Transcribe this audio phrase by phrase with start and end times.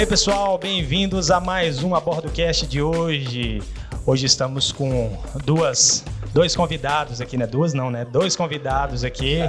[0.00, 1.90] Aí, pessoal, bem-vindos a mais um
[2.32, 3.62] Cast de hoje.
[4.06, 6.02] Hoje estamos com duas,
[6.32, 7.46] dois convidados aqui, né?
[7.46, 8.06] Duas não, né?
[8.06, 9.40] Dois convidados aqui.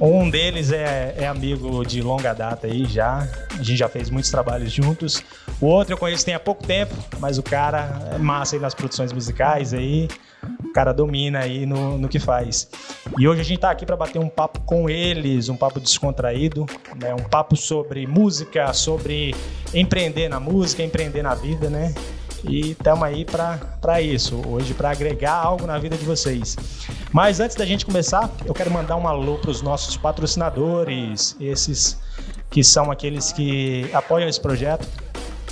[0.00, 3.28] Um deles é, é amigo de longa data aí já.
[3.56, 5.22] A gente já fez muitos trabalhos juntos.
[5.60, 8.74] O outro eu conheço tem há pouco tempo, mas o cara é massa aí nas
[8.74, 10.08] produções musicais aí.
[10.72, 12.68] Cara domina aí no, no que faz.
[13.18, 16.66] E hoje a gente está aqui para bater um papo com eles, um papo descontraído,
[17.00, 17.14] né?
[17.14, 19.34] um papo sobre música, sobre
[19.74, 21.94] empreender na música, empreender na vida, né?
[22.44, 26.56] E estamos aí para isso, hoje para agregar algo na vida de vocês.
[27.12, 31.96] Mas antes da gente começar, eu quero mandar um alô para os nossos patrocinadores, esses
[32.50, 34.86] que são aqueles que apoiam esse projeto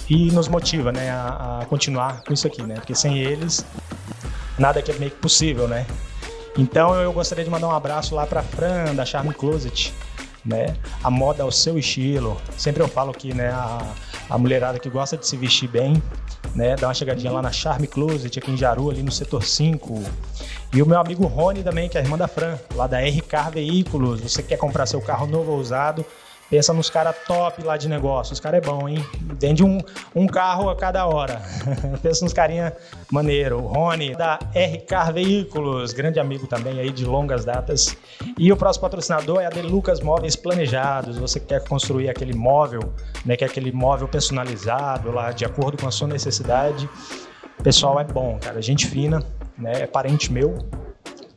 [0.08, 2.75] e nos motiva né, a, a continuar com isso aqui, né?
[2.75, 3.64] Porque sem eles
[4.61, 5.86] nada que é meio que possível, né?
[6.56, 9.92] Então eu gostaria de mandar um abraço lá para Fran da Charme Closet,
[10.44, 10.77] né?
[11.02, 12.36] A moda ao seu estilo.
[12.58, 13.78] Sempre eu falo que, né, a,
[14.28, 16.00] a mulherada que gosta de se vestir bem,
[16.55, 20.02] né, dá uma chegadinha lá na Charme Closet aqui em Jaru, ali no setor 5.
[20.74, 23.50] E o meu amigo Rony também, que é a irmã da Fran, lá da RK
[23.55, 24.20] Veículos.
[24.20, 26.05] Você quer comprar seu carro novo ou usado?
[26.51, 28.33] Pensa nos caras top lá de negócio.
[28.33, 28.98] Os caras é bom, hein?
[29.39, 29.79] Vende um,
[30.17, 31.41] um carro a cada hora.
[32.03, 32.73] Pensa nos carinha
[33.11, 33.59] maneiro.
[33.59, 37.97] O Rony, da RK Veículos, grande amigo também aí de longas datas.
[38.37, 41.19] E o próximo patrocinador é a De Lucas Móveis Planejados.
[41.19, 42.92] Você quer construir aquele móvel,
[43.25, 43.37] né?
[43.37, 46.91] Que é aquele móvel personalizado lá, de acordo com a sua necessidade.
[47.61, 48.61] O pessoal é bom, cara.
[48.61, 49.25] Gente fina,
[49.57, 49.83] né?
[49.83, 50.59] É parente meu.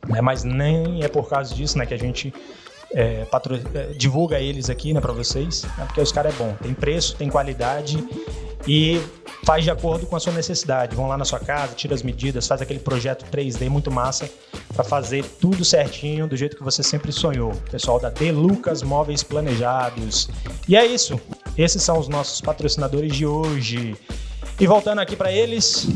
[0.08, 0.20] Né?
[0.20, 1.86] Mas nem é por causa disso, né?
[1.86, 2.34] Que a gente
[2.94, 3.60] é, patro...
[3.74, 7.16] É, divulga eles aqui né, para vocês, né, porque os caras é bom, tem preço,
[7.16, 8.02] tem qualidade
[8.66, 9.00] e
[9.44, 10.96] faz de acordo com a sua necessidade.
[10.96, 14.28] Vão lá na sua casa, tira as medidas, faz aquele projeto 3D muito massa
[14.72, 17.52] para fazer tudo certinho do jeito que você sempre sonhou.
[17.70, 20.28] Pessoal da De Lucas Móveis Planejados.
[20.66, 21.20] E é isso.
[21.56, 23.96] Esses são os nossos patrocinadores de hoje.
[24.58, 25.88] E voltando aqui para eles,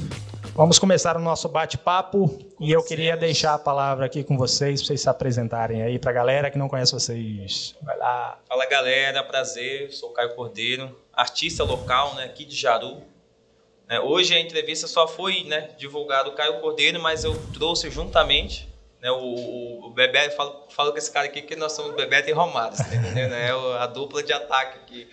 [0.59, 4.89] Vamos começar o nosso bate-papo e eu queria deixar a palavra aqui com vocês, para
[4.89, 7.77] vocês se apresentarem aí para a galera que não conhece vocês.
[7.81, 8.41] Vai lá.
[8.49, 13.01] Fala galera, prazer, sou Caio Cordeiro, artista local né, aqui de Jaru.
[13.89, 18.69] É, hoje a entrevista só foi né, divulgado o Caio Cordeiro, mas eu trouxe juntamente
[19.01, 22.33] né, o, o, Bebeto, falo, falo com esse cara aqui que nós somos Bebeto e
[22.33, 23.33] Romário, tá entendendo?
[23.33, 25.09] É a dupla de ataque aqui.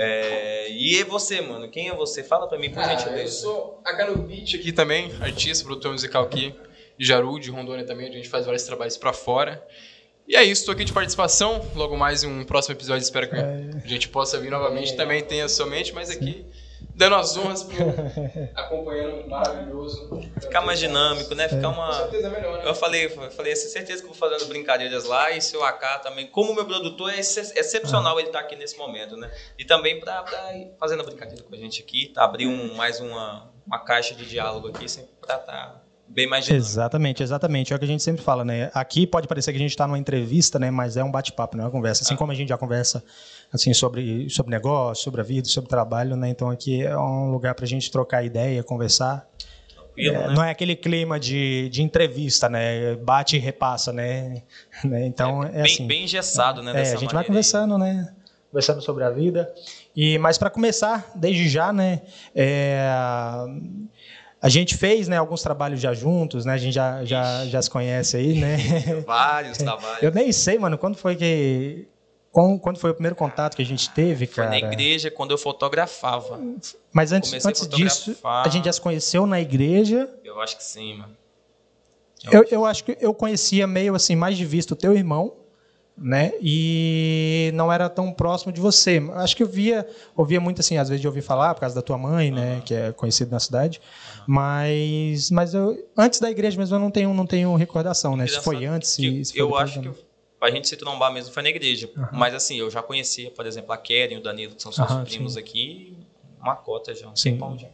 [0.00, 1.68] É, e você, mano?
[1.68, 2.22] Quem é você?
[2.22, 3.22] Fala pra mim, por ah, gentileza.
[3.22, 6.54] Eu sou a Beach aqui também, artista, produtor musical aqui
[6.96, 8.08] de Jaru, de Rondônia também.
[8.08, 9.60] A gente faz vários trabalhos pra fora.
[10.28, 11.66] E é isso, estou aqui de participação.
[11.74, 13.70] Logo mais em um próximo episódio, espero que é.
[13.84, 14.92] a gente possa vir novamente.
[14.92, 14.96] É.
[14.96, 16.46] Também tenha somente, mas aqui
[16.94, 17.76] dando as honras pro
[18.54, 20.20] acompanhando maravilhoso.
[20.40, 21.48] Ficar mais dinâmico, né?
[21.48, 21.86] Ficar uma.
[21.86, 22.68] Com certeza melhor, né?
[22.68, 26.54] Eu falei, eu falei, certeza que vou fazendo brincadeiras lá e seu AK também, como
[26.54, 28.20] meu produtor é excepcional ah.
[28.20, 29.30] ele estar tá aqui nesse momento, né?
[29.58, 32.24] E também para ir fazendo brincadeira com a gente aqui, tá?
[32.24, 36.44] abrir um, mais uma, uma caixa de diálogo aqui, sempre para estar tá bem mais
[36.44, 36.66] dinâmico.
[36.66, 37.72] Exatamente, exatamente.
[37.72, 38.70] É o que a gente sempre fala, né?
[38.74, 40.70] Aqui pode parecer que a gente está numa entrevista, né?
[40.70, 42.02] Mas é um bate-papo, não é uma conversa.
[42.02, 42.16] Assim ah.
[42.16, 43.02] como a gente já conversa
[43.52, 46.28] assim sobre sobre negócio, sobre a vida, sobre trabalho, né?
[46.28, 49.28] Então aqui é um lugar para a gente trocar ideia, conversar.
[49.98, 50.28] É, né?
[50.28, 52.94] Não é aquele clima de, de entrevista, né?
[52.96, 54.42] Bate e repassa, né?
[54.84, 55.06] né?
[55.06, 55.86] Então é, é, bem, assim.
[55.86, 56.72] Bem engessado, né?
[56.74, 58.12] É, a gente vai conversando, né?
[58.50, 59.52] Conversando sobre a vida.
[59.94, 62.02] E mas para começar, desde já, né?
[62.34, 62.88] É,
[64.40, 66.54] a gente fez né, alguns trabalhos já juntos, né?
[66.54, 68.56] A gente já, já, já se conhece aí, né?
[69.06, 70.02] Vários trabalhos.
[70.02, 71.88] Eu nem sei, mano, quando foi que
[72.30, 74.48] quando foi o primeiro contato que a gente teve, cara?
[74.48, 76.40] Foi na igreja, quando eu fotografava.
[76.92, 80.08] Mas antes, antes disso, a gente já se conheceu na igreja?
[80.22, 81.16] Eu acho que sim, mano.
[82.24, 85.34] Eu, eu, eu acho que eu conhecia meio assim, mais de vista o teu irmão,
[86.00, 86.32] né?
[86.40, 89.02] E não era tão próximo de você.
[89.14, 89.86] Acho que eu via,
[90.16, 92.74] ouvia muito assim, às vezes de ouvir falar por causa da tua mãe, né, que
[92.74, 93.80] é conhecido na cidade.
[94.26, 98.26] Mas mas eu antes da igreja mesmo eu não tenho não tenho recordação, né?
[98.26, 99.90] Se foi antes, se, se foi Eu acho que
[100.40, 101.90] a gente se trombar mesmo foi na igreja.
[101.96, 102.06] Uhum.
[102.12, 104.90] Mas assim, eu já conhecia, por exemplo, a Keren e o Danilo, que são seus
[104.90, 105.40] uhum, primos sim.
[105.40, 105.96] aqui,
[106.40, 107.38] uma cota já, um sim.
[107.58, 107.68] já.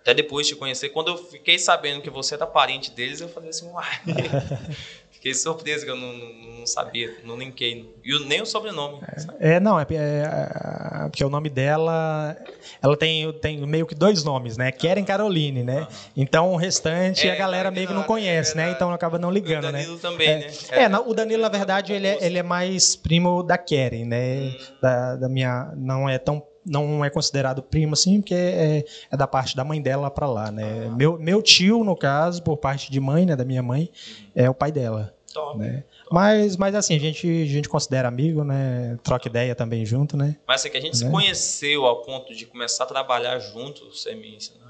[0.00, 3.28] Até depois de te conhecer, quando eu fiquei sabendo que você era parente deles, eu
[3.28, 4.02] falei assim, uai.
[5.24, 7.90] Fiquei surpreso que eu não, não, não sabia, não linkei.
[8.04, 8.98] E nem o sobrenome.
[9.40, 12.36] É, é não, é, é, é, porque o nome dela.
[12.82, 14.70] Ela tem, tem meio que dois nomes, né?
[14.70, 15.88] Keren Caroline, né?
[16.14, 18.70] Então o restante é, a galera meio que não conhece, né?
[18.70, 19.68] Então acaba não ligando, né?
[19.68, 20.00] O Danilo né?
[20.02, 20.94] também, é, né?
[20.94, 24.40] É, o Danilo, na verdade, ele é, ele é mais primo da Keren, né?
[24.40, 24.58] Hum.
[24.82, 25.72] Da, da minha.
[25.74, 29.80] Não é tão não é considerado primo assim, porque é, é da parte da mãe
[29.80, 30.88] dela para lá, né?
[30.90, 30.94] Ah.
[30.94, 33.90] Meu, meu tio, no caso, por parte de mãe, né, da minha mãe,
[34.34, 35.14] é o pai dela.
[35.32, 35.58] Top.
[35.58, 35.82] né?
[36.10, 38.96] Mas, mas assim, a gente, a gente considera amigo, né?
[39.02, 40.36] Troca ideia também junto, né?
[40.46, 41.10] Mas assim, que a gente se Né?
[41.10, 44.63] conheceu ao ponto de começar a trabalhar junto, você me ensina.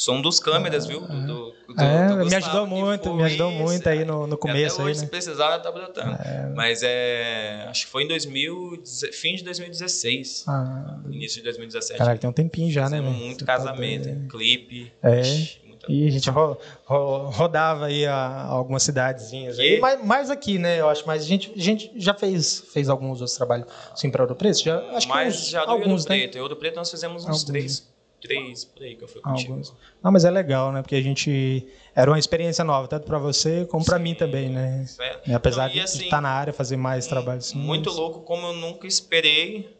[0.00, 1.00] Sou um dos câmeras, viu?
[1.02, 4.26] Do, do, do- É, do me ajudou que muito, me ajudou isso, muito aí no,
[4.26, 5.04] no E começo até aí, hoje, né?
[5.04, 6.16] se precisar, tá brotando.
[6.54, 7.66] Mas é.
[7.68, 8.82] Acho que foi em 2000,
[9.12, 10.44] fim de 2016.
[10.48, 11.98] Ah, Início de 2017.
[11.98, 12.98] caraca, tem um tempinho já, né?
[13.02, 14.28] Muito tá casamento, doido.
[14.28, 14.90] clipe.
[15.02, 15.20] É.
[15.20, 16.56] ixi, E a gente ro-
[16.86, 19.56] ro- rodava aí a, algumas cidadezinhas.
[19.56, 19.62] Que?
[19.62, 20.80] Aí, mais, mais aqui, né?
[20.80, 24.22] Eu acho, mas a gente, a gente já fez, fez alguns outros trabalhos assim para
[24.22, 24.62] Ouro Preto.
[24.64, 26.18] Já, acho que Mas uns- já do alguns, Ouro né?
[26.20, 26.38] Preto.
[26.38, 27.44] Em Ouro Preto nós fizemos uns Alguns.
[27.44, 27.90] três.
[28.20, 29.52] Três por aí que eu fui contigo.
[29.52, 29.74] Alguns.
[30.02, 30.82] Não, mas é legal, né?
[30.82, 31.66] Porque a gente.
[31.94, 34.84] Era uma experiência nova, tanto para você como para mim também, né?
[34.86, 35.28] Certo?
[35.28, 37.58] E apesar Não, e de assim, estar na área, fazer mais trabalho assim.
[37.58, 39.74] Muito mas- louco como eu nunca esperei.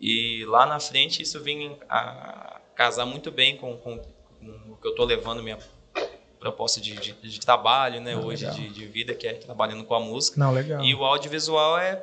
[0.00, 4.86] E lá na frente isso vinha a casar muito bem com, com, com o que
[4.86, 5.58] eu tô levando minha
[6.38, 8.14] proposta de, de, de trabalho, né?
[8.14, 10.38] Ah, hoje, de, de vida, que é trabalhando com a música.
[10.38, 10.82] Não, legal.
[10.84, 12.00] E o audiovisual é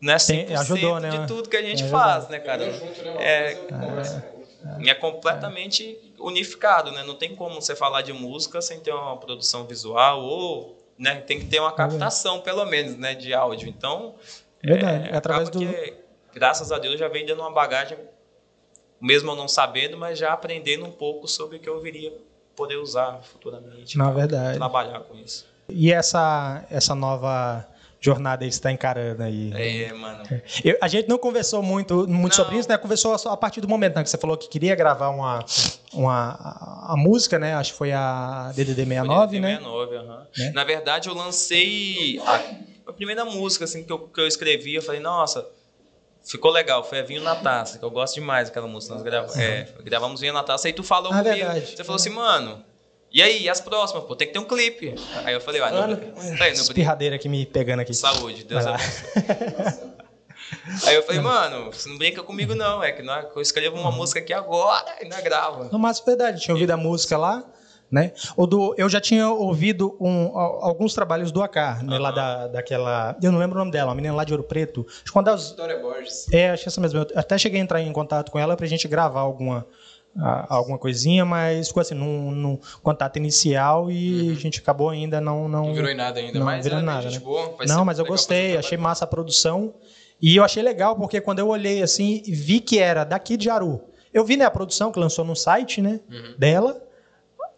[0.00, 1.10] né, 100% Tem- ajudou, né?
[1.10, 2.70] de tudo que a gente Tem faz, né, cara?
[2.72, 3.14] junto, né?
[3.18, 4.35] É, coisa-
[4.86, 7.02] é completamente unificado, né?
[7.02, 11.40] Não tem como você falar de música sem ter uma produção visual ou né, tem
[11.40, 13.68] que ter uma captação, pelo menos, né, de áudio.
[13.68, 14.14] Então,
[14.62, 15.08] Verdade.
[15.10, 15.72] É, através acaba do.
[15.72, 15.94] que,
[16.32, 17.98] graças a Deus, já vem dando uma bagagem,
[19.00, 22.12] mesmo eu não sabendo, mas já aprendendo um pouco sobre o que eu viria
[22.54, 23.98] poder usar futuramente.
[23.98, 24.56] Na verdade.
[24.56, 25.46] Trabalhar com isso.
[25.68, 27.66] E essa, essa nova
[28.00, 29.52] jornada você está encarando aí?
[29.54, 30.22] É, mano.
[30.64, 32.44] Eu- a gente não conversou muito, muito Não.
[32.44, 32.76] sobre isso, né?
[32.78, 35.44] Conversou só a partir do momento né, que você falou que queria gravar uma,
[35.92, 37.54] uma a, a música, né?
[37.54, 39.56] Acho que foi a DDD 69, né?
[39.56, 40.26] 69, aham.
[40.38, 40.52] Né?
[40.54, 44.74] Na verdade, eu lancei a, a primeira música assim, que, eu, que eu escrevi.
[44.74, 45.46] Eu falei, nossa,
[46.24, 46.84] ficou legal.
[46.84, 48.94] Foi a Vinho na Taça, que eu gosto demais daquela música.
[48.94, 50.68] Nós grava, é, gravamos Vinho na Taça.
[50.68, 51.34] Aí tu falou Ah, comigo.
[51.36, 51.66] verdade.
[51.76, 52.62] Você falou assim, mano,
[53.18, 54.04] e aí, e as próximas?
[54.04, 54.94] Pô, tem que ter um clipe.
[55.24, 57.94] Aí eu falei, ah, não, Olha, não, espirradeira aqui me pegando aqui.
[57.94, 59.96] Saúde, Deus abençoe.
[60.86, 63.08] Aí eu falei, mano, você não brinca comigo não, é que que
[63.38, 65.68] eu escrevo uma música aqui agora e não grava.
[65.72, 67.42] Não, mas é verdade, tinha ouvido a música lá,
[67.90, 68.12] né?
[68.36, 71.98] O do, eu já tinha ouvido um- al- alguns trabalhos do Acar, né?
[71.98, 73.16] Lá da, daquela.
[73.22, 74.84] Eu não lembro o nome dela, uma menina lá de Ouro Preto.
[74.88, 75.50] Acho que uma das.
[75.50, 76.26] Vitória Borges.
[76.32, 76.98] É, acho que essa mesmo.
[77.00, 79.66] Eu até cheguei a entrar em contato com ela pra gente gravar alguma,
[80.18, 85.48] alguma coisinha, mas ficou assim, num, num contato inicial e a gente acabou ainda não.
[85.48, 87.18] Não, Não virou em nada ainda, Não mas virou é nada, né?
[87.18, 87.54] boa.
[87.66, 89.74] não, mas eu gostei, achei massa a produção.
[90.20, 93.44] E eu achei legal porque quando eu olhei assim, e vi que era daqui de
[93.46, 93.80] Jaru.
[94.14, 96.34] Eu vi né, a produção que lançou no site né, Uhum.
[96.38, 96.82] dela.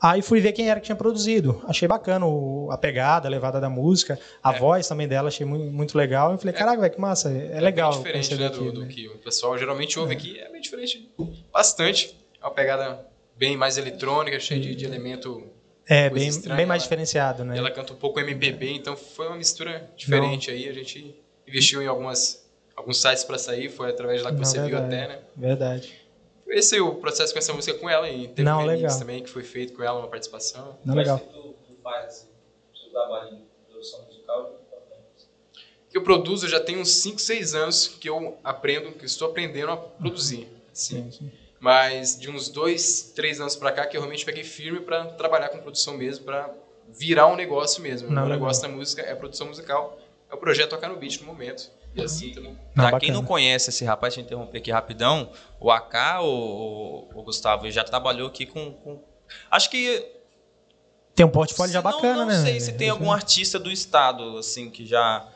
[0.01, 1.61] Aí fui ver quem era que tinha produzido.
[1.67, 4.19] Achei bacana o- a pegada, a levada da música.
[4.43, 4.59] A É.
[4.59, 6.33] voz também dela, achei muito, muito legal.
[6.33, 7.31] Eu falei, caraca, velho, que massa.
[7.31, 7.91] É, É legal.
[7.93, 8.87] diferente né, daqui, do, do né?
[8.89, 10.39] que o pessoal geralmente ouve aqui.
[10.39, 11.09] É bem diferente.
[11.53, 12.17] Bastante.
[12.41, 13.07] É uma pegada
[13.37, 15.43] bem mais eletrônica, cheia de, de elemento.
[15.87, 17.57] É, bem, estranha, bem mais ela- diferenciado, né?
[17.57, 20.69] Ela canta um pouco MPB, então foi uma mistura diferente aí.
[20.69, 21.15] A gente
[21.47, 22.45] investiu em algumas,
[22.77, 24.95] alguns sites para sair, foi através de lá que Não, você viu verdade.
[24.95, 25.21] até, né?
[25.35, 25.95] Verdade.
[26.47, 28.99] Esse é o processo com essa música com ela e teve Não, um remix legal.
[28.99, 30.79] também que foi feito com ela, uma participação.
[30.85, 31.19] Não, legal.
[31.19, 32.29] tu, tu faz assim,
[32.83, 34.55] seu trabalho de produção musical?
[35.91, 39.73] que eu produzo já tem uns 5, 6 anos que eu aprendo, que estou aprendendo
[39.73, 40.47] a produzir.
[40.71, 40.97] Assim.
[41.05, 41.31] Sim, sim.
[41.61, 45.49] Mas de uns 2, 3 anos pra cá que eu realmente peguei firme para trabalhar
[45.49, 46.51] com produção mesmo, para
[46.89, 48.09] virar um negócio mesmo.
[48.09, 48.39] O Não, legal.
[48.39, 49.99] negócio na música é produção musical,
[50.31, 51.71] é o projeto Tocar no Beat no momento.
[51.95, 52.57] E assim também.
[52.77, 55.33] Não, pra quem não conhece esse rapaz, deixa eu interromper aqui rapidão.
[55.59, 58.73] O AK, o, o- o Gustavo, já trabalhou aqui com.
[58.75, 59.03] com-
[59.51, 60.07] Acho que.
[61.15, 62.43] Tem um portfólio já não- bacana, não, né?
[62.45, 65.27] sei se tem algum artista do estado, assim, que já.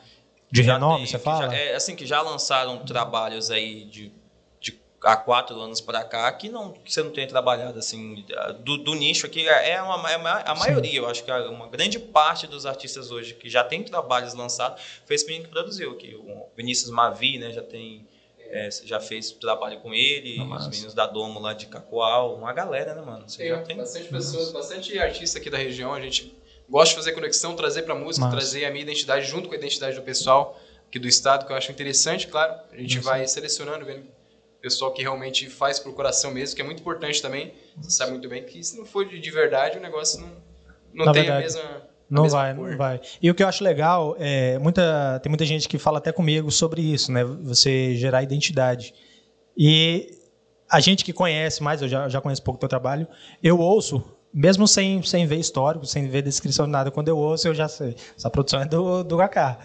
[0.49, 1.49] De já renome, tem- você fala?
[1.49, 4.11] já- é, assim, que já lançaram trabalhos aí de
[5.03, 8.25] há quatro anos pra cá, que, não, que você não tem trabalhado, assim,
[8.59, 9.47] do, do nicho aqui.
[9.47, 13.33] É uma, é uma- a maioria, eu acho que uma grande parte dos artistas hoje
[13.33, 16.15] que já tem trabalhos lançados foi esse menino que produziu aqui.
[16.15, 18.07] O Vinícius Mavi, né, já tem.
[18.55, 20.69] é, já fez trabalho com ele, Ah, os massa.
[20.69, 23.27] meninos da Domo lá de Cacoal, uma galera, né, mano?
[23.27, 23.77] Você já Tem tem.
[23.77, 25.91] bastante pessoas, bastante artista aqui da região.
[25.91, 26.35] A gente
[26.69, 28.37] gosta de fazer conexão, trazer pra música, Massa.
[28.37, 31.55] trazer a minha identidade junto com a identidade do pessoal aqui do estado, que eu
[31.57, 32.53] acho interessante, claro.
[32.71, 34.05] A gente vai selecionando, vendo
[34.63, 37.53] pessoal que realmente faz por coração mesmo, que é muito importante também.
[37.81, 40.29] Você sabe muito bem que se não for de de verdade, o negócio não,
[40.93, 41.41] não Na tem verdade.
[41.41, 41.93] a mesma.
[42.09, 42.69] Não vai, cor.
[42.69, 43.01] não vai.
[43.21, 46.49] E o que eu acho legal é muita tem muita gente que fala até comigo
[46.49, 47.25] sobre isso, né?
[47.25, 48.93] Você gerar identidade.
[49.57, 50.17] E
[50.69, 53.05] a gente que conhece mais, eu já, já conheço pouco do teu trabalho,
[53.43, 54.01] eu ouço,
[54.33, 57.67] mesmo sem, sem ver histórico, sem ver descrição de nada, quando eu ouço eu já
[57.67, 57.95] sei.
[58.17, 59.57] Essa produção é do, do crer.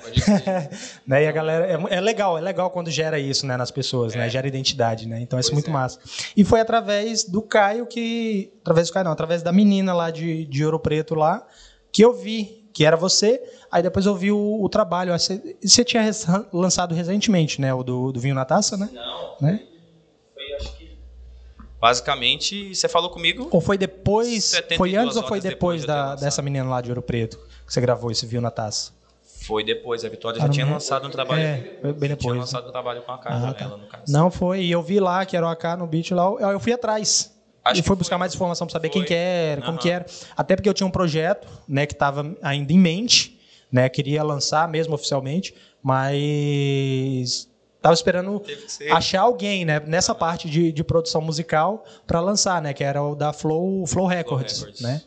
[1.07, 1.25] né?
[1.25, 4.27] E a galera é, é legal, é legal quando gera isso, né, nas pessoas, né?
[4.27, 4.31] É.
[4.31, 5.21] Gera identidade, né?
[5.21, 5.73] Então isso é muito é.
[5.73, 5.99] massa.
[6.37, 10.45] E foi através do Caio que, através do Caio não, através da menina lá de,
[10.45, 11.47] de Ouro Preto lá,
[11.91, 15.13] que eu vi que era você, aí depois eu vi o, o trabalho.
[15.13, 16.09] Você, você tinha
[16.53, 17.75] lançado recentemente, né?
[17.75, 18.89] O do, do Vinho na Taça, né?
[18.93, 19.63] Não, né?
[21.79, 21.89] Foi.
[21.89, 23.49] Basicamente, você falou comigo.
[23.51, 24.45] Ou foi depois.
[24.45, 27.73] 72 Foi antes ou foi depois, depois da, dessa menina lá de Ouro Preto que
[27.73, 28.93] você gravou esse Vinho na Taça?
[29.47, 31.43] Foi depois, a Vitória Ah, já não tinha lançado um trabalho.
[31.43, 32.41] É, foi bem depois, Tinha né?
[32.41, 33.65] lançado um trabalho com a Carla, Ah, tá.
[33.65, 34.05] ela, no caso.
[34.09, 34.63] Não, foi.
[34.63, 36.25] E eu vi lá que era o AK no beat lá.
[36.25, 37.33] Eu, eu fui atrás.
[37.65, 37.97] Acho e fui foi.
[37.97, 39.09] buscar mais informação para saber quem Foi.
[39.09, 39.79] que era, como Aham.
[39.79, 40.07] que era.
[40.37, 43.39] Até porque eu tinha um projeto, né, que estava ainda em mente,
[43.71, 47.49] né, queria lançar mesmo oficialmente, mas
[47.81, 48.43] tava esperando
[48.91, 53.15] achar alguém, né, nessa parte de, de produção musical para lançar, né, que era o
[53.15, 54.81] da Flow, Flow Records, Records.
[54.81, 55.03] né?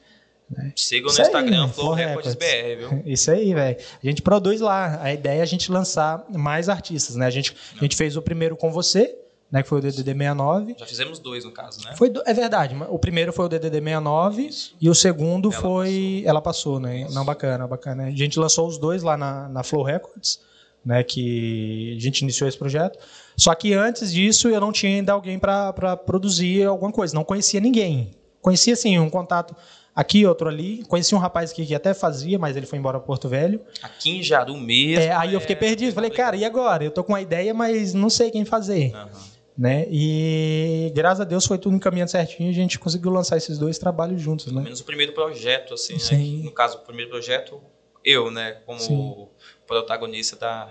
[0.76, 1.74] Sigam no Isso aí, Instagram, né?
[1.74, 2.36] Flow Flow Records Records.
[2.36, 3.04] BR, viu?
[3.14, 3.78] Isso aí, velho.
[4.04, 5.00] A gente produz lá.
[5.02, 7.26] A ideia é a gente lançar mais artistas, né?
[7.26, 9.18] A gente, a gente fez o primeiro com você,
[9.50, 9.64] né?
[9.64, 10.76] Que foi o DDD 69.
[10.78, 11.94] Já fizemos dois, no caso, né?
[11.96, 12.76] Foi, é verdade.
[12.90, 14.50] O primeiro foi o DDD 69
[14.82, 16.24] e o segundo Ela foi.
[16.26, 17.08] Ela passou, né?
[17.12, 18.04] Não, bacana, bacana.
[18.08, 20.42] A gente lançou os dois lá na, na Flow Records,
[20.86, 21.04] né?
[21.04, 22.98] Que a gente iniciou esse projeto.
[23.38, 27.14] Só que antes disso eu não tinha ainda alguém para produzir alguma coisa.
[27.16, 28.12] Não conhecia ninguém.
[28.42, 29.56] Conhecia, assim, um contato
[29.96, 30.84] aqui, outro ali.
[30.88, 33.62] Conheci um rapaz aqui que até fazia, mas ele foi embora para Porto Velho.
[33.84, 35.04] Aqui em Jaru mesmo.
[35.04, 35.94] É, aí eu fiquei é- perdido.
[35.94, 36.84] Falei, cara, e agora?
[36.84, 39.10] Eu tô com uma ideia, mas não sei quem fazer Aham.
[39.58, 39.86] né?
[39.92, 43.78] E graças a Deus foi tudo encaminhando certinho e a gente conseguiu lançar esses dois
[43.78, 44.64] trabalhos juntos, Pelo né?
[44.64, 46.44] menos o primeiro projeto, assim, né?
[46.44, 47.62] No caso, o primeiro projeto,
[48.04, 48.58] eu, né?
[48.66, 49.28] Como Sim.
[49.72, 50.70] Protagonista da,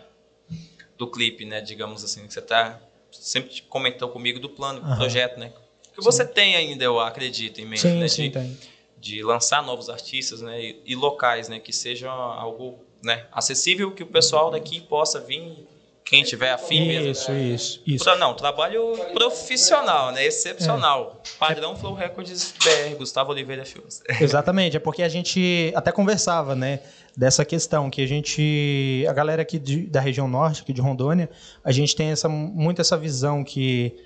[0.98, 1.62] do clipe, né?
[1.62, 2.78] Digamos assim, que você tá
[3.10, 5.52] sempre comentou comigo do plano, do projeto, né?
[5.94, 8.08] Que você tem ainda, eu acredito, em mente, Sim, né?
[8.08, 8.58] sim, de, tem.
[8.98, 10.62] de lançar novos artistas, né?
[10.62, 11.58] E, e locais, né?
[11.58, 15.66] Que seja algo né, acessível, que o pessoal daqui possa vir,
[16.10, 17.08] quem tiver afim mesmo.
[17.08, 18.16] Isso, isso, isso.
[18.16, 20.26] Não, trabalho profissional, né?
[20.26, 21.22] Excepcional.
[21.38, 24.02] Padrão Flow Records BR, Gustavo Oliveira Filmes.
[24.20, 26.80] Exatamente, é porque a gente até conversava, né,
[27.16, 31.30] dessa questão que a gente, a galera aqui de- da região norte, aqui de Rondônia,
[31.62, 33.96] a gente tem essa muito essa visão que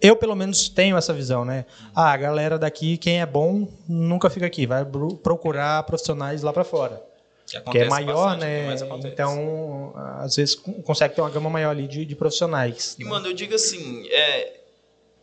[0.00, 1.64] eu pelo menos tenho essa visão, né?
[1.92, 4.84] Ah, a galera daqui, quem é bom, nunca fica aqui, vai
[5.22, 7.02] procurar profissionais lá para fora.
[7.46, 8.72] Que, que é maior, bastante, né?
[8.74, 9.08] acontece.
[9.14, 12.96] Então, às vezes con- consegue ter uma gama maior ali de, de profissionais.
[12.98, 13.10] E, né?
[13.10, 14.60] mano, eu digo assim, é,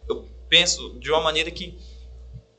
[0.07, 1.77] eu penso de uma maneira que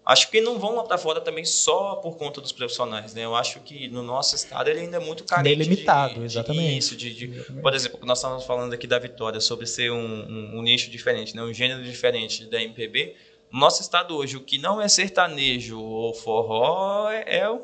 [0.04, 3.24] acho que não vão lá para fora também só por conta dos profissionais, né?
[3.24, 6.26] Eu acho que no nosso estado ele ainda é muito carente Bem limitado, de, de
[6.26, 6.76] exatamente.
[6.78, 7.28] isso, de, de-
[7.62, 11.34] por exemplo, nós estávamos falando aqui da Vitória sobre ser um, um- um nicho diferente,
[11.34, 11.42] né?
[11.42, 13.14] Um gênero diferente da MPB.
[13.54, 17.62] No nosso estado hoje, o que não é sertanejo ou forró é é um,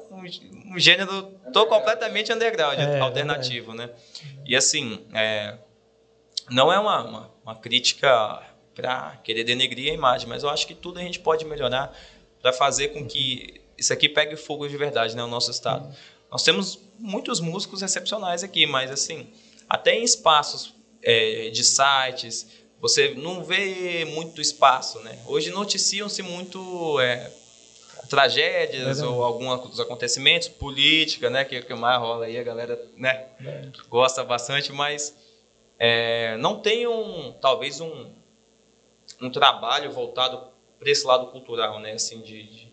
[0.72, 3.90] um gênero tô completamente underground, É, alternativo, né?
[4.46, 5.58] E assim, é,
[6.48, 8.40] não é uma, uma, uma crítica
[8.72, 11.92] para querer denegrir a imagem, mas eu acho que tudo a gente pode melhorar
[12.40, 15.92] para fazer com que isso aqui pegue fogo de verdade, né, no nosso estado.
[16.30, 19.26] Nós temos muitos músicos excepcionais aqui, mas assim,
[19.68, 22.46] até em espaços é, de sites,
[22.80, 25.18] você não vê muito espaço, né?
[25.26, 27.30] Hoje noticiam-se muito é,
[28.08, 29.06] tragédias Verdade.
[29.06, 33.26] ou alguns acontecimentos, política, né, que, que mais rola aí, a galera, né,
[33.88, 35.14] gosta bastante, mas
[35.78, 38.06] é, não tem um, talvez um,
[39.20, 40.42] um trabalho voltado
[40.78, 42.68] para esse lado cultural, né, assim, de, de,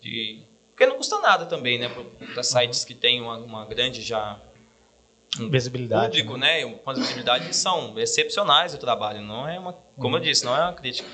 [0.00, 1.88] de- porque não custa nada também, né,
[2.34, 4.40] para sites que têm uma, uma grande já
[5.50, 6.18] Visibilidade.
[6.18, 10.44] público, né, com a visibilidade são excepcionais o trabalho, não é uma, como eu disse,
[10.44, 11.08] não é uma crítica.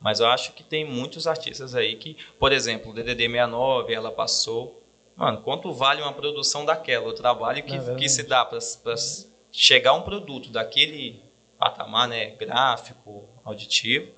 [0.00, 4.12] Mas eu acho que tem muitos artistas aí que, por exemplo, o DDD 69, ela
[4.12, 4.82] passou.
[5.16, 7.08] Mano, quanto vale uma produção daquela?
[7.08, 8.58] O trabalho que, É que se dá para
[9.50, 11.22] chegar a um produto daquele
[11.58, 14.12] patamar, né, gráfico, auditivo.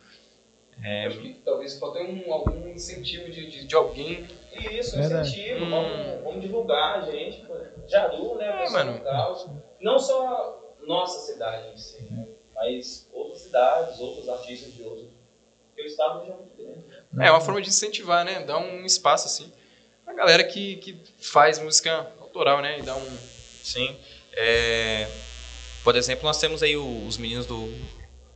[1.06, 4.26] Acho que talvez falta um, algum incentivo de, de, de alguém.
[4.58, 5.28] Isso, Verdade.
[5.28, 5.70] incentivo, Hum.
[5.70, 7.54] vamos, vamos divulgar a gente, pô.
[7.86, 8.92] Jaru, né, É, mano.
[8.94, 9.62] local.
[9.80, 15.08] Não só nossa cidade em si, né, mas outras cidades, outros artistas de outros.
[15.68, 16.84] Porque o estado já é muito grande.
[17.20, 18.40] É uma forma de incentivar, né?
[18.44, 19.52] Dar um espaço assim.
[20.06, 22.78] A galera que, que faz música autoral, né?
[22.78, 23.18] E dá um.
[23.62, 23.94] Sim.
[24.32, 25.06] É,
[25.84, 27.68] por exemplo, nós temos aí os meninos do.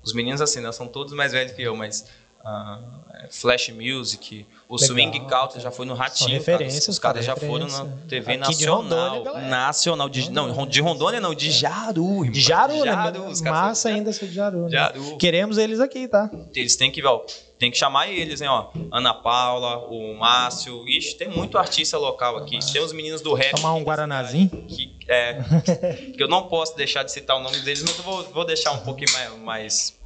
[0.02, 0.70] Os meninos assim, né?
[0.72, 2.10] São todos mais velhos que eu, mas.
[2.44, 2.78] Ah,
[3.14, 6.30] é, Flash Music, o Legal, Swing Culture já foi no Ratinho.
[6.30, 7.86] Referências, Os caras já foram na.
[8.08, 8.80] TV Aqui de nacional.
[8.82, 9.48] Rondônia, galera.
[9.48, 10.08] nacional.
[10.08, 12.24] De, não, de Rondônia não, de Jaru.
[12.24, 12.30] irmão.
[12.30, 12.84] De Jaru, né?
[12.92, 14.62] Jaru, caras Massa ainda ser de Jaru.
[14.64, 14.70] né?
[14.70, 15.18] Jaru.
[15.18, 16.30] Queremos eles aqui, tá?
[16.54, 17.20] Eles têm que, ó,
[17.58, 18.70] tem que chamar eles, hein, ó.
[18.90, 20.88] Ana Paula, o Márcio.
[20.88, 22.58] Ixi, tem muito artista local aqui.
[22.72, 23.56] Tem os meninos do rap.
[23.56, 24.48] Tomar um Guaranazinho.
[24.66, 25.42] que é
[26.16, 28.72] que eu não posso deixar de citar o nome deles, mas eu vou, vou deixar
[28.72, 29.98] um pouquinho mais, mais,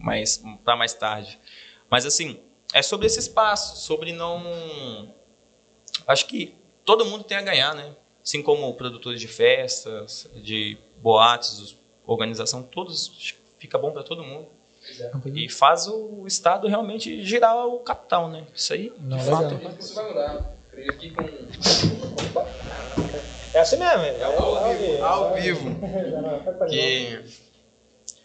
[0.00, 1.38] mais para mais tarde.
[1.90, 2.40] Mas assim,
[2.74, 4.42] é sobre esse espaço, sobre não,
[6.06, 7.94] acho que todo mundo tem a ganhar, né?
[8.22, 14.48] Assim como produtores de festas, de boates, organização, todos fica bom para todo mundo.
[15.34, 18.46] E faz o Estado realmente girar o capital, né?
[18.54, 19.60] Isso aí, Não, de fato.
[19.80, 20.56] Isso vai mudar.
[20.68, 21.20] Acredito que com
[23.52, 24.04] É assim mesmo.
[24.04, 25.70] É ao vivo, ao vivo.
[26.68, 27.18] Que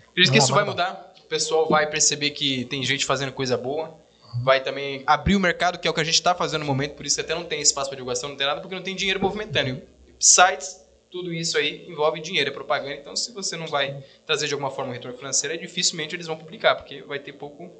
[0.10, 1.11] acredito que isso vai mudar.
[1.31, 3.97] Pessoal vai perceber que tem gente fazendo coisa boa.
[4.43, 6.95] Vai também abrir o mercado, que é o que a gente está fazendo no momento,
[6.95, 8.93] por isso que até não tem espaço para divulgação, não tem nada, porque não tem
[8.93, 9.81] dinheiro movimentando.
[10.19, 12.95] Sites, tudo isso aí envolve dinheiro, é propaganda.
[12.95, 16.27] Então, se você não vai trazer de alguma forma um retorno financeiro, é dificilmente eles
[16.27, 17.71] vão publicar, porque vai ter pouco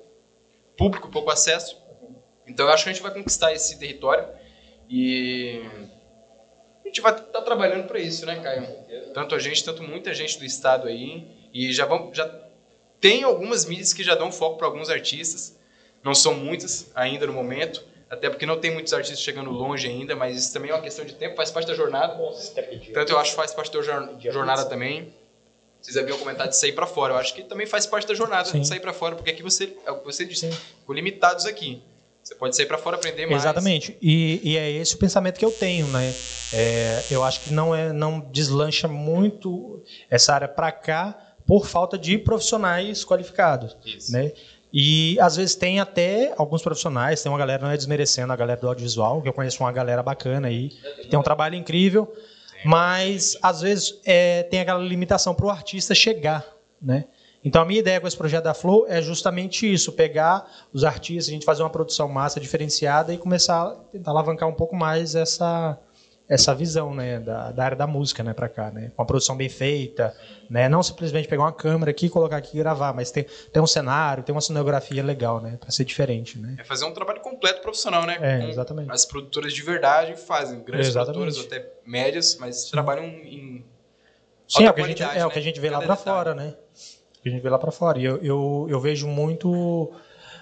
[0.77, 1.77] público, pouco acesso.
[2.48, 4.29] Então, eu acho que a gente vai conquistar esse território
[4.89, 5.62] e
[6.86, 8.65] a gente vai estar trabalhando para isso, né, Caio?
[9.13, 11.27] Tanto a gente, tanto muita gente do estado aí.
[11.53, 12.25] E já vão, já
[13.01, 15.58] tem algumas mídias que já dão foco para alguns artistas.
[16.03, 20.15] Não são muitas ainda no momento, até porque não tem muitos artistas chegando longe ainda,
[20.15, 22.15] mas isso também é uma questão de tempo, faz parte da jornada.
[22.93, 25.13] Tanto eu acho que faz parte da jor- jornada também.
[25.81, 27.13] Vocês haviam comentado de sair para fora.
[27.13, 28.62] Eu acho que também faz parte da jornada Sim.
[28.62, 30.58] de sair para fora, porque aqui você, é o que você disse, Sim.
[30.79, 31.81] ficou limitados aqui.
[32.24, 33.41] Você pode sair para fora aprender mais.
[33.41, 33.98] Exatamente.
[34.00, 36.13] E, e é esse o pensamento que eu tenho, né?
[36.53, 41.98] É, eu acho que não é, não deslancha muito essa área para cá por falta
[41.98, 44.13] de profissionais qualificados, Isso.
[44.13, 44.31] né?
[44.72, 48.58] E às vezes tem até alguns profissionais, tem uma galera, não é desmerecendo a galera
[48.58, 52.10] do audiovisual, que eu conheço uma galera bacana aí, que tem um trabalho incrível,
[52.63, 56.46] mas às vezes é, tem aquela limitação para o artista chegar,
[56.81, 57.03] né?
[57.43, 61.27] Então a minha ideia com esse projeto da Flow é justamente isso, pegar os artistas,
[61.27, 65.15] a gente fazer uma produção massa diferenciada e começar a tentar alavancar um pouco mais
[65.15, 65.77] essa
[66.32, 69.36] essa visão, né, da, da área da música, né, para cá, né, com uma produção
[69.36, 70.16] bem feita,
[70.50, 73.68] né, não simplesmente pegar uma câmera aqui, colocar aqui e gravar, mas tem, tem um
[73.68, 76.55] cenário, tem uma cenografia legal, né, para ser diferente, né.
[76.58, 78.18] É fazer um trabalho completo profissional, né?
[78.22, 78.90] É, exatamente.
[78.90, 81.20] As produtoras de verdade fazem, grandes Exatamente.
[81.20, 83.66] produtoras ou até médias, mas trabalham em.
[84.48, 85.34] Sim, é o que a gente, é o né?
[85.34, 86.18] que a gente vê lá Cada para detalhe.
[86.18, 86.55] fora, né?
[87.20, 88.00] O que a gente vê lá para fora.
[88.00, 89.92] E eu, eu, eu vejo muito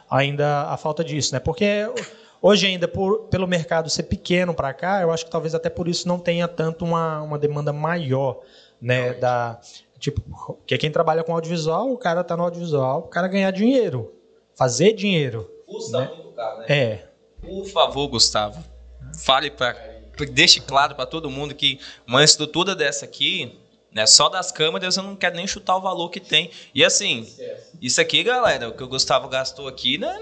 [0.07, 1.39] ainda a falta disso, né?
[1.39, 1.87] Porque
[2.41, 5.87] hoje ainda, por, pelo mercado ser pequeno para cá, eu acho que talvez até por
[5.87, 8.41] isso não tenha tanto uma, uma demanda maior,
[8.81, 9.13] né?
[9.13, 9.59] Da,
[9.99, 14.13] tipo, porque quem trabalha com audiovisual, o cara tá no audiovisual, o cara ganhar dinheiro,
[14.55, 15.49] fazer dinheiro.
[15.65, 16.11] Custa Né?
[16.15, 16.65] muito caro, né?
[16.69, 17.07] É,
[17.41, 18.63] Por favor, Gustavo,
[19.17, 23.57] fale para deixe claro para todo mundo que uma estrutura dessa aqui,
[23.91, 26.51] né, só das câmeras eu não quero nem chutar o valor que tem.
[26.75, 27.25] E assim,
[27.81, 30.21] isso aqui, galera, o que o Gustavo gastou aqui, né,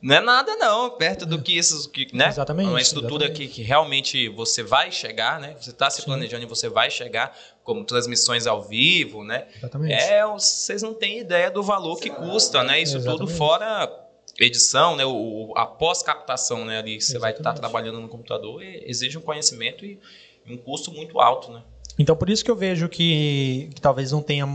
[0.00, 2.28] não é nada não, perto do que isso, que, né?
[2.28, 3.48] Exatamente, Uma estrutura exatamente.
[3.48, 5.56] que, que realmente você vai chegar, né?
[5.60, 6.06] Você está se Sim.
[6.06, 9.46] planejando e você vai chegar, como transmissões ao vivo, né?
[9.56, 9.94] exatamente.
[9.94, 12.80] É, vocês não têm ideia do valor que custa, né?
[12.80, 13.36] Isso tudo Exatamente.
[13.36, 14.06] fora
[14.38, 15.04] edição, né?
[15.04, 16.78] O, a pós-captação, né?
[16.78, 17.60] Ali você vai estar Exatamente.
[17.60, 19.98] trabalhando no computador e exige um conhecimento e
[20.48, 21.62] um custo muito alto, né?
[21.98, 24.46] Então, por isso que eu vejo que, que talvez não tenha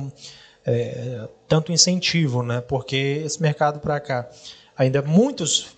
[0.66, 2.62] é, tanto incentivo, né?
[2.62, 4.30] Porque esse mercado para cá,
[4.78, 5.76] ainda muitos.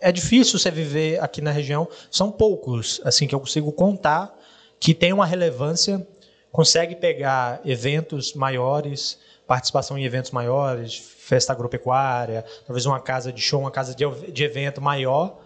[0.00, 4.34] É difícil você viver aqui na região, são poucos, assim, que eu consigo contar,
[4.78, 6.06] que tem uma relevância,
[6.52, 13.60] consegue pegar eventos maiores, participação em eventos maiores, festa agropecuária, talvez uma casa de show,
[13.60, 15.40] uma casa de, de evento maior.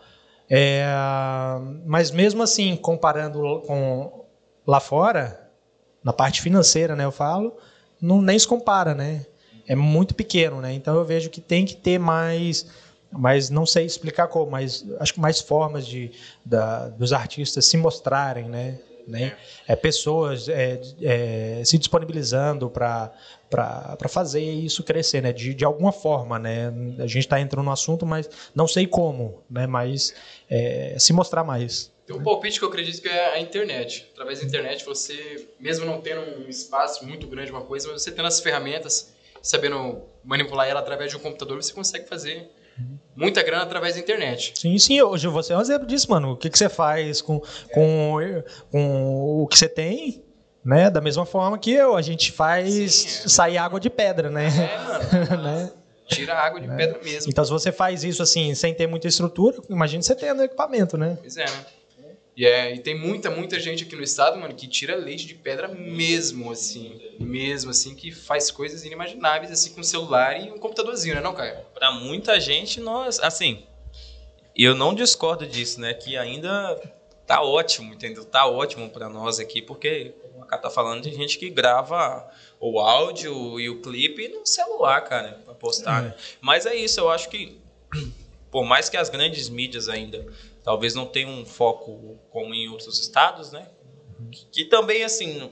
[0.48, 0.84] É,
[1.86, 4.24] mas mesmo assim, comparando com
[4.66, 5.48] lá fora,
[6.02, 7.56] na parte financeira, né, eu falo,
[8.00, 9.26] não nem se compara, né?
[9.68, 10.72] É muito pequeno, né?
[10.72, 12.66] Então eu vejo que tem que ter mais,
[13.12, 16.10] mas não sei explicar como, mas acho que mais formas de
[16.44, 18.78] da, dos artistas se mostrarem, né?
[19.06, 19.36] né?
[19.66, 23.12] É, pessoas é, é, se disponibilizando para
[23.50, 25.32] para fazer isso crescer, né?
[25.32, 26.72] De, de alguma forma, né?
[27.00, 29.66] A gente está entrando no assunto, mas não sei como, né?
[29.66, 30.14] Mas
[30.48, 31.90] é, se mostrar mais.
[32.06, 34.08] Tem um palpite que eu acredito que é a internet.
[34.12, 38.12] Através da internet, você, mesmo não tendo um espaço muito grande, uma coisa, mas você
[38.12, 42.48] tendo as ferramentas, sabendo manipular ela através de um computador, você consegue fazer
[43.16, 44.52] muita grana através da internet.
[44.56, 46.32] Sim, sim, hoje você é um exemplo disso, mano.
[46.32, 47.40] O que, que você faz com,
[47.72, 50.22] com, com o que você tem,
[50.64, 50.90] né?
[50.90, 53.28] Da mesma forma que eu, a gente faz Sim, é.
[53.28, 54.48] sair água de pedra, né?
[54.48, 55.42] É, mano.
[55.42, 55.72] Né?
[56.06, 57.30] Tira a água de pedra mesmo.
[57.30, 61.16] Então, se você faz isso assim, sem ter muita estrutura, imagina você tendo equipamento, né?
[61.20, 61.66] Pois é, né?
[62.36, 65.34] E, é, e tem muita, muita gente aqui no estado, mano, que tira leite de
[65.34, 67.00] pedra mesmo, assim.
[67.18, 71.34] Mesmo, assim, que faz coisas inimagináveis, assim, com um celular e um computadorzinho, né, não,
[71.34, 71.58] Caio?
[71.74, 73.64] Para muita gente, nós, assim,
[74.56, 75.94] eu não discordo disso, né?
[75.94, 76.80] Que ainda
[77.26, 78.24] tá ótimo, entendeu?
[78.24, 82.80] Tá ótimo para nós aqui, porque o cara tá falando de gente que grava o
[82.80, 86.14] áudio e o clipe no celular, cara, para postar, né?
[86.40, 87.60] Mas é isso, eu acho que
[88.50, 90.26] por mais que as grandes mídias ainda
[90.62, 93.66] talvez não tenham um foco como em outros estados, né?
[94.30, 95.50] Que, que também, assim,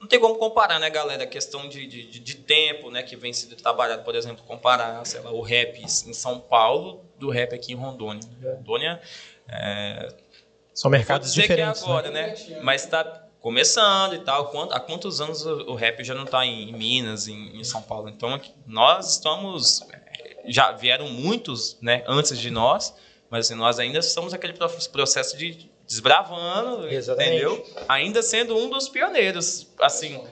[0.00, 1.24] não tem como comparar, né, galera?
[1.24, 5.20] A questão de, de, de, tempo, né, que vem sendo trabalhado, por exemplo, comparar, sei
[5.20, 8.22] lá, o rap em São Paulo do rap aqui em Rondônia.
[8.42, 9.00] Rondônia
[9.46, 10.14] é,
[10.72, 11.82] são mercados diferentes.
[11.82, 12.34] Que é agora, né?
[12.48, 12.60] né?
[12.62, 13.04] Mas está
[13.40, 14.50] começando e tal.
[14.70, 18.08] Há quantos anos o rap já não está em Minas, em, São Paulo?
[18.08, 19.82] Então, nós estamos.
[20.46, 22.94] Já vieram muitos né, antes de nós,
[23.30, 24.54] mas assim, nós ainda estamos naquele
[24.90, 27.36] processo de desbravando, Exatamente.
[27.36, 27.66] entendeu?
[27.88, 30.22] Ainda sendo um dos pioneiros, assim,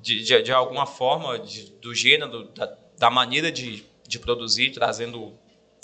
[0.00, 5.32] de, de, de alguma forma, de, do gênero, da, da maneira de, de produzir, trazendo.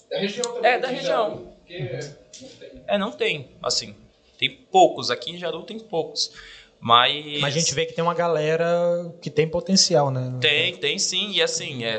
[0.08, 0.70] Da região também.
[0.70, 1.56] É, da região.
[2.86, 3.96] É, não tem, assim.
[4.38, 6.32] Tem poucos, aqui em Jaru tem poucos.
[6.80, 7.40] Mas...
[7.40, 10.38] Mas a gente vê que tem uma galera que tem potencial, né?
[10.40, 11.32] Tem, tem sim.
[11.32, 11.98] E assim, é,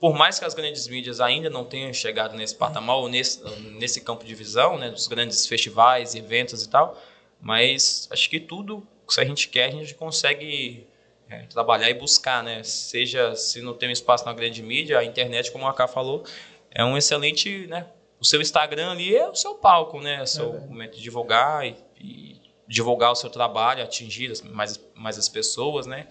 [0.00, 3.42] por mais que as grandes mídias ainda não tenham chegado nesse patamar, ou nesse,
[3.78, 7.00] nesse campo de visão, né, dos grandes festivais, eventos e tal,
[7.40, 10.86] mas acho que tudo, se a gente quer, a gente consegue
[11.28, 12.62] é, trabalhar e buscar, né?
[12.62, 16.24] Seja se não tem um espaço na grande mídia, a internet, como a Ká falou,
[16.70, 17.86] é um excelente, né?
[18.20, 20.22] O seu Instagram ali é o seu palco, né?
[20.22, 25.18] O seu é momento de divulgar e, e divulgar o seu trabalho, atingir mais, mais
[25.18, 26.08] as pessoas, né?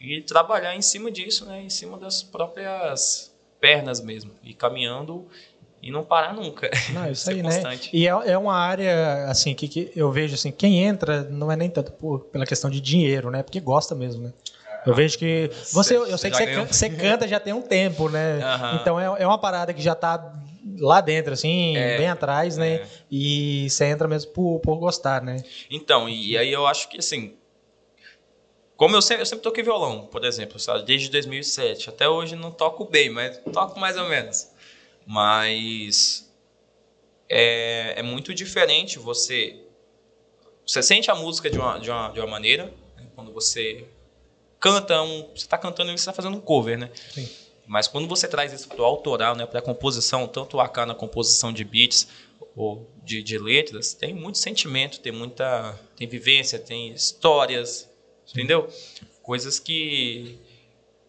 [0.00, 1.62] E trabalhar em cima disso, né?
[1.62, 3.27] Em cima das próprias
[3.60, 4.32] pernas mesmo.
[4.42, 5.26] E caminhando
[5.82, 6.70] e não parar nunca.
[6.92, 7.78] Não, isso aí, né?
[7.92, 11.56] E é, é uma área, assim, que, que eu vejo, assim, quem entra não é
[11.56, 13.42] nem tanto por, pela questão de dinheiro, né?
[13.42, 14.32] Porque gosta mesmo, né?
[14.86, 15.50] Eu vejo que.
[15.72, 18.36] Você, eu sei que você canta, você canta já tem um tempo, né?
[18.36, 18.76] Uhum.
[18.76, 20.32] Então é, é uma parada que já está
[20.78, 22.74] lá dentro, assim, é, bem atrás, né?
[22.74, 22.86] É.
[23.10, 25.42] E você entra mesmo por, por gostar, né?
[25.70, 27.34] Então, e aí eu acho que, assim,
[28.78, 30.84] como eu sempre, eu sempre toquei violão, por exemplo, sabe?
[30.84, 31.88] desde 2007.
[31.88, 34.52] Até hoje não toco bem, mas toco mais ou menos.
[35.04, 36.32] Mas
[37.28, 39.60] é, é muito diferente você...
[40.64, 43.08] Você sente a música de uma, de uma, de uma maneira, né?
[43.16, 43.84] quando você
[44.60, 45.22] canta um...
[45.34, 46.88] Você está cantando e você está fazendo um cover, né?
[47.10, 47.28] Sim.
[47.66, 50.86] Mas quando você traz isso para o autoral, né, para a composição, tanto o AK
[50.86, 52.06] na composição de beats
[52.54, 57.90] ou de, de, letras, tem muito sentimento, tem muita tem vivência, tem histórias.
[58.32, 58.68] Entendeu?
[59.22, 60.38] Coisas que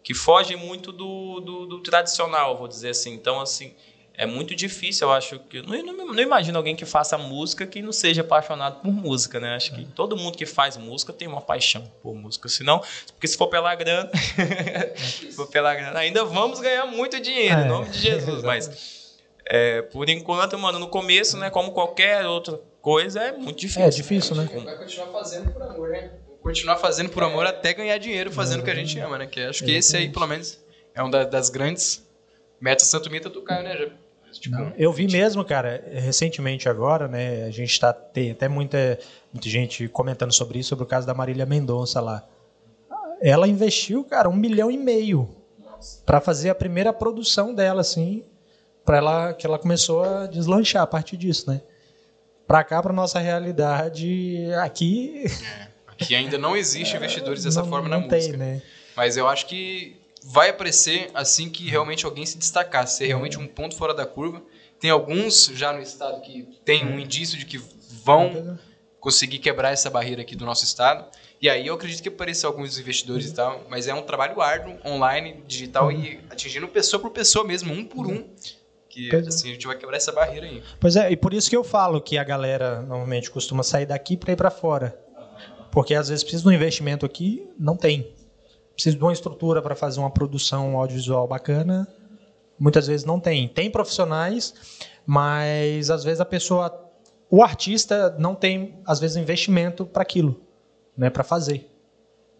[0.02, 3.12] que fogem muito do, do, do, tradicional, vou dizer assim.
[3.12, 3.74] Então, assim,
[4.14, 5.62] é muito difícil, eu acho que.
[5.62, 9.54] Não, não, não, imagino alguém que faça música que não seja apaixonado por música, né?
[9.54, 12.48] Acho que todo mundo que faz música tem uma paixão por música.
[12.48, 14.10] Senão, porque se for pela grana,
[14.96, 18.42] se for pela grana, ainda vamos ganhar muito dinheiro, é, em nome de Jesus.
[18.42, 23.82] mas é, por enquanto, mano, no começo, né, como qualquer outra coisa, é muito difícil.
[23.82, 24.48] É difícil, né?
[24.64, 26.10] Vai continuar fazendo por amor, né?
[26.42, 29.26] Continuar fazendo por amor até ganhar dinheiro fazendo o que a gente ama, né?
[29.26, 30.58] Que acho que esse aí, pelo menos,
[30.94, 32.06] é uma das grandes
[32.60, 33.90] metas Santo Mita do Caio, né?
[34.32, 37.44] Tipo, eu vi mesmo, cara, recentemente agora, né?
[37.44, 38.98] A gente está tem até muita,
[39.32, 42.24] muita gente comentando sobre isso, sobre o caso da Marília Mendonça lá.
[43.20, 45.28] Ela investiu, cara, um milhão e meio
[46.06, 48.24] para fazer a primeira produção dela, assim,
[48.84, 51.60] para ela que ela começou a deslanchar a partir disso, né?
[52.46, 55.24] Para cá, para nossa realidade, aqui.
[56.00, 58.36] É, aqui ainda não existe investidores dessa não, forma não na tem, música.
[58.36, 58.62] Né?
[58.96, 63.46] Mas eu acho que vai aparecer assim que realmente alguém se destacar, ser realmente um
[63.46, 64.42] ponto fora da curva.
[64.78, 67.60] Tem alguns já no estado que tem um indício de que
[68.04, 68.58] vão
[68.98, 71.04] conseguir quebrar essa barreira aqui do nosso estado.
[71.40, 74.76] E aí eu acredito que apareçam alguns investidores e tal, mas é um trabalho árduo,
[74.84, 78.28] online, digital e atingindo pessoa por pessoa mesmo, um por um.
[78.90, 79.18] Que é.
[79.20, 80.62] assim, a gente vai quebrar essa barreira aí.
[80.78, 84.16] Pois é, e por isso que eu falo que a galera normalmente costuma sair daqui
[84.16, 84.98] para ir para fora.
[85.70, 88.12] Porque às vezes precisa de um investimento aqui, não tem
[88.80, 91.86] precisa de uma estrutura para fazer uma produção audiovisual bacana.
[92.58, 93.46] Muitas vezes não tem.
[93.46, 94.54] Tem profissionais,
[95.06, 96.90] mas às vezes a pessoa,
[97.30, 100.40] o artista não tem às vezes investimento para aquilo,
[100.96, 101.70] né, para fazer.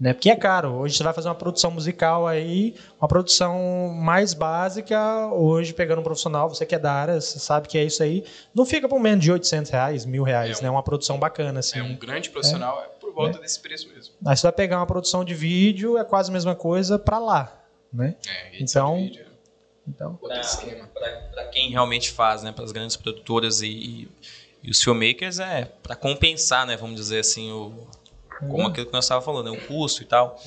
[0.00, 0.14] Né?
[0.14, 0.72] Porque é caro.
[0.76, 6.02] Hoje você vai fazer uma produção musical aí, uma produção mais básica, hoje pegando um
[6.02, 8.98] profissional, você que é da área, você sabe que é isso aí, não fica por
[8.98, 10.70] menos de 800 reais, mil reais, é um, né?
[10.70, 11.78] Uma produção bacana, assim.
[11.78, 13.42] É um grande profissional, é por volta é.
[13.42, 14.14] desse preço mesmo.
[14.24, 17.62] Aí você vai pegar uma produção de vídeo, é quase a mesma coisa para lá,
[17.92, 18.16] né?
[18.26, 19.26] É, então, vídeo, é.
[19.86, 24.08] então para quem realmente faz, né, para as grandes produtoras e, e,
[24.62, 27.86] e os filmmakers é para compensar, né, vamos dizer assim, o
[28.48, 30.40] como aquilo que nós estávamos falando, né, o custo e tal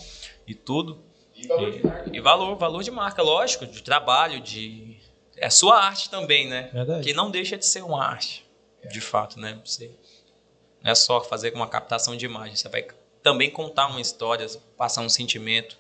[0.48, 1.04] e tudo.
[1.36, 2.10] E valor de marca.
[2.14, 4.98] E valor, valor de marca, lógico, de trabalho, de
[5.36, 6.70] é a sua arte também, né?
[6.72, 7.04] Verdade.
[7.04, 8.46] Que não deixa de ser uma arte,
[8.90, 9.60] de fato, né?
[9.66, 9.92] Você
[10.82, 12.86] não é só fazer uma captação de imagem, você vai
[13.22, 14.46] também contar uma história,
[14.78, 15.78] passar um sentimento.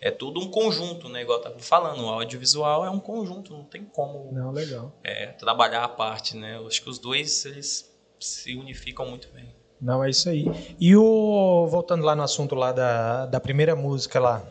[0.00, 1.22] é tudo um conjunto, né?
[1.22, 4.92] Igual eu tava falando, o audiovisual é um conjunto, não tem como Não, legal.
[5.02, 6.56] é, trabalhar a parte, né?
[6.56, 9.54] Eu acho que os dois, eles se unificam muito bem.
[9.80, 10.50] Não, é isso aí.
[10.80, 14.42] E o voltando lá no assunto lá da, da primeira música lá.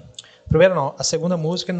[0.47, 1.73] Primeira não, a segunda música.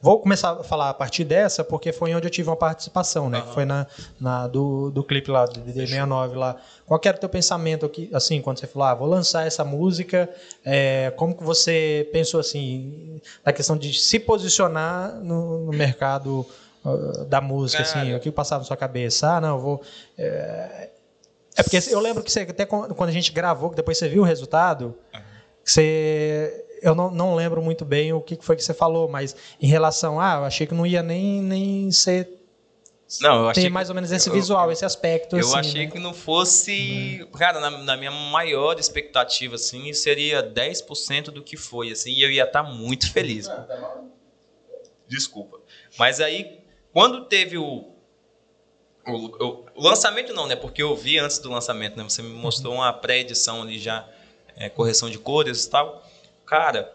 [0.00, 3.38] Vou começar a falar a partir dessa, porque foi onde eu tive uma participação, né?
[3.38, 3.52] Aham.
[3.52, 3.86] foi na,
[4.20, 6.56] na do, do clipe lá, do DD69 lá.
[6.84, 10.28] Qual era o teu pensamento aqui, assim, quando você falou, ah, vou lançar essa música,
[10.64, 16.44] é, como que você pensou assim, na questão de se posicionar no, no mercado
[16.84, 18.16] ah, da música, assim, Cara.
[18.16, 19.36] o que passava na sua cabeça?
[19.36, 19.82] Ah, não, eu vou.
[20.18, 20.88] É,
[21.56, 24.22] é porque eu lembro que você, até quando a gente gravou, que depois você viu
[24.22, 24.96] o resultado,
[25.64, 26.64] que você.
[26.80, 30.18] Eu não, não lembro muito bem o que foi que você falou, mas em relação
[30.20, 32.28] a, ah, eu achei que não ia nem, nem ser.
[33.20, 35.36] Não, eu achei ter que- mais ou menos esse eu- visual, esse aspecto.
[35.36, 35.92] Eu assim, achei né?
[35.92, 37.28] que não fosse.
[37.38, 42.30] Cara, na, na minha maior expectativa, assim, seria 10% do que foi, assim, e eu
[42.32, 43.48] ia estar muito feliz.
[45.06, 45.58] Desculpa.
[45.98, 46.60] Mas aí,
[46.92, 47.91] quando teve o,
[49.06, 50.56] o, o- lançamento, não, né?
[50.56, 52.04] Porque eu vi antes do lançamento, né?
[52.04, 54.08] Você me mostrou uma pré-edição ali já,
[54.56, 56.06] é, correção de cores e tal.
[56.46, 56.92] Cara,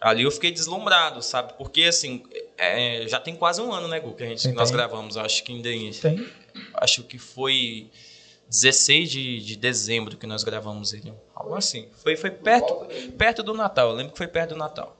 [0.00, 1.52] ali eu fiquei deslumbrado, sabe?
[1.58, 2.22] Porque, assim,
[2.56, 4.76] é, já tem quase um ano, né, Gu, que a gente, Tem, nós tem.
[4.76, 5.16] gravamos.
[5.16, 5.68] Acho que ainda
[6.00, 6.28] Tem.
[6.74, 7.90] acho que foi
[8.48, 11.12] 16 de, de dezembro que nós gravamos ele.
[11.34, 11.88] Algo assim.
[12.02, 12.86] Foi, foi perto,
[13.18, 13.90] perto do Natal.
[13.90, 14.96] Eu lembro que foi perto do Natal.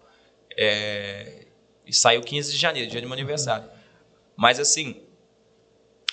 [0.56, 1.46] É,
[1.86, 3.68] e saiu 15 de janeiro, dia do meu aniversário.
[4.36, 5.02] Mas assim,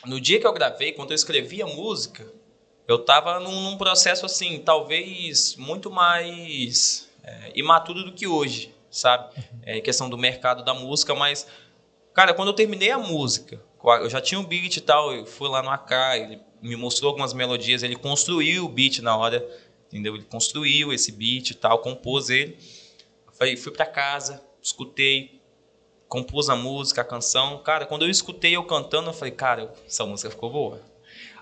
[0.06, 2.32] no dia que eu gravei, quando eu escrevi a música,
[2.88, 9.34] eu tava num, num processo assim, talvez muito mais é, imaturo do que hoje, sabe?
[9.64, 11.46] É, em questão do mercado da música, mas
[12.20, 13.62] Cara, quando eu terminei a música,
[14.02, 17.08] eu já tinha um beat e tal, eu fui lá no AK, ele me mostrou
[17.08, 19.48] algumas melodias, ele construiu o beat na hora,
[19.88, 20.16] entendeu?
[20.16, 22.58] Ele construiu esse beat e tal, compôs ele.
[23.40, 25.39] Eu fui pra casa, escutei,
[26.10, 27.60] compus a música, a canção.
[27.60, 30.82] Cara, quando eu escutei eu cantando, eu falei, cara, essa música ficou boa.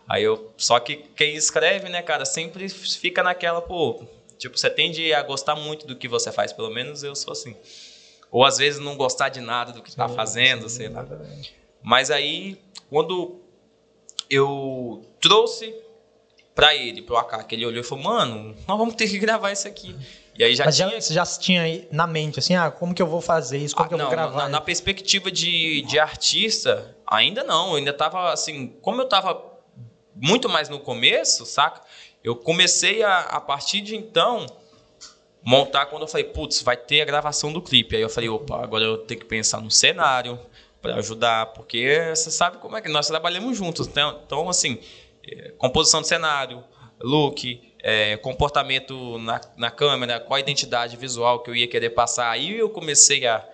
[0.08, 4.03] Aí eu, só que quem escreve, né, cara, sempre fica naquela, pô,
[4.38, 7.56] tipo, você tende a gostar muito do que você faz, pelo menos eu sou assim.
[8.30, 11.06] Ou às vezes não gostar de nada do que tá fazendo, sei lá.
[11.82, 12.58] Mas aí,
[12.89, 13.39] quando
[14.30, 15.73] eu trouxe
[16.53, 19.51] pra ele, pro AK, que ele olhou e falou, mano, nós vamos ter que gravar
[19.51, 19.95] isso aqui.
[20.38, 20.89] E aí já Mas tinha...
[20.89, 23.76] já, você já tinha aí na mente, assim, ah, como que eu vou fazer isso?
[23.76, 24.38] Como Ah, que eu não, vou gravar?
[24.43, 27.71] na, na perspectiva de, de artista, ainda não.
[27.71, 29.41] Eu ainda tava assim, como eu tava
[30.15, 31.82] muito mais no começo, saca?
[32.23, 34.45] Eu comecei a, a partir de então
[35.43, 37.95] montar quando eu falei, putz, vai ter a gravação do clipe.
[37.95, 40.38] Aí eu falei, opa, agora eu tenho que pensar no cenário
[40.82, 43.88] para ajudar, porque você sabe como é que nós trabalhamos juntos.
[43.88, 44.78] Então, então assim,
[45.28, 46.63] eh, composição de cenário,
[47.02, 52.30] look, eh, comportamento na, na câmera, qual a identidade visual que eu ia querer passar.
[52.30, 53.47] Aí eu comecei a,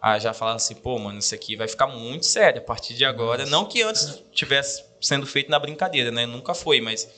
[0.00, 3.04] a já falar assim, pô, mano, isso aqui vai ficar muito sério a partir de
[3.04, 3.44] agora.
[3.46, 6.24] Não que antes tivesse sendo feito na brincadeira, né?
[6.24, 7.10] Nunca foi, mas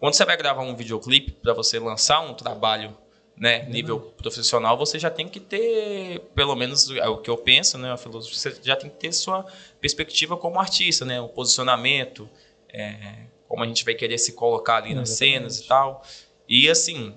[0.00, 2.98] quando você vai gravar um videoclipe para você lançar um trabalho,
[3.36, 7.78] né, nível profissional, você já tem que ter, pelo menos é o que eu penso,
[7.78, 9.46] né, a filosofia, você já tem que ter sua
[9.80, 12.28] perspectiva como artista, né, o posicionamento,
[12.68, 16.02] é, como a gente vai querer se colocar ali nas cenas e tal.
[16.48, 17.14] E assim,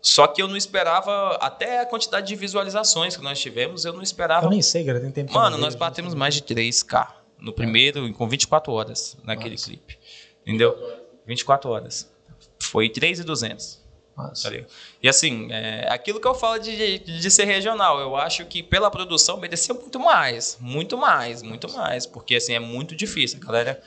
[0.00, 4.02] só que eu não esperava, até a quantidade de visualizações que nós tivemos, eu não
[4.02, 5.78] esperava Eu nem sei, cara, tem tempo Mano, nós vejo.
[5.78, 7.06] batemos mais de 3K
[7.38, 9.98] no primeiro, com 24 horas naquele clipe.
[10.44, 10.76] Entendeu?
[11.26, 12.10] 24 horas.
[12.60, 13.80] Foi 3,200.
[14.16, 14.66] Nossa.
[15.02, 18.62] E assim, é, aquilo que eu falo de, de, de ser regional, eu acho que
[18.62, 20.58] pela produção merecia muito mais.
[20.60, 22.06] Muito mais, muito mais.
[22.06, 23.38] Porque assim, é muito difícil.
[23.42, 23.82] A galera.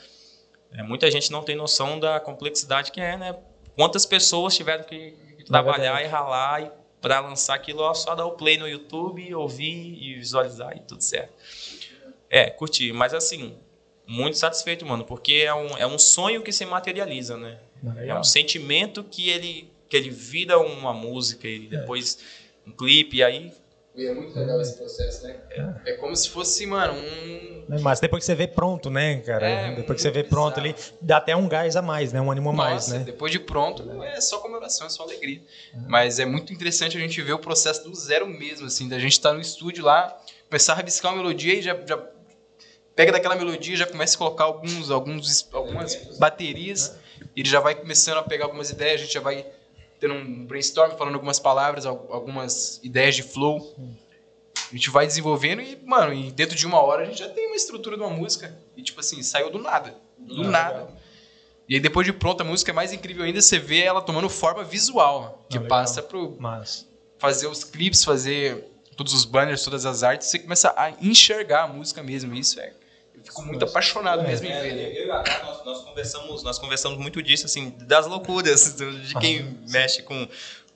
[0.78, 3.36] É, muita gente não tem noção da complexidade que é, né?
[3.76, 8.32] Quantas pessoas tiveram que trabalhar e ralar e para lançar aquilo, ó, só dar o
[8.32, 11.34] play no YouTube, ouvir e visualizar e tudo certo.
[12.30, 12.92] É, curti.
[12.92, 13.56] Mas assim,
[14.08, 17.60] muito satisfeito, mano, porque é um, é um sonho que se materializa, né?
[17.98, 22.18] É um sentimento que ele, que ele vira uma música e depois
[22.66, 23.52] um clipe, e aí.
[23.96, 25.40] E é muito legal esse processo, né?
[25.86, 27.66] É, como se fosse, mano, um.
[27.68, 29.48] Né, Mas depois que você vê pronto, né, cara?
[29.48, 32.20] É, depois que você vê muito pronto ali, dá até um gás a mais, né?
[32.20, 33.00] Um ânimo a mais, né?
[33.00, 35.42] depois de pronto, é só comemoração, é só alegria.
[35.88, 39.14] Mas é muito interessante a gente ver o processo do zero mesmo, assim, da gente
[39.14, 40.16] estar no estúdio lá,
[40.50, 41.98] começar a rabiscar uma melodia e já, já
[42.96, 46.98] pega daquela melodia, já começa a colocar alguns, alguns, algumas baterias,
[47.36, 49.46] e ele já vai começando a pegar algumas ideias, a gente já vai
[50.00, 53.76] tendo um brainstorm, falando algumas palavras, al- algumas ideias de flow.
[54.72, 57.48] A gente vai desenvolvendo e, mano, e dentro de uma hora a gente já tem
[57.48, 58.58] uma estrutura de uma música.
[58.76, 59.96] E, tipo assim, saiu do nada.
[60.18, 60.88] Do nada.
[61.68, 64.30] E aí, depois de pronta a música, é mais incrível ainda você ver ela tomando
[64.30, 65.80] forma visual, que Ah, legal.
[65.80, 66.36] passa pro.
[66.40, 66.88] Mas.
[67.18, 71.68] fazer os clipes, fazer todos os banners, todas as artes, você começa a enxergar a
[71.68, 72.34] música mesmo.
[72.36, 72.74] Isso é.
[73.18, 74.74] Eu fico muito apaixonado É, mesmo em ver.
[74.76, 74.92] né?
[75.00, 79.16] Eu e a H, nós, nós conversamos, nós conversamos muito disso, assim, das loucuras de
[79.20, 80.28] quem mexe com,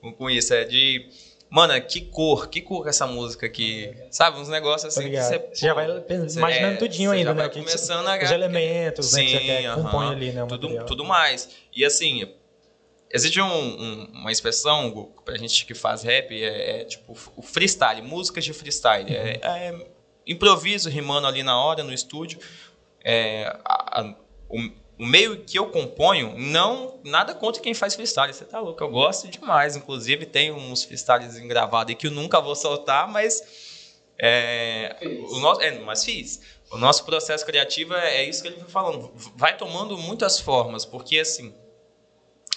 [0.01, 0.53] com, com isso.
[0.53, 1.09] É de.
[1.51, 3.91] Mano, que cor, que cor que essa música aqui.
[4.11, 4.39] Sabe?
[4.39, 5.09] Uns negócios assim.
[5.09, 7.41] que você, Você já vai imaginando é, tudinho ainda, já né?
[7.41, 9.23] vai que começando a- Os elementos, né?
[9.23, 9.83] Que você quer, aham.
[9.83, 10.45] compõe ali, né?
[10.47, 11.49] tudo, tudo mais.
[11.75, 12.31] E assim,
[13.11, 18.01] existe um- um- uma expressão pra gente que faz rap, é, é tipo o freestyle,
[18.03, 19.11] músicas de freestyle.
[19.11, 19.87] É, é
[20.29, 22.39] improviso rimando ali na hora, no estúdio.
[23.03, 24.15] É, a- a-
[24.49, 24.57] o,
[24.99, 28.33] o meio que eu componho, não nada contra quem faz freestyle.
[28.33, 28.83] Você tá louco?
[28.83, 29.75] Eu gosto demais.
[29.75, 33.41] Inclusive, tem uns freestyles gravados aí que eu nunca vou soltar, mas.
[34.21, 34.97] É,
[35.29, 36.41] o nosso, é, mas fiz.
[36.71, 39.11] O nosso processo criativo é, é isso que ele vai falando.
[39.35, 41.53] Vai tomando muitas formas, porque assim.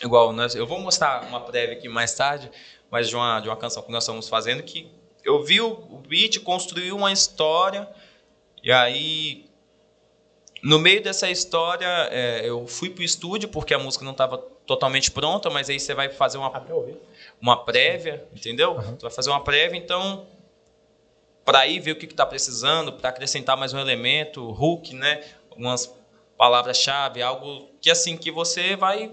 [0.02, 2.50] Igual, nós, eu vou mostrar uma prévia aqui mais tarde,
[2.90, 4.90] mas de uma, de uma canção que nós estamos fazendo, que
[5.24, 7.88] eu vi o, o beat construir uma história,
[8.62, 9.46] e aí
[10.62, 15.10] no meio dessa história, é, eu fui pro estúdio porque a música não estava totalmente
[15.10, 16.64] pronta, mas aí você vai fazer uma,
[17.40, 18.76] uma prévia, entendeu?
[18.96, 20.26] Tu vai fazer uma prévia, então
[21.44, 25.24] para ir ver o que está precisando, para acrescentar mais um elemento, hook, né?
[25.50, 25.92] Algumas
[26.38, 29.10] palavras-chave, algo que assim que você vai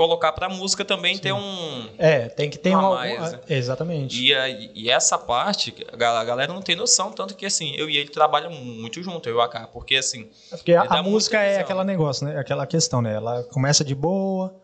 [0.00, 2.94] colocar para música também ter um É, tem que ter Um um.
[2.94, 3.40] mais, né?
[3.50, 4.18] Exatamente.
[4.24, 7.74] e, a- e essa parte, a gal- a galera não tem noção, tanto que assim,
[7.76, 10.82] eu e ele trabalham muito junto, eu e o AK, porque assim, É Porque a,
[10.82, 11.62] a música é visão.
[11.64, 12.38] aquela negócio, né?
[12.38, 13.14] Aquela questão, né?
[13.14, 14.54] Ela começa de boa,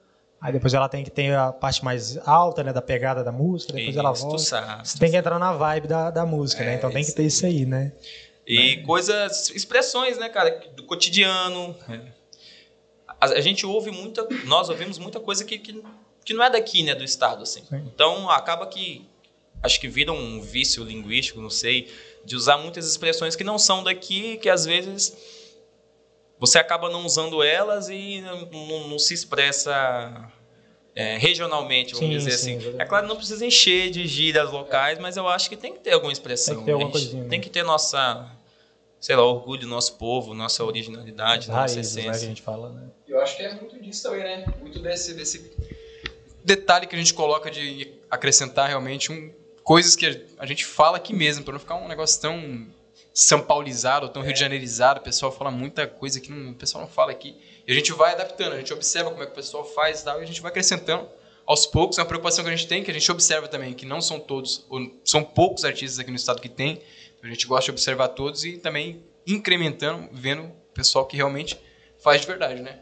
[0.40, 2.72] aí depois ela tem que ter a parte mais alta, né?
[2.72, 4.42] Da pegada da música, depois ela isso, tu volta.
[4.42, 4.88] sabe.
[4.88, 6.72] Você tem que entrar na vibe da, da música, né?
[6.72, 7.92] É, Então tem que ter isso aí, né?
[8.46, 11.74] E coisas, expressões, né, cara, do cotidiano.
[13.20, 15.82] A, a gente ouve muita, nós ouvimos muita coisa que, que,
[16.24, 17.62] que não é daqui, né, do estado, assim.
[17.68, 17.82] Sim.
[17.94, 19.06] Então acaba que,
[19.62, 21.90] acho que vira um vício linguístico, não sei,
[22.24, 25.16] de usar muitas expressões que não são daqui, que às vezes
[26.38, 30.30] você acaba não usando elas e não, não- se expressa
[30.94, 32.58] é, regionalmente, vamos Sim, dizer sim, assim.
[32.58, 32.82] verdade.
[32.82, 35.92] É claro, não precisa encher de gírias locais, mas eu acho que tem que ter
[35.92, 36.54] alguma expressão.
[36.56, 37.28] Tem que ter alguma gente coisinha, né?
[37.30, 38.30] Tem que ter nossa,
[39.06, 42.02] sei lá, orgulho do nosso povo, nossa originalidade, As nossa raízes, né?
[42.02, 42.28] Que a essência.
[42.28, 42.88] gente fala, né?
[43.06, 44.44] Eu acho que é muito disso também, né?
[44.60, 45.48] Muito desse, desse
[46.44, 51.14] detalhe que a gente coloca de acrescentar realmente um, coisas que a gente fala aqui
[51.14, 52.66] mesmo, para não ficar um negócio tão
[53.14, 54.98] são paulizado, tão rio de janeirizado.
[54.98, 57.36] O pessoal fala muita coisa que não- o pessoal não fala aqui.
[57.64, 60.04] E a gente vai adaptando, a gente observa como é que o pessoal faz e
[60.04, 61.08] tal, e a gente vai acrescentando
[61.46, 61.96] aos poucos.
[61.96, 64.18] É uma preocupação que a gente tem, que a gente observa também, que não são
[64.18, 66.82] todos, ou são poucos artistas aqui no estado que tem.
[67.22, 71.58] A gente gosta de observar todos e também incrementando, vendo o pessoal que realmente
[71.98, 72.80] faz de verdade, né?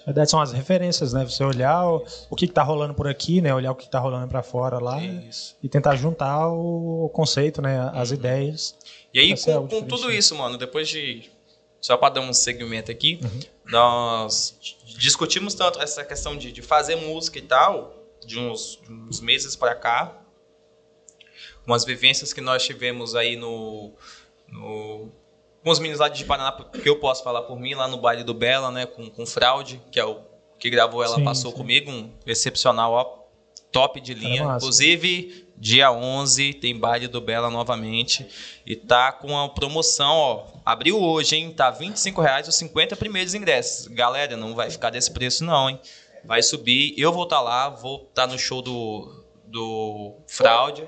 [0.00, 1.24] Na verdade, são as referências, né?
[1.24, 3.52] Você olhar o, o que, que tá rolando por aqui, né?
[3.54, 5.56] Olhar o que tá rolando para fora lá Isso.
[5.62, 7.90] e tentar juntar o conceito, né?
[7.94, 8.76] As ideias.
[9.12, 11.30] E aí, é com, com tudo isso, mano, depois de.
[11.80, 13.40] Só para dar um segmento aqui, Uhum.
[13.64, 14.54] nós
[14.98, 19.56] discutimos tanto essa questão de, de fazer música e tal, de uns, de uns meses
[19.56, 20.19] para cá.
[21.70, 23.92] Umas vivências que nós tivemos aí no.
[24.48, 25.08] no
[25.62, 28.24] com os meninos lá de Paraná, que eu posso falar por mim, lá no baile
[28.24, 30.22] do Bela, né, com, com Fraude, que é o
[30.58, 31.56] que gravou Ela Sim, Passou sim.
[31.56, 33.20] Comigo, um excepcional, ó,
[33.70, 34.56] top de linha.
[34.56, 38.26] Inclusive, dia 11 tem baile do Bela novamente.
[38.66, 40.46] E tá com a promoção, ó.
[40.64, 41.52] Abriu hoje, hein?
[41.52, 43.86] Tá 25 reais os 50 primeiros ingressos.
[43.88, 45.80] Galera, não vai ficar desse preço, não, hein?
[46.24, 46.94] Vai subir.
[46.98, 50.86] Eu vou estar lá, vou estar no show do, do Fraude.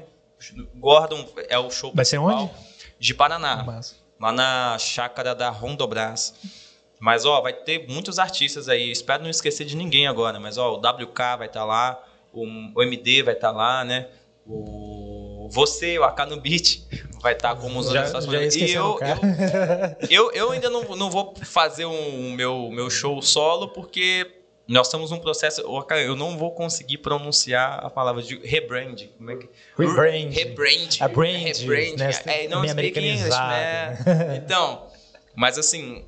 [0.76, 2.50] Gordon é o show Vai ser onde?
[2.98, 3.96] De Paraná Massa.
[4.20, 6.35] lá na chácara da Rondobras.
[7.00, 8.90] Mas, ó, vai ter muitos artistas aí.
[8.92, 10.38] Espero não esquecer de ninguém agora.
[10.38, 12.00] Mas, ó, o WK vai estar lá,
[12.33, 12.44] o,
[12.76, 14.09] o MD vai estar lá, né?
[14.46, 16.81] O você, o AK no Beat,
[17.20, 18.24] vai estar como os Já, outros.
[18.24, 22.88] já E eu, o eu, eu, eu ainda não, não vou fazer um meu, meu
[22.88, 25.61] show solo, porque nós estamos num processo.
[26.07, 29.09] Eu não vou conseguir pronunciar a palavra de rebrand.
[29.19, 29.49] Como é que.
[29.77, 30.31] Rebrand.
[30.31, 30.89] Rebrand.
[31.01, 31.97] A brand, Rebrand.
[31.97, 32.11] né?
[32.27, 33.99] É, não Meio speak English, né?
[34.45, 34.87] Então,
[35.35, 36.05] mas assim,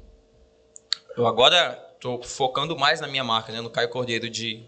[1.17, 3.61] eu agora tô focando mais na minha marca, né?
[3.61, 4.65] No Caio Cordeiro de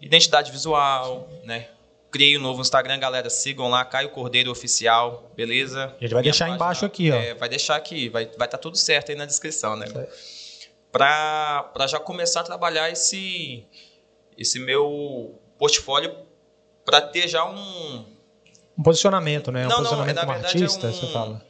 [0.00, 1.68] identidade visual, né?
[2.10, 5.94] Criei um novo Instagram, galera, sigam lá, Caio Cordeiro Oficial, beleza?
[5.96, 7.14] A gente vai deixar embaixo aqui, ó.
[7.14, 9.86] É, vai deixar aqui, vai vai estar tudo certo aí na descrição, né?
[9.86, 10.39] Certo.
[10.92, 13.64] Pra já começar a trabalhar esse,
[14.36, 16.14] esse meu portfólio
[16.84, 18.04] para ter já um,
[18.78, 19.66] Um posicionamento, né?
[19.66, 21.46] Um Não, não, posicionamento na como verdade é artista, um- você fala.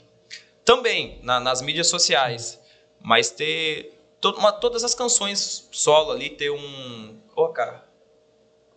[0.65, 2.61] também na- nas mídias sociais,
[3.01, 7.17] mas ter to- uma- todas as canções solo ali, ter um.
[7.35, 7.85] Ô, cara.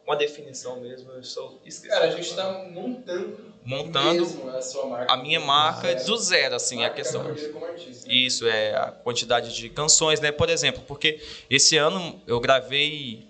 [0.06, 1.88] Uma definição mesmo, eu sou esqueci.
[1.88, 5.14] Cara, a gente está montando, montando mesmo a sua marca.
[5.14, 7.24] a minha marca do zero, assim, a Marca questão.
[7.54, 8.12] Como artista.
[8.12, 10.32] Isso, é a quantidade de canções, né?
[10.32, 13.28] Por exemplo, porque esse ano eu gravei.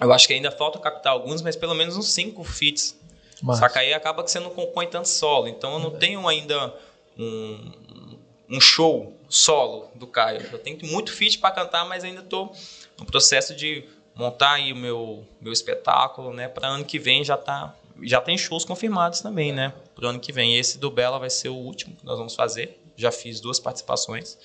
[0.00, 2.98] Eu acho que ainda falta captar alguns, mas pelo menos uns cinco feats.
[3.42, 5.48] Mas, Só que aí acaba que você não compõe tanto solo.
[5.48, 6.74] Então eu não tenho ainda
[7.18, 7.72] um,
[8.48, 10.48] um show solo do Caio.
[10.50, 12.52] Eu tenho muito feat para cantar, mas ainda estou
[12.98, 13.84] no processo de
[14.14, 16.48] montar aí o meu, meu espetáculo, né?
[16.48, 17.74] Para ano que vem já tá.
[18.02, 19.72] Já tem shows confirmados também, né?
[19.94, 20.56] Pro ano que vem.
[20.56, 22.80] Esse do Bela vai ser o último que nós vamos fazer.
[22.96, 24.38] Já fiz duas participações.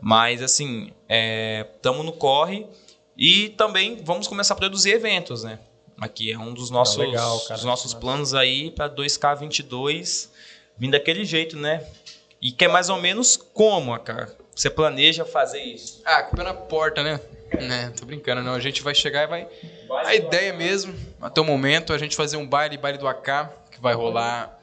[0.00, 0.92] Mas, assim,
[1.74, 2.66] estamos no corre.
[3.16, 5.58] E também vamos começar a produzir eventos, né?
[6.00, 7.56] Aqui é um dos nossos, legal, cara.
[7.56, 10.30] dos nossos planos aí para 2K22
[10.78, 11.86] vindo daquele jeito, né?
[12.40, 14.34] E que é mais ou menos como, cara?
[14.54, 16.00] Você planeja fazer isso?
[16.06, 17.20] Ah, com o pé na porta, né?
[17.58, 18.54] Né, tô brincando, não.
[18.54, 19.48] A gente vai chegar e vai.
[20.04, 23.48] A ideia mesmo, até o momento, é a gente fazer um baile, baile do AK,
[23.72, 24.58] que vai rolar.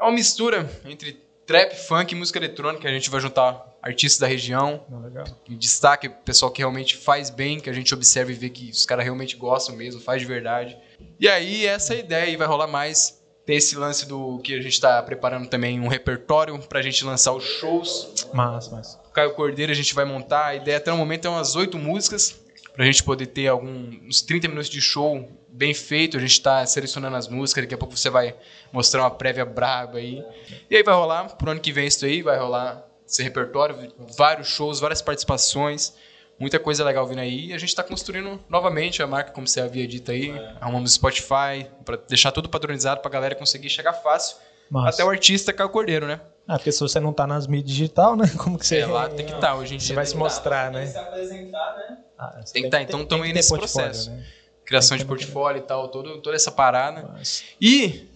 [0.00, 2.88] É uma mistura entre trap, funk e música eletrônica.
[2.88, 5.24] A gente vai juntar artistas da região, Não, legal.
[5.48, 8.86] em destaque, pessoal que realmente faz bem, que a gente observa e vê que os
[8.86, 10.78] caras realmente gostam mesmo, faz de verdade.
[11.18, 13.20] E aí, essa é a ideia, e vai rolar mais.
[13.44, 17.32] Tem esse lance do que a gente tá preparando também um repertório pra gente lançar
[17.32, 18.28] os shows.
[18.32, 19.01] Mas, mas.
[19.12, 20.46] Caio Cordeiro a gente vai montar.
[20.46, 22.40] A ideia até o momento é umas oito músicas,
[22.74, 26.16] pra gente poder ter algum, uns 30 minutos de show bem feito.
[26.16, 28.34] A gente tá selecionando as músicas, daqui a pouco você vai
[28.72, 30.24] mostrar uma prévia braba aí.
[30.70, 34.48] E aí vai rolar, pro ano que vem isso aí, vai rolar esse repertório, vários
[34.48, 35.94] shows, várias participações,
[36.38, 37.48] muita coisa legal vindo aí.
[37.48, 40.32] E a gente tá construindo novamente a marca, como você havia dito aí.
[40.60, 44.36] Arrumamos Spotify, pra deixar tudo padronizado pra galera conseguir chegar fácil.
[44.70, 46.18] Mas, Até o artista Caio Cordeiro, né?
[46.46, 48.24] Ah, porque se você não tá nas mídias digital, né?
[48.36, 48.78] Como que você.
[48.78, 49.94] É, lá tem que estar hoje em Você dia.
[49.96, 50.86] vai tem se que mostrar, né?
[50.86, 51.98] Se apresentar, né?
[52.18, 54.10] Ah, você Tem que tá, ter- então tem tamo que aí nesse processo.
[54.10, 54.24] né?
[54.64, 57.14] Criação Tem de que- portfólio e tal, todo, toda essa parada.
[57.60, 58.08] E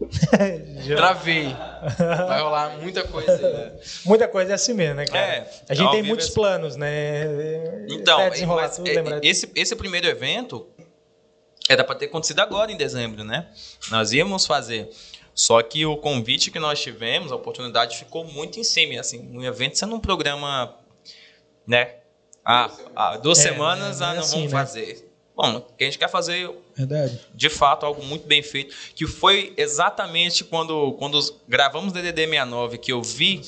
[0.96, 1.54] travei.
[2.26, 3.42] Vai rolar muita coisa aí.
[3.52, 3.72] né?
[4.06, 5.20] Muita coisa é assim mesmo, né, cara?
[5.26, 7.86] É, a gente tem muitos é- planos, né?
[7.90, 10.66] Então, mas, tudo, é, esse, esse primeiro evento
[11.68, 13.48] era para ter acontecido agora em dezembro, né?
[13.90, 14.88] Nós íamos fazer.
[15.38, 18.98] Só que o convite que nós tivemos, a oportunidade ficou muito em cima.
[18.98, 20.74] Assim, um evento sendo um programa,
[21.64, 21.94] né?
[22.44, 24.06] Ah, ah, duas É, semanas, né?
[24.06, 24.58] ah, Não é assim, vamos né?
[24.58, 25.08] fazer.
[25.36, 27.20] Bom, o que a gente quer fazer Verdade.
[27.32, 32.90] de fato algo muito bem feito, que foi exatamente quando quando gravamos DDD 69 que
[32.92, 33.42] eu vi,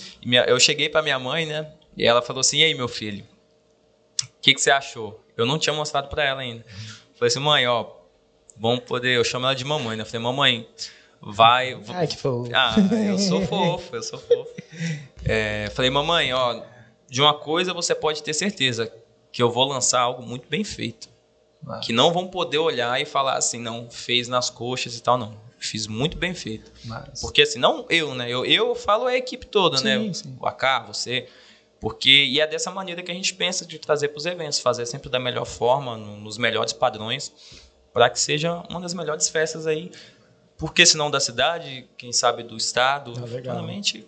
[0.46, 1.72] eu cheguei para minha mãe, né?
[1.96, 3.24] E ela falou assim: "E aí, meu filho?
[4.22, 6.64] O que que você achou?" Eu não tinha mostrado para ela ainda.
[7.16, 7.84] Falei assim: "Mãe, ó,
[8.56, 10.02] vamos poder, eu chamo ela de mamãe, né?
[10.04, 10.68] Eu falei: "Mamãe,
[11.20, 12.50] vai, Ai, que fofo.
[12.54, 12.74] ah,
[13.06, 14.50] eu sou fofo, eu sou fofo.
[15.24, 16.62] É, falei, mamãe, ó,
[17.08, 18.92] de uma coisa você pode ter certeza,
[19.32, 21.08] que eu vou lançar algo muito bem feito.
[21.62, 21.82] Massa.
[21.86, 25.34] Que não vão poder olhar e falar assim, não, fez nas coxas e tal, não.
[25.58, 26.72] Fiz muito bem feito.
[26.84, 27.20] Mas...
[27.20, 28.30] Porque assim, não eu, né?
[28.30, 30.12] Eu, eu falo a equipe toda, Sim, né?
[30.14, 30.34] sim.
[30.40, 31.28] O AK, você.
[31.78, 34.86] Porque, e é dessa maneira que a gente pensa de trazer para os eventos, fazer
[34.86, 37.30] sempre da melhor forma, no- nos melhores padrões,
[37.92, 39.90] para que seja uma das melhores festas aí.
[40.60, 43.56] Porque senão da cidade, quem sabe do estado, Ah, legal.
[43.56, 44.06] futuramente.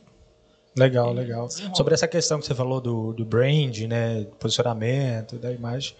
[0.77, 1.47] Legal, legal.
[1.49, 1.75] Desenrola.
[1.75, 5.95] Sobre essa questão que você falou do, do brand, né, posicionamento da imagem,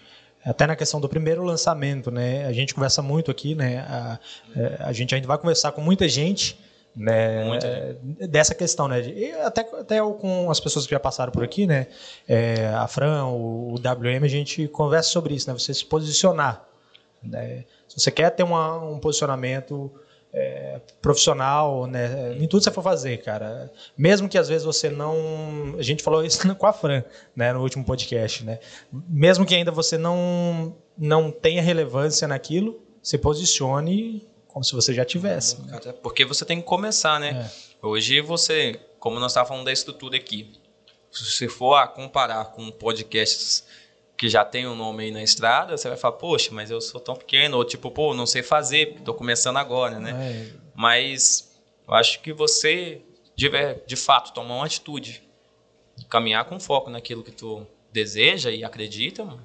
[0.45, 4.19] até na questão do primeiro lançamento, né, a gente conversa muito aqui, né, a,
[4.55, 6.59] é, a gente ainda vai conversar com muita gente,
[6.95, 7.95] né, é,
[8.27, 11.65] dessa questão, né, de- até até eu com as pessoas que já passaram por aqui,
[11.67, 11.87] né,
[12.27, 16.67] é, a Fran, o, o WM, a gente conversa sobre isso, né, você se posicionar,
[17.21, 19.91] né, se você quer ter uma, um posicionamento
[20.33, 22.33] é, profissional, né?
[22.33, 23.71] Em tudo que você for fazer, cara.
[23.95, 25.75] Mesmo que às vezes você não.
[25.77, 27.03] A gente falou isso com a Fran,
[27.35, 27.53] né?
[27.53, 28.59] No último podcast, né?
[28.91, 35.03] Mesmo que ainda você não, não tenha relevância naquilo, se posicione como se você já
[35.03, 35.61] tivesse.
[35.61, 35.75] né?
[35.75, 37.49] Até Porque você tem que começar, né?
[37.81, 40.51] Hoje você, como nós estávamos falando da estrutura aqui,
[41.11, 43.65] se você for a comparar com podcasts
[44.17, 47.01] que já tem um nome aí na estrada, você vai falar, poxa, mas eu sou
[47.01, 50.11] tão pequeno, ou tipo, pô, não sei fazer, porque tô começando agora, né?
[50.11, 50.45] É,
[50.75, 53.01] Mas eu acho que você,
[53.35, 55.23] de, ver- de fato, tomar uma atitude,
[56.09, 59.43] caminhar com foco naquilo que tu deseja e acredita, mano.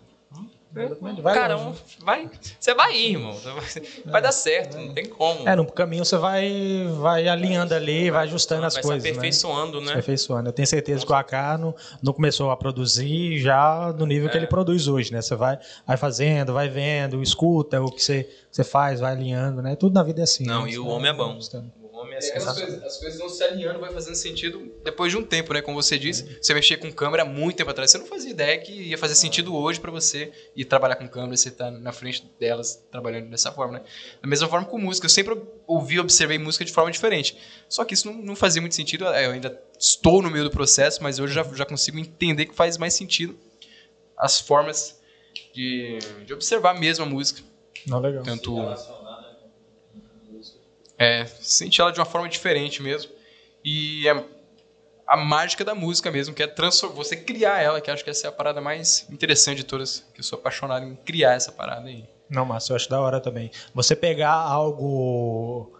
[1.23, 1.79] Vai cara, longe.
[2.01, 3.33] vai, você vai ir, irmão.
[3.33, 3.64] Vai,
[4.05, 5.49] vai dar certo, não tem como.
[5.49, 9.03] É, no caminho você vai, vai alinhando ali, vai ajustando as vai coisas.
[9.03, 9.16] se né?
[9.16, 9.93] aperfeiçoando, né?
[9.93, 10.49] Aperfeiçoando.
[10.49, 14.37] Eu tenho certeza que o AK não, não começou a produzir já no nível que
[14.37, 14.41] É.
[14.41, 15.21] ele produz hoje, né?
[15.23, 19.75] Você vai, vai fazendo, vai vendo, escuta o que você, você faz, vai alinhando, né?
[19.77, 20.45] Tudo na vida é assim.
[20.45, 20.71] Não, né?
[20.71, 21.33] e o vai homem é bom.
[21.33, 21.73] ajustando.
[22.25, 25.23] É, É aquelas coisas, as coisas vão se alinhando, vai fazendo sentido depois de um
[25.25, 25.62] tempo, né?
[25.62, 28.59] Como você disse, você mexia com câmera há muito tempo atrás, você não fazia ideia
[28.59, 32.25] que ia fazer sentido hoje para você ir trabalhar com câmera, você tá na frente
[32.39, 33.85] delas trabalhando dessa forma, né?
[34.21, 37.37] Da mesma forma com música, eu sempre ouvi, observei música de forma diferente.
[37.69, 40.51] Só que isso não, não fazia muito sentido, é, eu ainda estou no meio do
[40.51, 43.39] processo, mas hoje já, já consigo entender que faz mais sentido
[44.16, 44.99] as formas
[45.55, 47.43] de, de observar mesmo a música.
[47.87, 48.23] Não, legal.
[48.23, 48.57] Tanto
[50.99, 53.12] é, sente ela de uma forma diferente mesmo.
[53.64, 54.24] E é
[55.07, 56.55] a mágica da música mesmo, que é
[56.94, 60.20] você criar ela, que acho que essa é a parada mais interessante de todas, que
[60.20, 62.05] eu sou apaixonado em criar essa parada aí.
[62.28, 63.51] Não, Márcio, eu acho da hora também.
[63.74, 65.72] Você pegar algo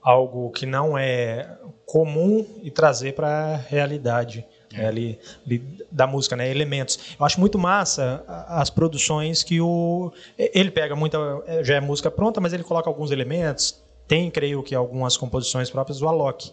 [0.00, 5.58] algo que não é comum e trazer para a realidade né, ali, ali
[5.90, 7.16] da música, né, elementos.
[7.18, 11.18] Eu acho muito massa as produções que o ele pega muita
[11.62, 13.82] já é música pronta, mas ele coloca alguns elementos.
[14.08, 16.50] Tem, creio que algumas composições próprias do Alok.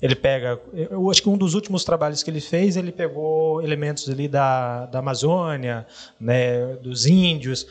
[0.00, 4.08] Ele pega, eu acho que um dos últimos trabalhos que ele fez, ele pegou elementos
[4.08, 5.84] ali da, da Amazônia,
[6.20, 7.66] né, dos índios.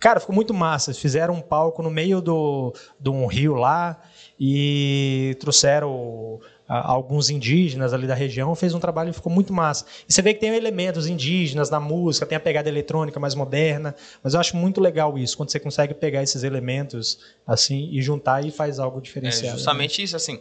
[0.00, 0.92] Cara, ficou muito massa.
[0.92, 4.02] Fizeram um palco no meio do, de um rio lá
[4.40, 8.54] e trouxeram alguns indígenas ali da região.
[8.54, 9.84] Fez um trabalho que ficou muito massa.
[10.08, 13.94] E você vê que tem elementos indígenas na música, tem a pegada eletrônica mais moderna.
[14.22, 18.44] Mas eu acho muito legal isso, quando você consegue pegar esses elementos assim e juntar
[18.44, 19.46] e faz algo É diferenciado.
[19.48, 19.52] né?
[19.54, 20.40] justamente isso, assim.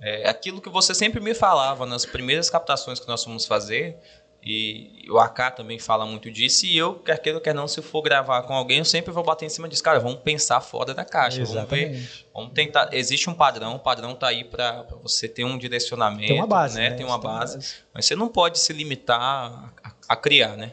[0.00, 3.96] É aquilo que você sempre me falava nas primeiras captações que nós fomos fazer,
[4.44, 7.80] e o AK também fala muito disso, e eu, quer queira ou quer não, se
[7.80, 9.82] for gravar com alguém, eu sempre vou bater em cima disso.
[9.82, 11.88] Cara, vamos pensar fora da caixa, vamos ver.
[11.88, 12.26] Exatamente.
[12.34, 12.92] Vamos tentar.
[12.92, 16.78] Existe um padrão, o padrão tá aí para você ter um direcionamento, Tem uma base,
[16.78, 16.90] né?
[16.90, 16.96] né?
[16.96, 17.74] Tem uma Você tem uma base, base.
[17.94, 19.72] mas você não pode se limitar a,
[20.10, 20.72] a criar, né?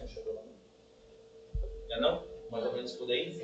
[1.90, 2.24] Não, é não?
[2.52, 3.42] Mais ou menos por aí.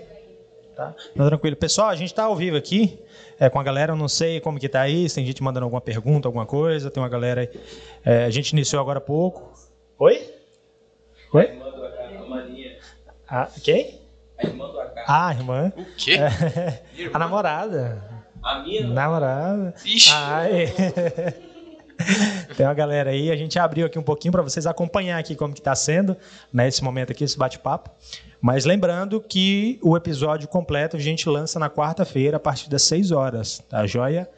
[0.75, 0.93] Tá?
[1.15, 1.55] Não, tranquilo.
[1.55, 2.99] Pessoal, a gente está ao vivo aqui
[3.39, 3.93] é, com a galera.
[3.93, 6.91] Eu não sei como que tá aí, se tem gente mandando alguma pergunta, alguma coisa.
[6.91, 7.49] Tem uma galera aí.
[8.05, 9.66] É, a gente iniciou agora há pouco.
[9.99, 10.29] Oi?
[11.33, 11.43] Oi?
[11.43, 12.77] Irmã do a Maria.
[13.27, 13.99] Ah, quem?
[14.37, 15.03] A irmã do AK.
[15.07, 15.73] Ah, a irmã.
[15.75, 16.17] O quê?
[17.11, 18.03] A namorada.
[18.43, 18.85] A minha.
[18.85, 19.73] Namorada.
[19.83, 20.11] Ixi.
[20.13, 20.67] Ai.
[22.55, 25.51] Tem uma galera aí, a gente abriu aqui um pouquinho para vocês acompanhar aqui como
[25.51, 26.15] que está sendo
[26.53, 27.89] né, esse momento aqui, esse bate-papo.
[28.39, 33.11] Mas lembrando que o episódio completo a gente lança na quarta-feira a partir das 6
[33.11, 34.29] horas, tá joia?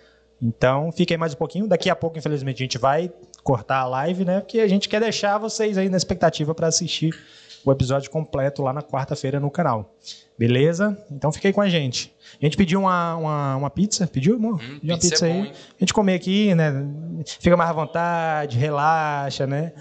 [0.41, 1.67] Então, fiquem mais um pouquinho.
[1.67, 3.11] Daqui a pouco, infelizmente, a gente vai
[3.43, 4.39] cortar a live, né?
[4.39, 7.13] Porque a gente quer deixar vocês aí na expectativa para assistir
[7.65, 9.95] o episódio completo lá na quarta-feira no canal.
[10.37, 10.97] Beleza?
[11.11, 12.15] Então fiquei com a gente.
[12.41, 14.07] A gente pediu uma, uma, uma pizza.
[14.07, 14.55] Pediu, amor?
[14.55, 15.43] Hum, pediu uma pizza pizza é aí.
[15.43, 15.49] bom?
[15.51, 16.71] A gente comer aqui, né?
[17.39, 19.73] Fica mais à vontade, relaxa, né?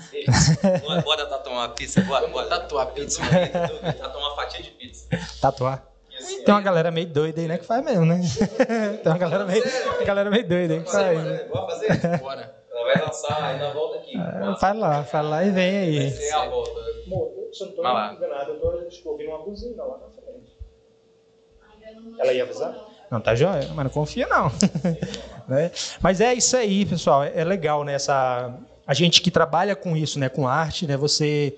[0.82, 2.48] Bora, bora tomar uma pizza, bora, bora.
[2.48, 3.22] Tatuar a pizza.
[3.22, 5.06] Tá tomar uma fatia de pizza.
[5.40, 5.84] Tatuar.
[6.44, 7.58] Tem uma galera meio doida aí, né?
[7.58, 8.20] Que faz mesmo, né?
[9.02, 9.62] Tem uma galera meio,
[10.04, 11.48] galera meio doida aí que faz.
[11.48, 12.18] Bora fazer?
[12.18, 12.57] Bora.
[12.78, 14.16] Ela vai lançar, aí na volta aqui.
[14.16, 16.08] É, Faz lá, faz lá e vem aí.
[16.28, 16.70] É a volta.
[17.52, 18.14] Se eu não tô Vai lá.
[18.14, 20.56] enganado, eu tô ouvindo uma buzina lá na frente.
[22.02, 22.72] Não Ela ia avisar?
[22.72, 22.88] não.
[23.10, 24.50] Não, tá jóia, mas não confia não.
[25.48, 25.70] Né?
[26.02, 27.24] Mas é isso aí, pessoal.
[27.24, 27.94] É legal, né?
[27.94, 28.54] Essa,
[28.86, 30.28] a gente que trabalha com isso, né?
[30.28, 30.94] Com arte, né?
[30.94, 31.56] Você,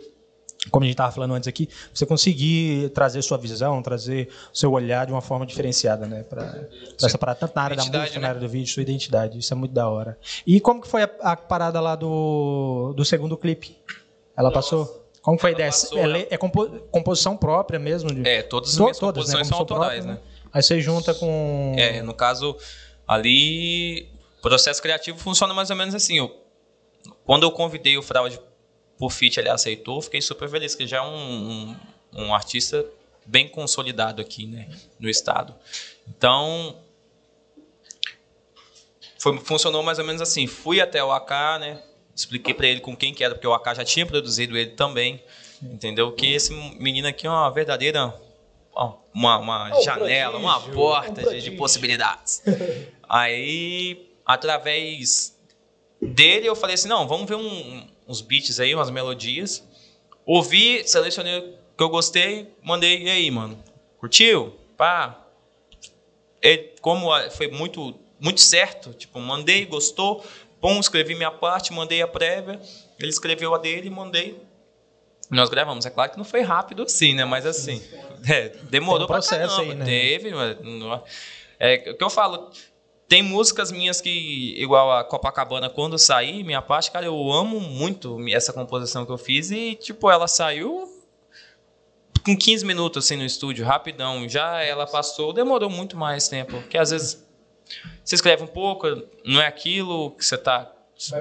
[0.70, 5.04] como a gente estava falando antes aqui, você conseguir trazer sua visão, trazer seu olhar
[5.06, 6.22] de uma forma diferenciada, né?
[6.22, 6.66] Para
[7.02, 8.20] essa parada, tanto na área da música, né?
[8.20, 9.38] na área do vídeo, sua identidade.
[9.38, 10.18] Isso é muito da hora.
[10.46, 13.76] E como que foi a, a parada lá do, do segundo clipe?
[14.36, 15.06] Ela passou?
[15.22, 15.70] Como foi a ideia?
[15.70, 18.10] passou, é, é compo- composição própria mesmo?
[18.14, 19.34] De, É, todas as To- minhas todas, né?
[19.34, 20.50] composições são Composição autorais, própria, né?
[20.52, 21.74] Aí você junta com.
[21.78, 22.56] É, no caso,
[23.06, 24.08] ali,
[24.38, 26.18] o processo criativo funciona mais ou menos assim.
[26.18, 26.34] Eu,
[27.24, 28.40] quando eu convidei o Fraude
[29.00, 31.06] por feat, ele aceitou, fiquei super feliz, que já é um,
[31.72, 31.76] um,
[32.26, 32.84] um artista
[33.24, 35.54] bem consolidado aqui, né, no estado.
[36.06, 36.76] Então,
[39.18, 40.46] foi, funcionou mais ou menos assim.
[40.46, 41.30] Fui até o AK,
[41.60, 41.82] né,
[42.14, 45.22] expliquei para ele com quem que era, porque o AK já tinha produzido ele também,
[45.62, 46.12] entendeu?
[46.12, 48.14] Que esse menino aqui é uma verdadeira
[49.12, 52.42] uma, uma um janela, uma porta um de- de, possibilidades.
[53.08, 55.36] Aí, através
[56.00, 59.62] dele, eu falei assim: não, vamos ver um- uns beats aí, umas melodias.
[60.26, 61.42] Ouvi, selecionei o
[61.76, 63.62] que eu gostei, mandei, e aí, mano?
[63.98, 64.54] Curtiu?
[64.76, 65.26] Pá.
[66.42, 70.24] Ele, como a- foi muito, muito certo, tipo, mandei, gostou,
[70.60, 72.60] bom, escrevi minha parte, mandei a prévia,
[72.98, 74.40] ele escreveu a dele e mandei.
[75.30, 75.86] Nós gravamos.
[75.86, 77.24] É claro que não foi rápido assim, né?
[77.24, 77.80] Mas assim,
[78.28, 79.72] é, demorou Tem um processo pra caramba.
[79.72, 79.84] aí, né?
[79.84, 80.56] Teve, mas
[81.60, 82.50] é o que eu falo.
[83.10, 88.16] Tem músicas minhas que, igual a Copacabana, quando sair, minha parte, cara, eu amo muito
[88.28, 90.84] essa composição que eu fiz e, tipo, ela saiu
[92.24, 94.28] com 15 minutos, assim, no estúdio, rapidão.
[94.28, 97.26] Já ela passou, demorou muito mais tempo, porque às vezes
[98.04, 98.86] você escreve um pouco,
[99.24, 100.70] não é aquilo que você está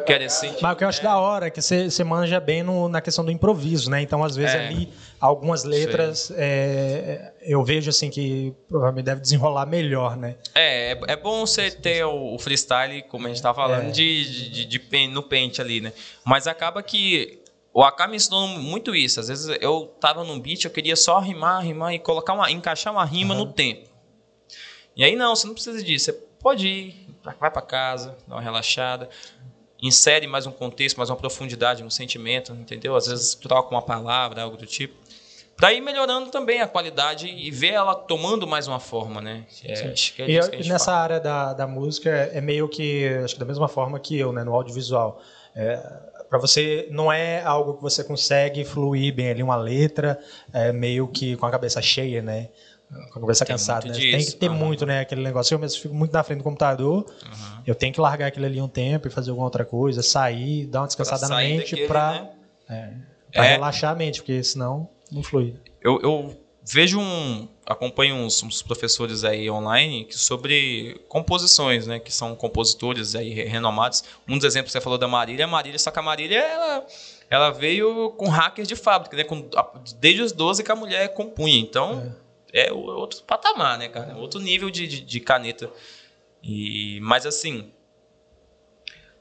[0.06, 0.54] querendo assim.
[0.62, 3.02] Mas o que eu acho da hora é que você, você manja bem no- na
[3.02, 4.00] questão do improviso, né?
[4.00, 4.68] Então, às vezes, É.
[4.68, 10.36] ali, algumas letras, é, eu vejo, assim, que provavelmente deve desenrolar melhor, né?
[10.56, 13.92] É, é, é bom você ter o, o freestyle, como a gente tá falando, É.
[13.92, 15.92] de, de, de- pen- no pente ali, né?
[16.26, 17.42] Mas acaba que
[17.74, 19.20] o AK me ensinou muito isso.
[19.20, 22.92] Às vezes eu tava num beat, eu queria só rimar, rimar e colocar uma, encaixar
[22.94, 23.88] uma rima no tempo.
[24.96, 26.06] E aí não, você não precisa disso.
[26.06, 27.08] Você pode ir,
[27.40, 29.10] vai pra casa, dá uma relaxada,
[29.82, 32.96] insere mais um contexto, mais uma profundidade no sentimento, entendeu?
[32.96, 34.96] Às vezes troca uma palavra, algo do tipo.
[35.74, 39.46] Ir melhorando também a qualidade e ver ela tomando mais uma forma, né?
[39.66, 40.98] É, acho que é E nessa fala.
[40.98, 44.44] área da, da música é meio que, acho que da mesma forma que eu, né,
[44.44, 45.22] no audiovisual.
[45.54, 45.76] É,
[46.30, 50.18] para você não é algo que você consegue fluir bem ali uma letra,
[50.54, 52.50] é meio que com a cabeça cheia, né?
[53.12, 53.94] Com a cabeça Tem cansada, né?
[53.94, 54.56] Tem que ter aham.
[54.56, 55.54] muito, né, aquele negócio.
[55.54, 57.06] Eu mesmo fico muito na frente do computador.
[57.66, 60.82] Eu tenho que largar aquilo ali um tempo e fazer alguma outra coisa, sair, dar
[60.82, 62.30] uma descansada na mente para
[62.70, 63.02] né?
[63.34, 63.52] pra É.
[63.52, 65.56] relaxar a mente, porque senão não flui.
[65.82, 67.48] Eu, eu vejo um.
[67.66, 72.00] acompanho uns, uns professores aí online que sobre composições, né?
[72.00, 74.04] Que são compositores aí re- renomados.
[74.28, 76.86] Um dos exemplos que você falou da Marília, a Marília, só que a Marília, ela,
[77.30, 79.24] ela veio com hackers de fábrica, né?
[79.24, 79.48] Com,
[80.00, 81.58] desde os 12 que a mulher compunha.
[81.58, 82.16] Então,
[82.54, 84.16] é, o- outro patamar, né, cara?
[84.18, 85.70] Outro nível de, de, de caneta.
[86.44, 87.72] E, mas assim,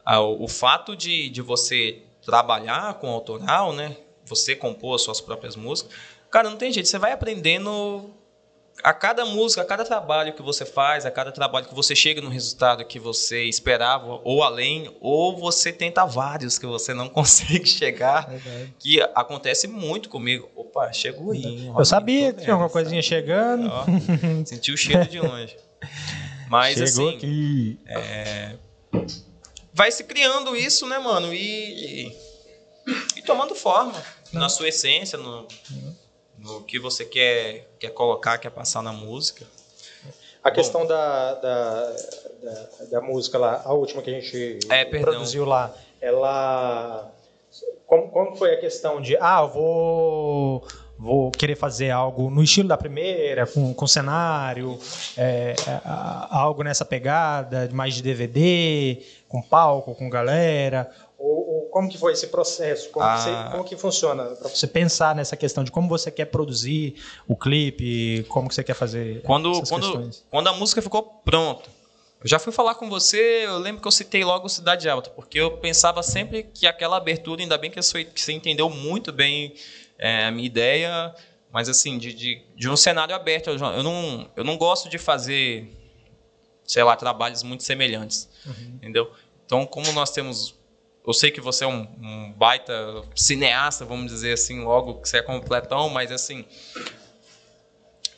[0.04, 3.96] a- o, o fato de, de você trabalhar com autoral, né?
[4.28, 5.92] Você compor as suas próprias músicas,
[6.30, 6.88] cara, não tem jeito.
[6.88, 8.14] Você vai aprendendo
[8.82, 12.20] a cada música, a cada trabalho que você faz, a cada trabalho que você chega
[12.20, 17.66] no resultado que você esperava, ou além, ou você tenta vários que você não consegue
[17.66, 18.30] chegar,
[18.78, 20.48] que acontece muito comigo.
[20.54, 21.66] Opa, chegou aí.
[21.76, 23.68] Eu sabia que tinha alguma coisinha chegando.
[23.68, 23.84] Ó,
[24.44, 25.56] senti o cheiro de longe.
[26.48, 27.78] Mas Chegou assim, aqui.
[29.72, 31.32] vai se criando isso, né, mano?
[31.32, 32.06] E,
[33.16, 34.02] e tomando forma
[34.32, 35.46] na sua essência, no,
[36.38, 39.46] no que você quer, quer colocar, quer passar na música.
[40.42, 41.96] A questão da, da,
[42.42, 47.10] da, da música lá, a última que a gente É, produziu lá, ela.
[47.86, 50.66] Como, como foi a questão de, ah, vou,
[50.98, 54.78] vou querer fazer algo no estilo da primeira, com, com cenário,
[55.16, 60.90] é, é, algo nessa pegada, mais de DVD, com palco, com galera?
[61.18, 62.90] Ou, ou como que foi esse processo?
[62.90, 63.16] Como, Ah.
[63.16, 64.24] que, você- como que funciona?
[64.36, 66.94] Para você pensar nessa questão de como você quer produzir
[67.26, 70.24] o clipe, como que você quer fazer Quando, essas quando, questões?
[70.30, 71.68] quando a música ficou pronta,
[72.22, 75.38] eu já fui falar com você, eu lembro que eu citei logo Cidade Alta, porque
[75.40, 79.54] eu pensava sempre que aquela abertura, ainda bem que, você entendeu muito bem
[79.98, 81.12] é, a minha ideia,
[81.52, 83.50] mas assim, de, de, de um cenário aberto.
[83.50, 85.68] Eu, não, eu não gosto de fazer,
[86.64, 88.28] sei lá, trabalhos muito semelhantes,
[88.74, 89.10] entendeu?
[89.46, 90.54] Então, como nós temos...
[91.08, 95.16] Eu sei que você é um, um baita cineasta, vamos dizer assim, logo que você
[95.16, 96.44] é completão, mas assim...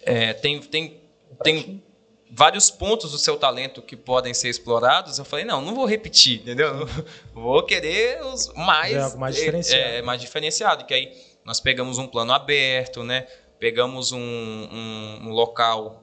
[0.02, 1.00] é, tem, tem,
[1.42, 1.82] tem
[2.30, 5.18] vários pontos do seu talento que podem ser explorados.
[5.18, 6.86] Eu falei, não, não vou repetir, entendeu?
[7.32, 9.82] Vou querer os mais, É algo mais é, diferenciado.
[9.84, 10.84] É, mais diferenciado.
[10.84, 11.12] Que aí
[11.44, 13.26] nós pegamos um plano aberto, né?
[13.58, 16.02] Pegamos um, um- um local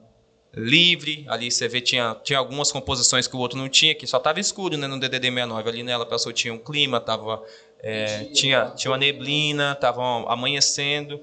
[0.54, 1.24] livre.
[1.28, 4.40] Ali você vê, tinha, tinha algumas composições que o outro não tinha, que só estava
[4.40, 5.68] escuro né, no DDD 69.
[5.68, 7.42] Ali nela passou, tinha um clima, tava,
[7.80, 11.20] é, tinha, tinha uma neblina, estava amanhecendo.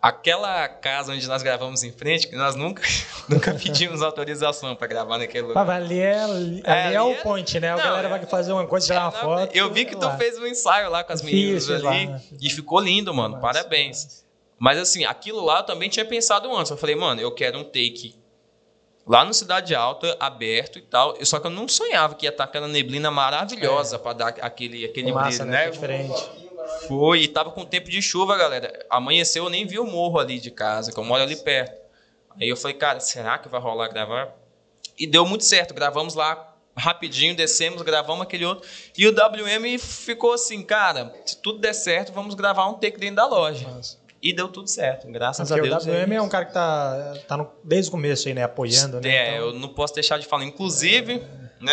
[0.00, 2.80] Aquela casa onde nós gravamos em frente, que nós nunca,
[3.28, 5.66] nunca pedimos autorização para gravar naquele lugar.
[5.66, 7.70] mas ali é, ali É, é, ali o é- point, né?
[7.72, 9.56] A Não, galera é- vai fazer uma coisa, tirar uma É, foto.
[9.56, 10.16] Eu vi que tu lá.
[10.16, 12.20] fez um ensaio lá com as meninas fiz ali lá.
[12.40, 13.40] e ficou lindo, mano.
[13.40, 14.24] Parabéns.
[14.56, 16.70] Mas assim, aquilo lá eu também tinha pensado antes.
[16.70, 18.14] Eu falei, mano, eu quero um take
[19.08, 21.16] lá no Cidade Alta, aberto e tal.
[21.24, 25.10] Só que eu não sonhava que ia estar aquela neblina maravilhosa pra dar aquele, aquele
[25.10, 25.58] Massa, brilho, né?
[25.58, 25.66] né?
[25.66, 26.30] É diferente.
[26.86, 28.86] Foi, e tava com tempo de chuva, galera.
[28.90, 31.80] Amanheceu, eu nem vi o morro ali de casa, que eu moro ali perto.
[32.38, 34.34] Aí eu falei, cara, será que vai rolar gravar?
[34.98, 38.68] E deu muito certo, gravamos lá rapidinho, descemos, gravamos aquele outro.
[38.96, 43.16] E o WM ficou assim, cara, se tudo der certo, vamos gravar um take dentro
[43.16, 43.66] da loja.
[43.68, 43.98] Massa.
[44.22, 45.84] E deu tudo certo, graças Porque a Deus.
[45.86, 46.16] o WM aí.
[46.16, 48.42] é um cara que tá, tá no- desde o começo aí, né?
[48.42, 49.08] Apoiando, né?
[49.08, 50.44] É, Então, eu não posso deixar de falar.
[50.44, 51.22] Inclusive,
[51.60, 51.72] né?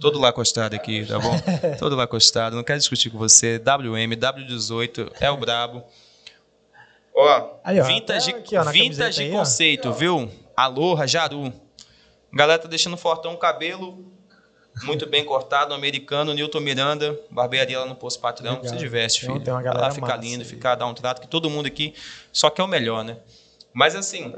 [0.00, 1.30] Todo lá acostado aqui, tá bom?
[1.78, 2.56] Todo lá acostado.
[2.56, 3.58] Não quero discutir com você.
[3.58, 5.84] WM, W18, é o brabo.
[7.14, 9.38] Ó, Aí, ó, vintage, aqui, ó, vintage aí, ó.
[9.38, 10.30] conceito, viu?
[10.56, 11.52] Aloha, Jaru.
[12.32, 14.04] Galera tá deixando fortão o cabelo.
[14.84, 18.56] Muito bem cortado, americano, Newton Miranda, barbearia lá no Posto Patrão.
[18.56, 18.68] Legal.
[18.68, 19.44] Se diverte, Tem- filho.
[19.44, 20.48] tem uma Vai lá galera ficar massa lindo, aí.
[20.48, 21.94] ficar, dar um trato, que todo mundo aqui
[22.32, 23.18] só quer o melhor, né?
[23.72, 24.32] Mas assim,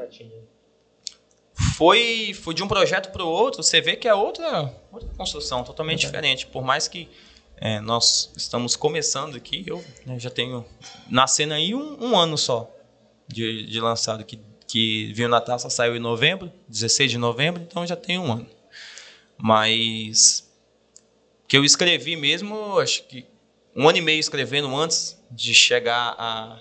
[1.76, 5.62] foi, foi de um projeto para o outro, você vê que é outra, outra construção,
[5.64, 6.46] totalmente diferente.
[6.46, 7.08] Por mais que
[7.56, 10.64] é, nós estamos começando aqui, eu né, já tenho
[11.08, 12.70] nascendo aí um, um ano só
[13.28, 17.86] de, de lançado, que, que Vinho na Taça saiu em novembro, 16 de novembro, então
[17.86, 18.46] já tem um ano.
[19.42, 20.48] Mas
[21.48, 23.26] que eu escrevi mesmo, acho que
[23.74, 26.58] um ano e meio escrevendo antes de chegar a,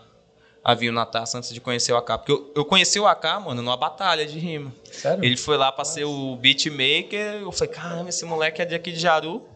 [0.63, 2.17] a Vinho na Taça, antes de conhecer o AK.
[2.19, 4.73] Porque eu, eu conheci o AK, mano, numa batalha de rima.
[4.85, 5.23] Sério?
[5.23, 8.91] Ele foi lá para ser o beatmaker, eu falei, caramba, esse moleque é de aqui
[8.91, 9.47] de Jaru.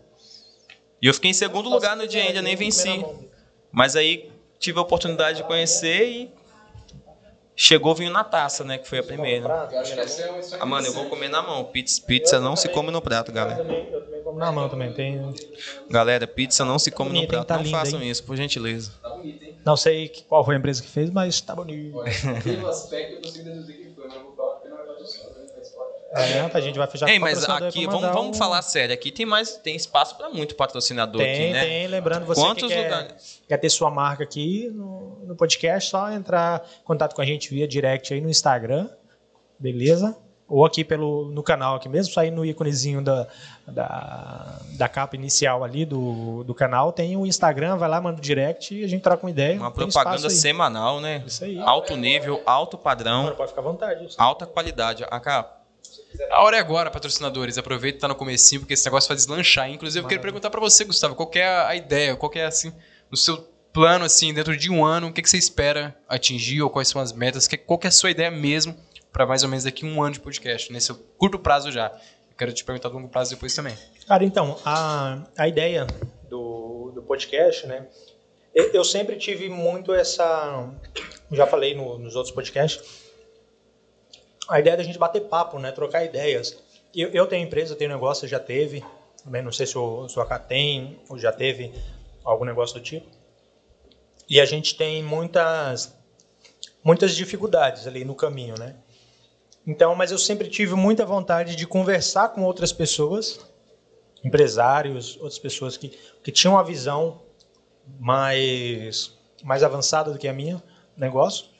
[1.01, 3.03] E eu fiquei em segundo lugar no dia ainda, nem venci.
[3.71, 6.31] Mas aí tive a oportunidade de conhecer e
[7.55, 8.77] chegou vinho na taça, né?
[8.77, 9.69] Que foi a primeira.
[10.59, 11.65] Ah, mano, eu vou comer na mão.
[11.65, 13.61] Pizza, pizza não se come no prato, galera.
[13.61, 14.91] Eu também como na mão também.
[14.93, 15.33] Tem...
[15.89, 17.29] Galera, pizza não se come no Bonito, hein?
[17.29, 17.47] prato.
[17.47, 18.09] Tá Não lindo, façam hein?
[18.09, 18.91] isso, por gentileza.
[19.63, 21.99] Não sei qual foi a empresa que fez, mas tá bonito.
[22.43, 25.39] Pelo aspecto, eu consigo deduzir que foi, mas eu vou falar que não é patrocinado,
[25.39, 25.43] né?
[26.15, 28.93] É, a gente vai fechar Ei, com mas aqui, vamos, vamos um- falar sério.
[28.93, 31.65] Aqui tem mais, tem espaço para muito patrocinador Tem, aqui, né?
[31.65, 31.87] tem.
[31.87, 36.63] Lembrando, você Quantos que quer, quer ter sua marca aqui no, no podcast, só entrar
[36.81, 38.87] em contato com a gente via direct aí no Instagram,
[39.57, 40.15] beleza?
[40.47, 43.25] Ou aqui pelo, no canal aqui mesmo, sair no íconezinho da,
[43.65, 48.21] da, da capa inicial ali do, do canal, tem o Instagram, vai lá, manda o
[48.21, 49.57] direct e a gente troca uma ideia.
[49.57, 51.23] Uma propaganda semanal, né?
[51.25, 51.57] Isso aí.
[51.59, 54.07] Alto nível, alto padrão, Agora pode ficar à vontade.
[54.17, 55.03] alta qualidade.
[55.09, 55.45] AK,
[56.31, 57.57] A hora é agora, patrocinadores.
[57.57, 59.69] Aproveita e tá no comecinho, porque esse negócio vai deslanchar.
[59.69, 62.73] Inclusive, eu queria perguntar pra você, Gustavo, qual é a ideia, qual é, assim,
[63.09, 63.37] no seu
[63.73, 67.01] plano, assim, dentro de um ano, o que, que você espera atingir, ou quais são
[67.01, 68.75] as metas, que- qual que é a sua ideia mesmo
[69.11, 71.87] pra mais ou menos daqui um ano de podcast, nesse curto prazo já.
[72.29, 73.75] Eu quero te perguntar do longo prazo depois também.
[74.07, 75.85] Cara, então, a, a ideia
[76.29, 77.87] do, do podcast, né?
[78.53, 80.69] Eu, eu sempre tive muito essa.
[81.31, 83.02] Já falei no- nos outros podcasts.
[84.53, 85.71] A ideia da gente bater papo, né?
[85.71, 86.55] Trocar ideias.
[86.93, 88.85] Eu, eu tenho empresa, tenho negócio, já teve.
[89.23, 91.73] Também não sei se o, o AK tem ou já teve
[92.23, 93.07] algum negócio do tipo.
[94.29, 95.97] E a gente tem muitas,
[96.83, 98.75] muitas dificuldades ali no caminho, né?
[99.65, 103.39] Então, mas eu sempre tive muita vontade de conversar com outras pessoas,
[104.23, 107.23] empresários, outras pessoas que, que tinham uma visão
[107.99, 110.61] mais, mais avançada do que a minha,
[110.95, 111.52] negócio.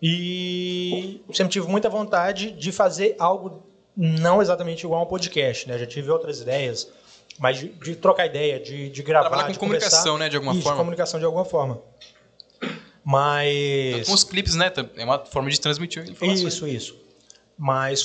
[0.00, 3.62] E sempre tive muita vontade de fazer algo
[3.96, 5.78] não exatamente igual a um podcast, né?
[5.78, 6.90] Já tive outras ideias,
[7.38, 10.52] mas de, de trocar ideia, de, de gravar, Trabalhar com de comunicação, né, de alguma
[10.52, 10.78] Isso, forma.
[10.78, 11.80] comunicação de alguma forma.
[13.02, 14.70] Mas Com os clipes, né?
[14.96, 16.42] É uma forma de transmitir informações.
[16.42, 16.96] isso, isso.
[17.56, 18.04] Mas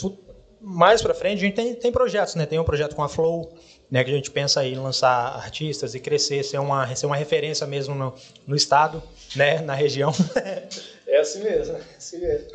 [0.62, 2.46] mais pra frente a gente tem, tem projetos, né?
[2.46, 3.52] Tem um projeto com a Flow,
[3.89, 4.04] né?
[4.04, 7.66] Que a gente pensa aí em lançar artistas e crescer, ser uma, ser uma referência
[7.66, 8.14] mesmo no,
[8.46, 9.02] no estado,
[9.36, 9.60] né?
[9.62, 10.14] Na região.
[11.12, 12.49] é assim mesmo, é assim mesmo.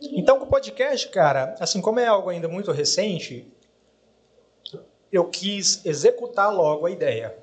[0.00, 3.46] Então com o podcast, cara, assim como é algo ainda muito recente,
[5.10, 7.34] eu quis executar logo a ideia.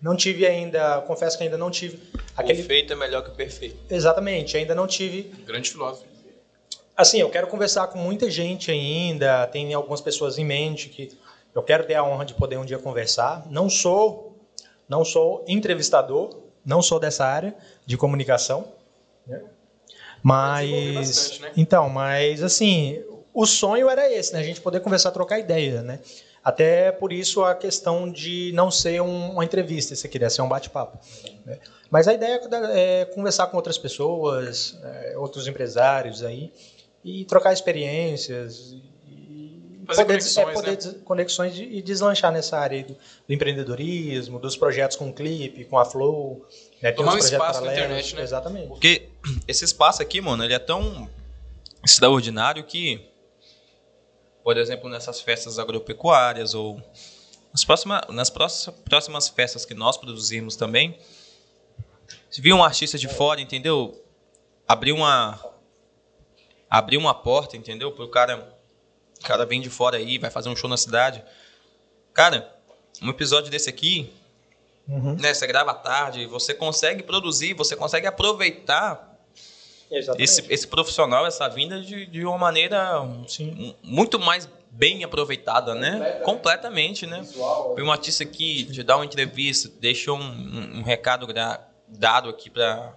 [0.00, 2.00] Não tive ainda, confesso que ainda não tive
[2.36, 3.76] aquele feito é melhor que o perfeito.
[3.90, 6.06] exatamente, ainda não tive Grande filósofo.
[6.96, 11.16] Assim, eu quero conversar com muita gente ainda, tem algumas pessoas em mente que
[11.54, 13.44] eu quero ter a honra de poder um dia conversar.
[13.50, 14.36] Não sou,
[14.88, 17.54] não sou entrevistador, não sou dessa área
[17.86, 18.72] de comunicação,
[20.22, 21.52] Mas bastante, né?
[21.56, 23.02] então, mas assim,
[23.32, 24.40] o sonho era esse, né?
[24.40, 26.00] A gente poder conversar, trocar ideia, né?
[26.42, 30.48] Até por isso a questão de não ser um- uma entrevista, se queria ser um
[30.48, 30.98] bate-papo.
[31.44, 31.58] né?
[31.90, 32.40] Mas a ideia
[32.74, 36.52] é conversar com outras pessoas, é, outros empresários aí,
[37.04, 38.74] e trocar experiências,
[39.06, 40.76] e Fazer poder, conexões, é, poder né?
[40.76, 42.92] des- conexões de- e deslanchar nessa área aí do,
[43.26, 46.46] do empreendedorismo, dos projetos com o Clipe, com a Flow.
[46.82, 46.92] Né?
[46.92, 48.22] Tomar um espaço na paralelos, internet, né?
[48.22, 48.68] Exatamente.
[48.68, 49.08] Porque
[49.46, 51.08] esse espaço aqui, mano, ele é tão
[51.84, 53.00] extraordinário que,
[54.42, 56.80] por exemplo, nessas festas agropecuárias ou
[57.52, 60.98] nas próximas, nas próximas, próximas festas que nós produzimos também,
[62.30, 64.04] se vir um artista de fora, entendeu?
[64.66, 65.38] Abrir uma
[66.70, 67.90] abrir uma porta, entendeu?
[67.92, 68.54] Pro cara,
[69.18, 71.24] o cara vem de fora aí, vai fazer um show na cidade.
[72.12, 72.54] Cara,
[73.00, 74.12] um episódio desse aqui,
[74.86, 75.16] Uhum.
[75.16, 79.07] né, você grava à tarde, você consegue produzir, você consegue aproveitar
[79.90, 80.22] Exatamente.
[80.24, 83.02] esse, esse profissional, essa vinda de, de uma maneira
[83.82, 86.20] muito mais bem aproveitada, né?
[86.22, 87.24] Completamente, né?
[87.74, 91.26] Foi um artista que te dá uma entrevista, deixou um, um- um recado
[91.88, 92.94] dado aqui para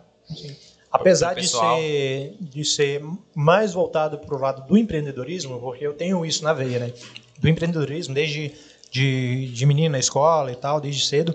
[0.91, 3.01] Apesar de ser, de ser
[3.33, 6.93] mais voltado para o lado do empreendedorismo, porque eu tenho isso na veia, né?
[7.39, 8.53] Do empreendedorismo, desde
[8.91, 11.33] de, de menino na escola e tal, desde cedo.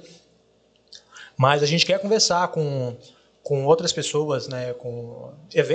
[1.38, 2.94] Mas a gente quer conversar com,
[3.46, 5.30] com outras pessoas, né, com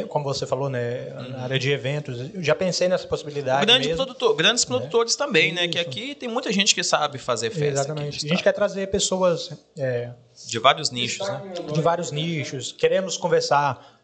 [0.10, 2.20] como você falou, né, na área de eventos.
[2.34, 4.04] Eu já pensei nessa possibilidade Grande mesmo.
[4.04, 5.70] produtor, grandes produtores também, né?
[5.70, 5.88] Que Isso.
[5.88, 7.64] aqui tem muita gente que sabe fazer festa.
[7.64, 8.20] aqui, Exatamente.
[8.20, 10.12] de A gente quer trazer pessoas é,
[10.48, 11.54] De vários nichos, né?
[11.72, 12.74] de vários nichos.
[12.74, 14.02] Queremos conversar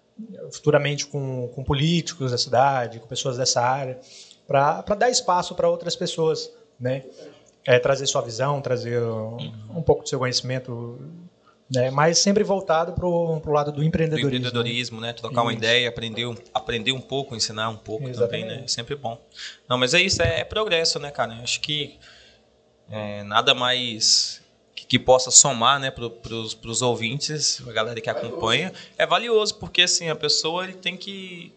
[0.49, 3.99] futuramente com, com políticos da cidade, com pessoas dessa área,
[4.47, 6.49] para dar espaço para outras pessoas,
[6.79, 7.03] né?
[7.65, 9.35] É, trazer sua visão, trazer um,
[9.75, 10.97] um pouco do seu conhecimento,
[11.69, 11.91] né?
[11.91, 14.29] mas sempre voltado para o lado do Do empreendedorismo.
[14.37, 15.13] empreendedorismo, né?
[15.13, 15.59] Trocar uma Isso.
[15.59, 18.47] ideia, aprender, um- aprender um pouco, ensinar um pouco também, né?
[18.53, 18.63] Exatamente.
[18.63, 19.19] É sempre bom.
[19.69, 21.33] Não, mas é isso, é, é progresso, né, cara?
[21.43, 21.97] Acho que
[22.89, 24.41] é, nada mais
[24.73, 29.81] que, que possa somar, né, para os ouvintes, a galera que acompanha, é valioso, porque
[29.81, 31.53] assim, a pessoa ele tem que.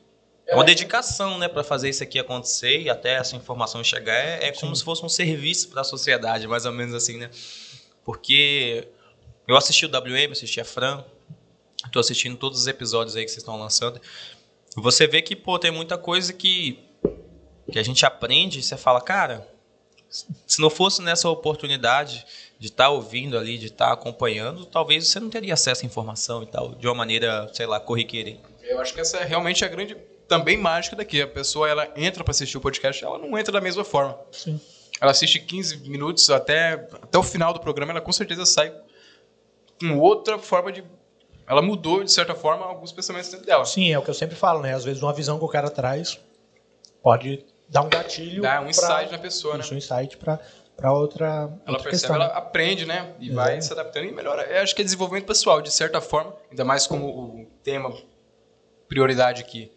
[0.46, 4.14] É uma dedicação, né, para fazer isso aqui acontecer e até essa informação chegar.
[4.16, 7.30] É, é como se fosse um serviço para a sociedade, mais ou menos assim, né?
[8.04, 8.88] Porque
[9.50, 11.02] eu assisti o WM, assisti a Fran,
[11.90, 14.00] tô assistindo todos os episódios aí que vocês estão lançando.
[14.76, 16.78] Você vê que, pô, tem muita coisa que,
[17.70, 19.44] que a gente aprende e você fala, cara,
[20.08, 22.24] se não fosse nessa oportunidade
[22.60, 26.46] de estar ouvindo ali, de estar acompanhando, talvez você não teria acesso à informação e
[26.46, 28.38] tal, de uma maneira, sei lá, corriqueira.
[28.62, 29.96] Eu acho que essa é realmente a grande
[30.28, 31.20] também mágica daqui.
[31.20, 34.16] A pessoa ela entra para assistir o podcast, ela não entra da mesma forma.
[34.30, 34.60] Sim.
[35.00, 38.72] Ela assiste 15 minutos até, até o final do programa, ela com certeza sai
[39.80, 40.84] com outra forma de.
[41.48, 43.64] Ela mudou, de certa forma, alguns pensamentos dentro dela.
[43.64, 44.72] Sim, é o que eu sempre falo, né?
[44.74, 46.20] Às vezes uma visão que o cara traz
[47.02, 48.42] pode dar um gatilho.
[48.42, 49.64] Dá um pra- insight na pessoa, né?
[49.72, 52.14] Um insight para outra, Ela outra percebe, questão.
[52.16, 53.14] ela aprende, né?
[53.18, 53.64] E vai Exato.
[53.66, 54.42] se adaptando e melhora.
[54.44, 57.92] Eu acho que é desenvolvimento pessoal, de certa forma, ainda mais como o tema
[58.88, 59.70] prioridade aqui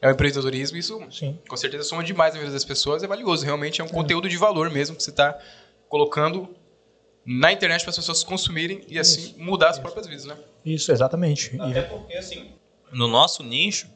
[0.00, 1.38] é o empreendedorismo, isso Sim.
[1.48, 3.44] com certeza soma demais na vida das pessoas, é valioso.
[3.44, 5.38] Realmente é um conteúdo de valor mesmo que você está
[5.88, 6.54] colocando
[7.26, 10.38] na internet para as pessoas consumirem e assim mudar as próprias vidas, né?
[10.64, 11.60] Isso, exatamente.
[11.60, 12.52] Até porque, assim,
[12.92, 13.88] no nosso nicho,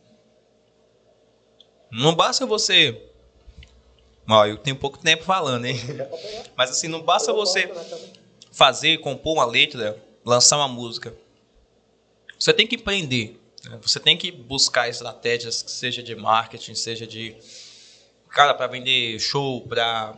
[1.90, 3.00] não basta você.
[4.28, 5.76] Ó, eu tenho pouco tempo falando, hein?
[6.56, 7.70] Mas assim, não basta você
[8.52, 11.14] fazer, compor uma letra, lançar uma música.
[12.38, 13.40] Você tem que empreender.
[13.64, 13.78] né?
[13.82, 17.36] Você tem que buscar estratégias, que seja de marketing, seja de.
[18.28, 20.16] Cara, para vender show, para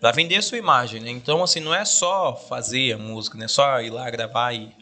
[0.00, 1.10] para vender a sua imagem, né?
[1.10, 4.74] Então, assim, não é só fazer a música, não é só ir lá gravar e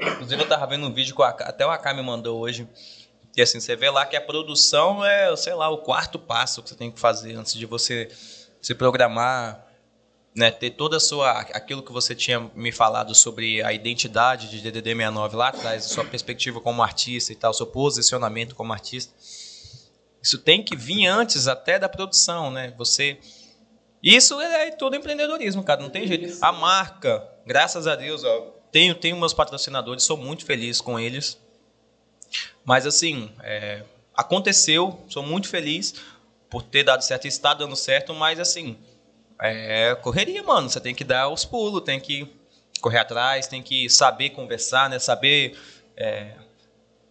[0.00, 2.68] Inclusive, eu tava vendo um vídeo que até o AK me mandou hoje.
[3.36, 6.68] E assim, você vê lá que a produção é, sei lá, o quarto passo que
[6.68, 8.08] você tem que fazer antes de você
[8.60, 9.64] se programar,
[10.34, 14.60] né, ter toda a sua aquilo que você tinha me falado sobre a identidade de
[14.60, 19.12] DDD 69 lá atrás, a sua perspectiva como artista e tal, seu posicionamento como artista.
[20.22, 22.72] Isso tem que vir antes até da produção, né?
[22.76, 23.18] Você
[24.02, 26.38] isso é todo empreendedorismo, cara, não tem jeito.
[26.40, 31.38] A marca, graças a Deus, ó, tenho, tenho meus patrocinadores, sou muito feliz com eles.
[32.64, 33.82] Mas assim, é,
[34.14, 35.94] aconteceu, sou muito feliz
[36.50, 38.76] por ter dado certo e está dando certo, mas assim,
[39.40, 40.68] é correria, mano.
[40.68, 42.28] Você tem que dar os pulos, tem que
[42.80, 44.98] correr atrás, tem que saber conversar, né?
[44.98, 45.56] Saber.
[45.96, 46.34] é,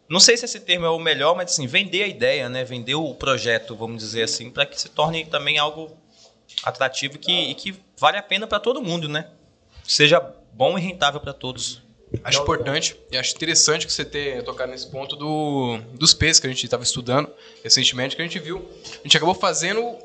[0.09, 2.63] não sei se esse termo é o melhor, mas assim, vender a ideia, né?
[2.63, 5.97] Vender o projeto, vamos dizer assim, para que se torne também algo
[6.63, 9.29] atrativo que, e que vale a pena para todo mundo, né?
[9.83, 10.19] Seja
[10.53, 11.81] bom e rentável para todos.
[12.23, 16.47] Acho importante e acho interessante que você ter tocado nesse ponto do, dos P's que
[16.47, 17.29] a gente estava estudando
[17.63, 18.65] recentemente, que a gente viu.
[18.99, 19.97] A gente acabou fazendo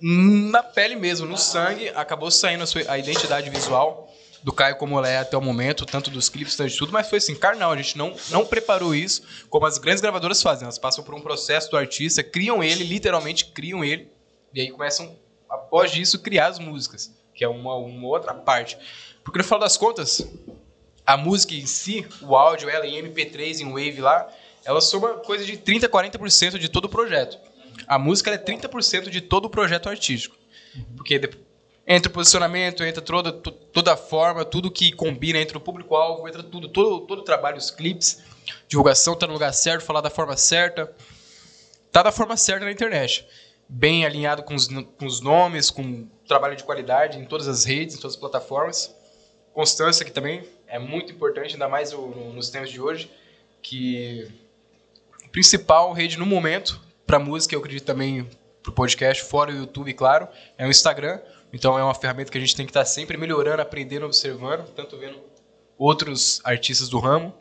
[0.00, 4.98] na pele mesmo, no sangue, acabou saindo a, sua, a identidade visual do Caio como
[4.98, 7.72] ela é até o momento, tanto dos clipes, tanto de tudo, mas foi assim, carnal,
[7.72, 10.64] a gente não, não preparou isso como as grandes gravadoras fazem.
[10.64, 14.12] Elas passam por um processo do artista, criam ele, literalmente criam ele,
[14.52, 15.16] e aí começam,
[15.54, 18.76] após disso, criar as músicas, que é uma, uma outra parte.
[19.22, 20.26] Porque no final das contas,
[21.06, 24.28] a música em si, o áudio, ela em MP3, em Wave lá,
[24.64, 27.38] ela soma coisa de 30%, 40% de todo o projeto.
[27.86, 30.36] A música é 30% de todo o projeto artístico.
[30.96, 31.20] Porque
[31.86, 36.26] entra o posicionamento, entra toda, to- toda a forma, tudo que combina, entra o público-alvo,
[36.28, 38.22] entra tudo, todo, todo o trabalho, os clipes,
[38.68, 40.90] divulgação tá no lugar certo, falar da forma certa.
[41.92, 43.24] Tá da forma certa na internet.
[43.76, 47.96] Bem alinhado com os, com os nomes, com trabalho de qualidade em todas as redes,
[47.96, 48.94] em todas as plataformas
[49.54, 53.10] constância que também é muito importante, ainda mais nos tempos de hoje,
[53.62, 54.28] que
[55.24, 58.28] o principal rede no momento para música, eu acredito também
[58.62, 61.20] para o podcast, fora o YouTube, claro, é o Instagram.
[61.52, 64.98] Então é uma ferramenta que a gente tem que estar sempre melhorando, aprendendo, observando, tanto
[64.98, 65.22] vendo
[65.78, 67.32] outros artistas do ramo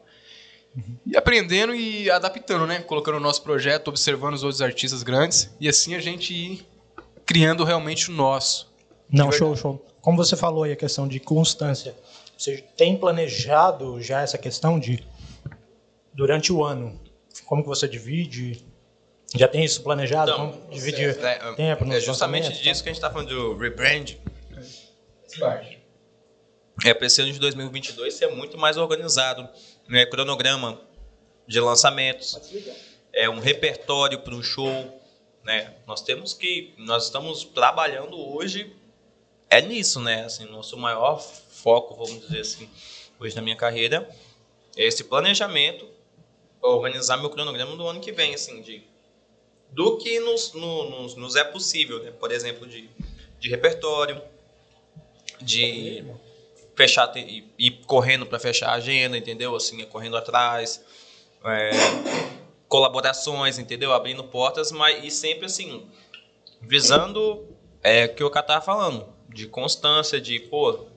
[1.05, 2.81] e aprendendo e adaptando, né?
[2.81, 6.67] Colocando o nosso projeto, observando os outros artistas grandes e assim a gente ir
[7.25, 8.71] criando realmente o nosso.
[9.09, 9.85] Não, show, show.
[10.01, 11.95] Como você falou aí, a questão de constância.
[12.37, 15.05] Você tem planejado já essa questão de
[16.13, 16.99] durante o ano,
[17.45, 18.65] como que você divide?
[19.35, 20.31] Já tem isso planejado?
[20.31, 23.29] Então, como dividir É, tempo nos é justamente lançamentos, disso que a gente está falando
[23.29, 24.15] do rebrand.
[26.85, 29.47] É para esse ano de 2022 ser muito mais organizado,
[29.87, 30.05] né?
[30.05, 30.79] Cronograma
[31.47, 32.39] de lançamentos,
[33.11, 35.01] é um repertório para o show,
[35.43, 35.73] né?
[35.85, 38.75] Nós temos que, nós estamos trabalhando hoje
[39.49, 40.23] é nisso, né?
[40.25, 42.69] Assim, nosso maior foco, vamos dizer assim,
[43.19, 44.09] hoje na minha carreira
[44.75, 45.87] é esse planejamento,
[46.61, 48.83] organizar meu cronograma do ano que vem, assim, de
[49.69, 52.11] do que nos, no- nos, nos é possível, né?
[52.11, 52.89] Por exemplo, de,
[53.39, 54.21] de repertório,
[55.41, 56.05] de
[56.75, 59.55] fechar e ir correndo para fechar a agenda, entendeu?
[59.55, 60.83] Assim, é correndo atrás,
[61.45, 61.71] é,
[62.67, 63.93] colaborações, entendeu?
[63.93, 65.87] Abrindo portas, mas e sempre assim
[66.61, 67.45] visando
[67.81, 70.87] é que o cara tava falando, de constância, de pô,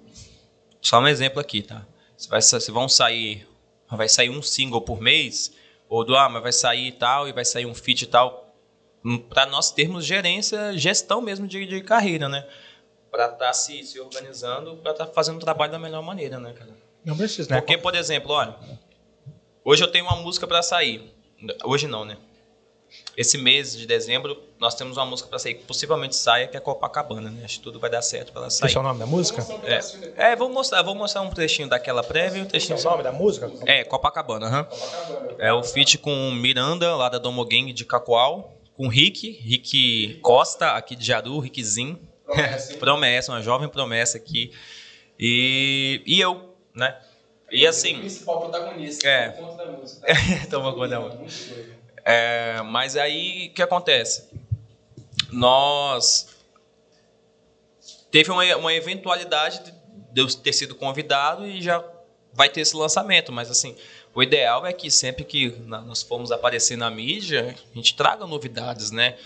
[0.80, 1.84] só um exemplo aqui, tá?
[2.16, 3.46] Se vai se vão sair,
[3.90, 5.52] vai sair um single por mês,
[5.88, 8.54] ou do ah, mas vai sair tal e vai sair um feat tal,
[9.28, 12.46] para nós termos gerência, gestão mesmo de, de carreira, né?
[13.16, 16.68] Para estar se, se organizando, para estar fazendo o trabalho da melhor maneira, né, cara?
[17.02, 17.58] Não precisa, né?
[17.58, 18.54] Porque, por exemplo, olha,
[19.64, 21.10] hoje eu tenho uma música para sair.
[21.64, 22.18] Hoje não, né?
[23.16, 26.60] Esse mês de dezembro nós temos uma música para sair que possivelmente saia, que é
[26.60, 27.42] Copacabana, né?
[27.42, 28.68] Acho que tudo vai dar certo para ela sair.
[28.68, 29.46] Esse é o nome da música?
[29.64, 32.76] É, é vou mostrar, vou mostrar um trechinho daquela prévia e um trechinho.
[32.76, 33.50] Esse é o nome da música?
[33.64, 34.68] É, Copacabana, aham.
[35.38, 40.72] É o feat com Miranda, lá da Domo Gang de Cacoal, com Rick, Rick Costa,
[40.72, 41.98] aqui de Jaru, Rickzinho.
[42.78, 44.52] Promessa, uma jovem promessa aqui.
[45.18, 46.96] E, e eu, né?
[47.50, 47.98] E assim.
[48.00, 49.08] principal protagonista.
[49.08, 49.30] É.
[49.30, 50.06] por conta da música.
[50.50, 51.26] Toma conta, mano.
[52.04, 54.28] É, mas aí o que acontece?
[55.32, 56.36] Nós
[58.10, 59.74] teve uma, uma eventualidade
[60.12, 61.84] de eu ter sido convidado e já
[62.32, 63.74] vai ter esse lançamento, mas assim,
[64.14, 68.90] o ideal é que sempre que nós formos aparecer na mídia, a gente traga novidades,
[68.90, 69.16] né?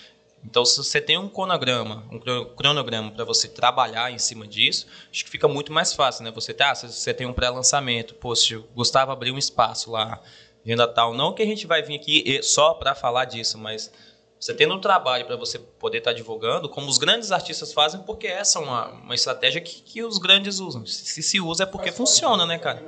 [0.44, 4.86] Então, se você tem um cronograma, um cro- cronograma para você trabalhar em cima disso,
[5.10, 6.30] acho que fica muito mais fácil, né?
[6.30, 10.20] Você tá, você tem um pré-lançamento, pô, se o Gustavo abrir um espaço lá,
[10.64, 13.92] agenda tal, não que a gente vai vir aqui só para falar disso, mas
[14.38, 18.26] você tendo um trabalho para você poder estar divulgando, como os grandes artistas fazem, porque
[18.26, 20.86] essa é uma, uma estratégia que, que os grandes usam.
[20.86, 22.82] Se, se se usa é porque funciona, né, cara?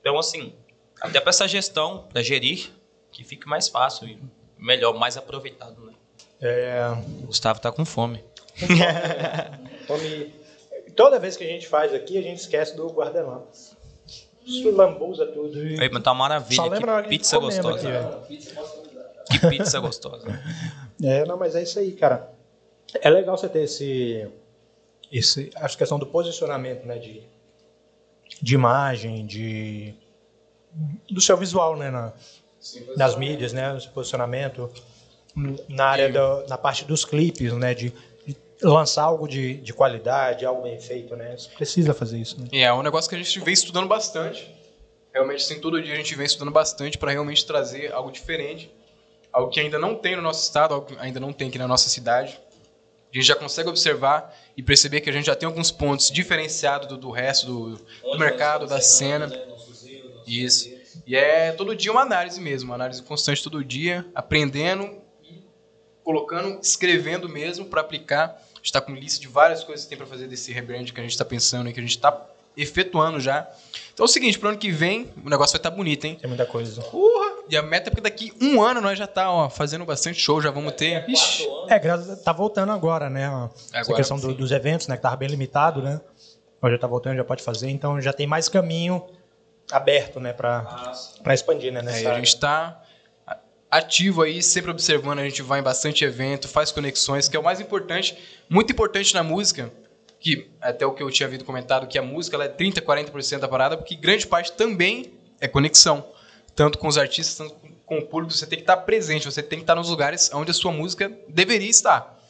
[0.00, 0.54] Então, assim,
[1.02, 2.70] até para essa gestão, para gerir,
[3.10, 4.18] que fique mais fácil e
[4.56, 5.92] melhor, mais aproveitado, né?
[6.42, 6.88] É,
[7.22, 8.22] O Gustavo tá com fome.
[9.86, 10.34] Tome-
[10.96, 13.74] Toda vez que a gente faz aqui, a gente esquece do guarda-lamas.
[14.44, 15.64] Isso lambuza tudo.
[15.66, 15.80] E...
[15.80, 16.56] Aí, mas tá uma maravilha.
[16.56, 17.88] Só lembra Que pizza gostosa.
[18.24, 18.38] aqui,
[19.30, 20.26] que pizza gostosa.
[21.02, 22.28] É, não, mas é isso aí, cara.
[23.00, 24.28] É legal você ter esse,
[25.10, 27.22] esse acho que questão do posicionamento, né, de,
[28.42, 29.94] de imagem, de
[31.10, 32.12] do seu visual, né, na,
[32.96, 34.68] nas mídias, né, o seu posicionamento
[35.68, 37.92] na área da, na parte dos clipes, né, de,
[38.26, 41.36] de lançar algo de, de qualidade, algo bem feito, né?
[41.36, 42.46] Você precisa fazer isso, né?
[42.52, 44.54] E é um negócio que a gente vem estudando bastante.
[45.12, 48.72] Realmente, assim, todo dia a gente vem estudando bastante para realmente trazer algo diferente.
[49.32, 51.68] Algo que ainda não tem no nosso estado, algo que ainda não tem aqui na
[51.68, 52.38] nossa cidade.
[53.12, 56.88] A gente já consegue observar e perceber que a gente já tem alguns pontos diferenciados
[56.88, 57.76] do, do resto do,
[58.12, 59.30] do mercado, da cena.
[60.26, 60.70] Isso.
[61.06, 65.01] E é todo dia uma análise mesmo, uma análise constante todo dia, aprendendo
[66.12, 68.24] colocando, escrevendo mesmo para aplicar.
[68.52, 71.00] A gente está com lista de várias coisas que tem para fazer desse rebrand que
[71.00, 73.48] a gente está pensando e que a gente está efetuando já.
[73.94, 76.16] Então é o seguinte, pro ano que vem o negócio vai estar bonito, hein?
[76.20, 76.82] Tem muita coisa.
[76.82, 77.32] Porra!
[77.48, 80.40] E a meta é porque daqui um ano nós já tá ó, fazendo bastante show,
[80.40, 81.08] já vamos ter.
[81.08, 83.24] Ixi, É, graças, tá voltando agora, né?
[83.72, 84.96] Essa Agora, questão do- dos eventos, né?
[84.96, 86.00] Que tava bem limitado, né?
[86.60, 89.04] Agora já tá voltando, já pode fazer, então já tem mais caminho
[89.70, 90.32] aberto, né?
[90.32, 90.92] Pra,
[91.22, 91.80] pra expandir, né?
[91.80, 92.81] É, Nessa e a gente tá
[93.72, 97.42] ativo aí, sempre observando, a gente vai em bastante evento, faz conexões, que é o
[97.42, 99.72] mais importante, muito importante na música,
[100.20, 103.38] que até o que eu tinha ouvido comentado, que a música ela é 30, 40%
[103.38, 106.06] da parada, porque grande parte também é conexão.
[106.54, 107.56] Tanto com os artistas, tanto
[107.86, 110.50] com o público, você tem que estar presente, você tem que estar nos lugares onde
[110.50, 112.21] a sua música deveria estar.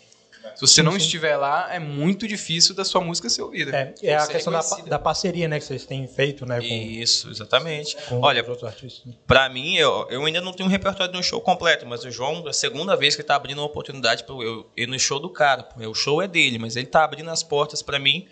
[0.55, 3.77] Se você não estiver lá, é muito difícil da sua música ser ouvida.
[3.77, 5.59] É, é a questão da, da parceria, né?
[5.59, 6.59] Que vocês têm feito, né?
[6.61, 7.97] Com, Isso, exatamente.
[8.09, 9.15] com Olha, né?
[9.27, 12.11] Pra mim, eu, eu ainda não tenho um repertório de um show completo, mas o
[12.11, 15.19] João, é a segunda vez que tá abrindo uma oportunidade para eu ir no show
[15.19, 15.69] do cara.
[15.89, 18.29] O show é dele, mas ele tá abrindo as portas pra mim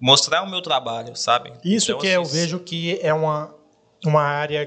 [0.00, 1.52] mostrar o meu trabalho, sabe?
[1.64, 3.54] Isso Então, que eu assim, vejo que é uma,
[4.04, 4.66] uma área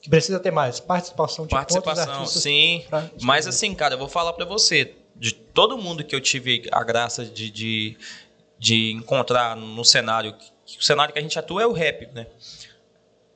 [0.00, 2.42] que precisa ter mais participação de Participação, artistas.
[2.42, 2.84] sim.
[3.22, 6.82] Mas assim, cara, eu vou falar pra você, de todo mundo que eu tive a
[6.84, 7.96] graça de, de,
[8.58, 10.34] de encontrar no cenário,
[10.78, 12.26] o cenário que a gente atua é o rap, né?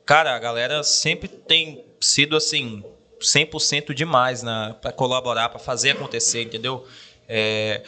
[0.05, 2.85] cara, a galera sempre tem sido assim
[3.20, 6.87] 100% demais na para colaborar, para fazer acontecer, entendeu?
[7.28, 7.83] É,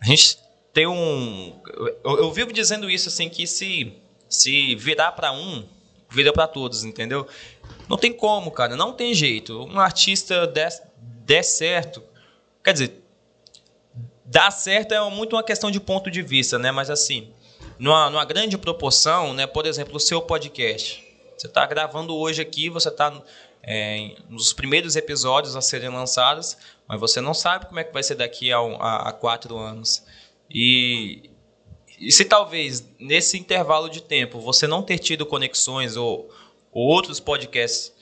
[0.00, 0.38] a gente
[0.72, 1.60] tem um
[2.04, 3.92] eu, eu vivo dizendo isso assim que se
[4.28, 5.66] se virar para um,
[6.10, 7.26] vira para todos, entendeu?
[7.88, 9.62] Não tem como, cara, não tem jeito.
[9.64, 12.02] Um artista der, der certo,
[12.64, 13.02] quer dizer,
[14.26, 16.70] dar certo é muito uma questão de ponto de vista, né?
[16.70, 17.32] Mas assim,
[17.78, 19.46] numa, numa grande proporção, né?
[19.46, 21.04] Por exemplo, o seu podcast.
[21.36, 23.12] Você está gravando hoje aqui, você está
[23.62, 26.56] é, nos primeiros episódios a serem lançados,
[26.88, 30.02] mas você não sabe como é que vai ser daqui a, a, a quatro anos.
[30.50, 31.30] E,
[31.98, 36.30] e se talvez nesse intervalo de tempo você não ter tido conexões ou,
[36.72, 37.92] ou outros podcasts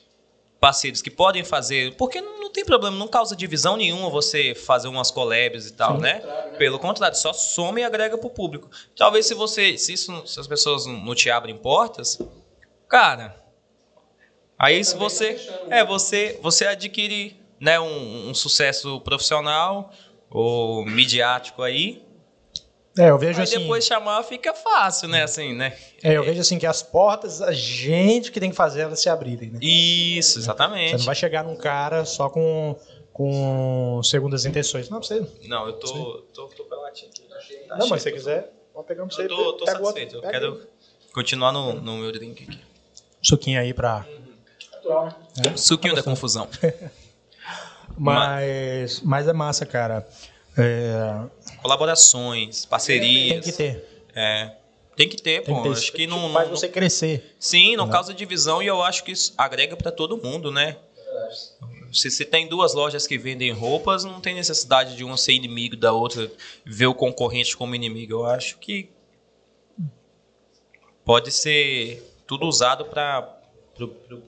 [0.64, 5.10] parceiros que podem fazer, porque não, tem problema, não causa divisão nenhuma você fazer umas
[5.10, 6.20] collabs e tal, né?
[6.20, 6.56] Claro, né?
[6.56, 8.70] Pelo contrário, só soma e agrega pro público.
[8.96, 12.18] Talvez se você, se, isso, se as pessoas não te abrem portas,
[12.88, 13.36] cara,
[14.58, 15.38] aí se você,
[15.68, 19.92] é, você, você adquire, né, um, um sucesso profissional
[20.30, 22.02] ou midiático aí,
[22.96, 23.58] é, eu vejo Aí assim.
[23.58, 25.24] depois chamar fica fácil, né?
[25.24, 25.76] Assim, né?
[26.02, 29.08] É, eu vejo assim que as portas, a gente que tem que fazer elas se
[29.08, 29.58] abrirem, né?
[29.60, 30.92] Isso, exatamente.
[30.92, 32.76] Você não vai chegar num cara só com,
[33.12, 34.88] com segundas intenções.
[34.88, 35.26] Não, você.
[35.48, 37.22] Não, eu tô, tô, tô pela latinha aqui.
[37.68, 39.24] Tá não, mas se você quiser, vamos pegar um pra você.
[39.24, 40.14] Eu tô, tô satisfeito.
[40.16, 41.12] Outro, eu quero aí.
[41.12, 42.60] continuar no, no meu drink aqui.
[43.20, 44.06] Suquinho aí pra.
[45.44, 45.56] É?
[45.56, 46.46] Suquinho da confusão.
[47.98, 50.06] mas, mas é massa, cara.
[50.56, 51.26] É...
[51.62, 53.44] Colaborações, parcerias.
[53.44, 54.04] Tem que ter.
[54.14, 54.56] É.
[54.96, 55.62] Tem que ter, tem pô.
[55.62, 55.74] Que ter.
[55.74, 57.34] Acho que não, faz você crescer.
[57.38, 60.76] Sim, não causa divisão e eu acho que isso agrega para todo mundo, né?
[61.92, 65.76] Se você tem duas lojas que vendem roupas, não tem necessidade de uma ser inimigo
[65.76, 66.30] da outra,
[66.64, 68.12] ver o concorrente como inimigo.
[68.14, 68.90] Eu acho que
[71.04, 73.40] pode ser tudo usado para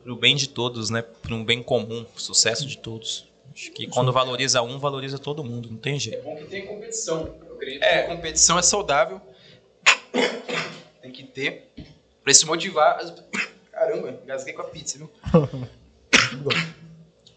[0.06, 1.02] o bem de todos, né?
[1.02, 3.25] Para um bem comum, sucesso de todos.
[3.56, 6.18] Acho que quando valoriza um, valoriza todo mundo, não tem jeito.
[6.18, 7.34] É bom que tem competição.
[7.48, 8.02] Eu acredito é.
[8.02, 9.18] que competição é saudável.
[11.00, 11.72] tem que ter.
[12.22, 12.98] Pra se motivar.
[12.98, 13.14] As...
[13.72, 15.10] Caramba, gasguei com a pizza, viu?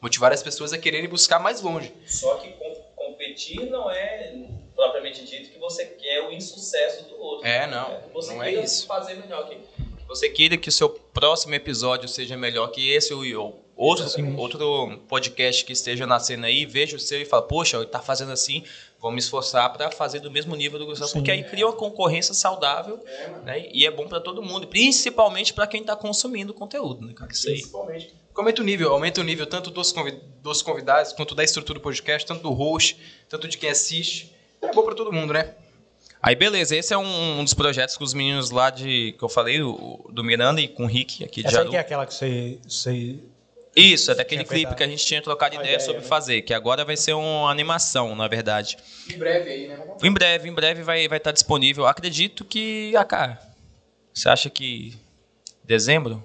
[0.01, 1.93] motivar as pessoas a quererem buscar mais longe.
[2.05, 2.53] Só que
[2.97, 4.36] competir não é
[4.76, 7.47] propriamente dito que você quer o insucesso do outro.
[7.47, 7.93] É, não.
[7.93, 8.86] É, você não é isso.
[8.86, 9.57] fazer melhor que
[10.05, 13.24] você queira que o seu próximo episódio seja melhor que esse ou
[13.80, 17.99] outro, outro podcast que esteja nascendo aí, veja o seu e fala, poxa, ele está
[17.99, 18.63] fazendo assim,
[18.99, 22.34] vou me esforçar para fazer do mesmo nível do Gustavo, porque aí cria uma concorrência
[22.34, 23.01] saudável
[23.45, 23.69] né?
[23.71, 27.32] e é bom para todo mundo, principalmente para quem está consumindo o conteúdo, né, cara?
[27.32, 27.55] Isso aí.
[27.55, 28.13] Principalmente.
[28.36, 29.93] Aumenta o nível, aumenta o nível tanto dos,
[30.41, 34.34] dos convidados, quanto da estrutura do podcast, tanto do host, tanto de quem assiste.
[34.61, 35.55] É bom para todo mundo, né?
[36.21, 39.30] Aí beleza, esse é um, um, dos projetos com os meninos lá de que eu
[39.30, 42.13] falei, o, do Miranda e com o Rick aqui de Essa que é aquela que
[42.13, 43.19] você, você...
[43.76, 46.07] Isso, é daquele clipe que a gente tinha trocado ideia, ideia sobre né?
[46.07, 48.78] fazer, que agora vai ser uma animação, na verdade.
[49.13, 49.80] Em breve aí, né?
[50.03, 51.86] Em breve, em breve vai vai estar disponível.
[51.86, 53.39] Acredito que, ah, cara,
[54.13, 54.97] você acha que
[55.63, 56.24] dezembro?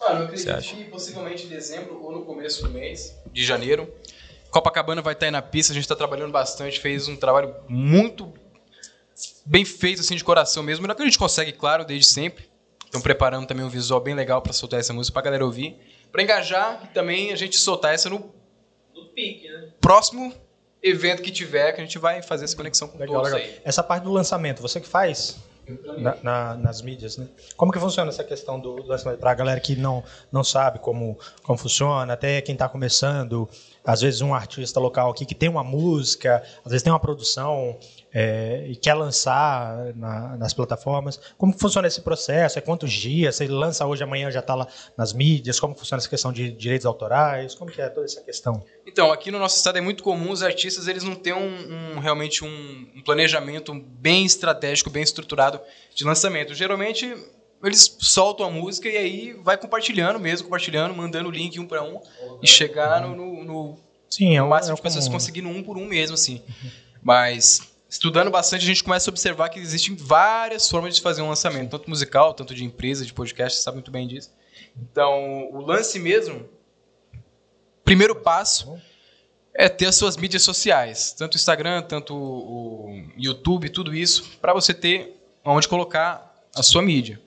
[0.00, 3.92] Mano, eu acredito que possivelmente em dezembro ou no começo do mês de janeiro.
[4.50, 8.32] Copacabana vai estar aí na pista, a gente está trabalhando bastante, fez um trabalho muito
[9.44, 10.86] bem feito, assim, de coração mesmo.
[10.86, 12.48] Não é que a gente consegue, claro, desde sempre.
[12.84, 15.76] Estão preparando também um visual bem legal para soltar essa música, pra galera ouvir.
[16.18, 18.34] Para engajar e também a gente soltar essa no,
[18.92, 19.68] no pique, né?
[19.80, 20.34] próximo
[20.82, 23.48] evento que tiver, que a gente vai fazer essa conexão com legal, todos legal.
[23.48, 23.60] aí.
[23.64, 25.38] Essa parte do lançamento, você que faz?
[25.96, 27.28] Na, na, nas mídias, né?
[27.56, 29.20] Como que funciona essa questão do, do lançamento?
[29.20, 33.48] Para a galera que não, não sabe como, como funciona, até quem está começando,
[33.84, 37.78] às vezes um artista local aqui que tem uma música, às vezes tem uma produção,
[38.12, 41.20] é, e quer lançar na, nas plataformas.
[41.36, 42.58] Como funciona esse processo?
[42.58, 43.36] É quantos dias?
[43.36, 44.66] Você lança hoje, amanhã já está lá
[44.96, 45.60] nas mídias?
[45.60, 47.54] Como funciona essa questão de direitos autorais?
[47.54, 48.62] Como que é toda essa questão?
[48.86, 51.98] Então, aqui no nosso estado é muito comum os artistas eles não têm um, um
[51.98, 55.60] realmente um, um, planejamento bem estratégico, bem estruturado
[55.94, 56.54] de lançamento.
[56.54, 57.14] Geralmente
[57.62, 61.82] eles soltam a música e aí vai compartilhando mesmo, compartilhando, mandando o link um para
[61.82, 62.00] um
[62.40, 63.78] e chegar no, no, no
[64.08, 66.42] Sim, é o máximo é de pessoas conseguindo um por um mesmo, assim.
[67.02, 71.28] Mas estudando bastante, a gente começa a observar que existem várias formas de fazer um
[71.28, 74.30] lançamento, tanto musical, tanto de empresa, de podcast, você sabe muito bem disso.
[74.76, 76.48] Então, o lance mesmo,
[77.84, 78.78] primeiro passo
[79.54, 84.52] é ter as suas mídias sociais, tanto o Instagram, tanto o YouTube, tudo isso, para
[84.52, 87.20] você ter onde colocar a sua mídia.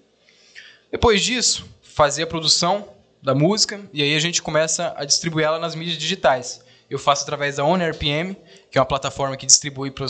[0.92, 2.90] Depois disso, fazer a produção
[3.22, 6.64] da música e aí a gente começa a distribuir ela nas mídias digitais.
[6.90, 8.36] Eu faço através da OnRPM,
[8.70, 10.06] que é uma plataforma que distribui para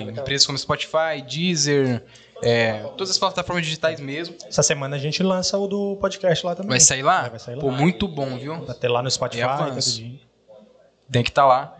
[0.00, 2.04] empresas como Spotify, Deezer,
[2.42, 4.36] É, todas as plataformas digitais mesmo.
[4.46, 6.70] Essa semana a gente lança o do podcast lá também.
[6.70, 7.26] Vai sair lá?
[7.26, 7.60] É, vai sair lá.
[7.62, 8.62] Pô, muito bom, viu?
[8.64, 9.42] Vai ter lá no Spotify.
[9.42, 10.26] É.
[11.10, 11.78] Tem que estar lá.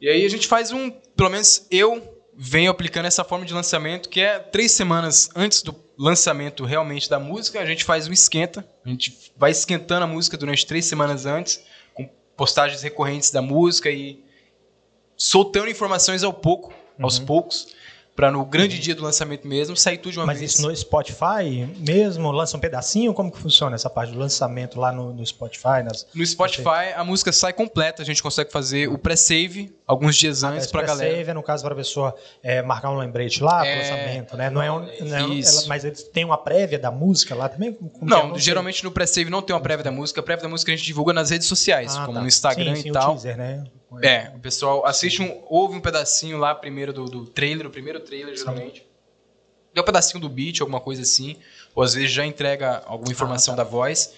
[0.00, 4.08] E aí a gente faz um, pelo menos eu venho aplicando essa forma de lançamento,
[4.08, 8.66] que é três semanas antes do lançamento realmente da música, a gente faz um esquenta.
[8.84, 11.62] A gente vai esquentando a música durante três semanas antes,
[11.92, 14.24] com postagens recorrentes da música e
[15.16, 17.26] soltando informações ao pouco, aos Uhum.
[17.26, 17.68] poucos,
[18.14, 20.52] para no grande dia do lançamento mesmo sair tudo de uma Mas vez.
[20.52, 22.30] isso no Spotify mesmo?
[22.30, 23.14] Lança um pedacinho?
[23.14, 25.82] Como que funciona essa parte do lançamento lá no, no Spotify?
[25.82, 26.06] Nas...
[26.14, 30.64] No Spotify, a música sai completa, a gente consegue fazer o pré-save alguns dias antes
[30.64, 31.08] Esse pra galera.
[31.10, 34.50] pré-save é no caso para a pessoa é, marcar um lembrete lá É, lançamento, né?
[34.50, 37.48] Não é, um, não é um- ela- mas eles têm uma prévia da música lá
[37.48, 37.70] também?
[37.80, 38.04] É?
[38.04, 38.40] Não, sei.
[38.40, 40.20] geralmente no pré-save não tem uma prévia da música.
[40.20, 42.20] A prévia da música a gente divulga nas redes sociais, Ah, como tá.
[42.22, 43.12] no Instagram Sim, sim, e tal.
[43.12, 43.64] teaser, né?
[44.02, 48.00] É, o pessoal assiste um, ouve um pedacinho lá primeiro do, do trailer, o primeiro
[48.00, 48.86] trailer geralmente.
[49.74, 51.36] E um pedacinho do beat, alguma coisa assim.
[51.74, 53.64] Ou às vezes já entrega alguma informação Ah, tá.
[53.64, 54.14] da voz.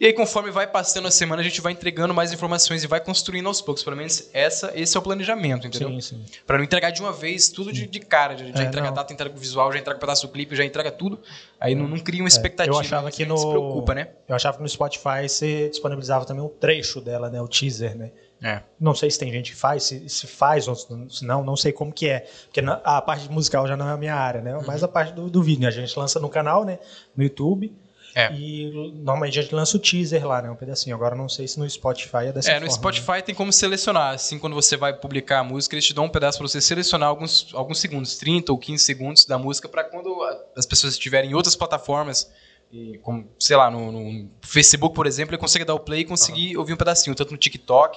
[0.00, 3.00] E aí, conforme vai passando a semana, a gente vai entregando mais informações e vai
[3.00, 3.82] construindo aos poucos.
[3.82, 5.88] Pelo menos essa, esse é o planejamento, entendeu?
[5.88, 6.24] Sim, sim.
[6.46, 8.36] Pra não entregar de uma vez tudo de, de cara.
[8.36, 8.94] Já, já É, entrega a não.
[8.94, 11.18] data, entrega o visual, já entrega o pedaço do clipe, já entrega tudo.
[11.58, 12.76] Aí não, não cria uma expectativa.
[12.76, 13.38] É, Eu achava que gente no.
[13.38, 14.08] se preocupa, né?
[14.28, 17.42] Eu achava que no Spotify você disponibilizava também um trecho dela, né?
[17.42, 18.12] O teaser, né?
[18.40, 18.62] É.
[18.78, 21.72] Não sei se tem gente que faz, se, se faz ou se não, não sei
[21.72, 22.20] como que é.
[22.44, 24.56] Porque a parte musical já não é a minha área, né?
[24.64, 25.66] Mas a parte do, do vídeo, né?
[25.66, 26.78] A gente lança no canal, né?
[27.16, 27.74] No YouTube.
[28.18, 28.32] É.
[28.32, 30.50] E normalmente a gente lança o teaser lá, né?
[30.50, 30.96] Um pedacinho.
[30.96, 32.66] Agora não sei se no Spotify é dessa É, forma.
[32.66, 34.14] no Spotify tem como selecionar.
[34.14, 37.08] Assim, quando você vai publicar a música, eles te dão um pedaço para você selecionar
[37.08, 40.20] alguns, alguns segundos, 30 ou 15 segundos da música, para quando
[40.56, 42.28] as pessoas estiverem em outras plataformas,
[42.72, 46.04] e como, sei lá, no, no Facebook, por exemplo, ele consegue dar o play e
[46.04, 47.96] conseguir ouvir um pedacinho, tanto no TikTok.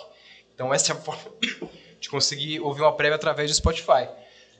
[0.53, 1.31] Então, essa é a forma
[1.99, 4.07] de conseguir ouvir uma prévia através do Spotify.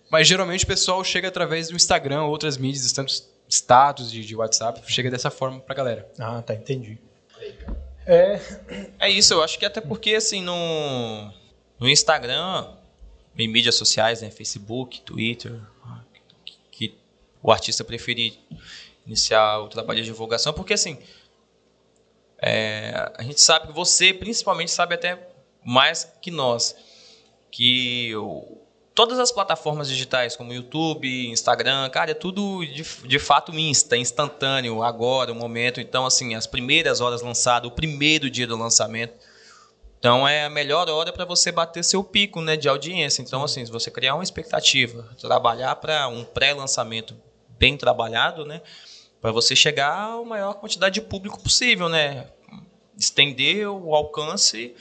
[0.10, 3.14] Mas geralmente o pessoal chega através do Instagram, outras mídias, tanto
[3.52, 6.10] status de, de WhatsApp, chega dessa forma pra galera.
[6.18, 6.98] Ah, tá, entendi.
[8.06, 8.40] É,
[9.00, 11.32] É isso, eu acho que até porque assim no,
[11.80, 12.76] no Instagram,
[13.38, 15.60] em mídias sociais, né, Facebook, Twitter,
[16.46, 16.98] que, que
[17.44, 18.34] o artista preferir
[19.06, 20.98] iniciar o trabalho de divulgação, porque assim
[22.42, 25.30] é, a gente sabe que você principalmente sabe até
[25.64, 26.76] mais que nós
[27.52, 28.61] que o-
[28.94, 34.84] todas as plataformas digitais como YouTube, Instagram, cara, é tudo de, de fato insta, instantâneo,
[34.84, 35.80] agora, o momento.
[35.80, 39.14] Então, assim, as primeiras horas lançado, o primeiro dia do lançamento.
[40.00, 43.22] Então, é a melhor hora para você bater seu pico né, de audiência.
[43.22, 47.16] Então, assim, se você criar uma expectativa, trabalhar para um pré-lançamento
[47.50, 48.62] bem trabalhado, né?
[49.22, 52.28] Para você chegar à maior quantidade de público possível, né?
[52.98, 54.76] Estender o alcance,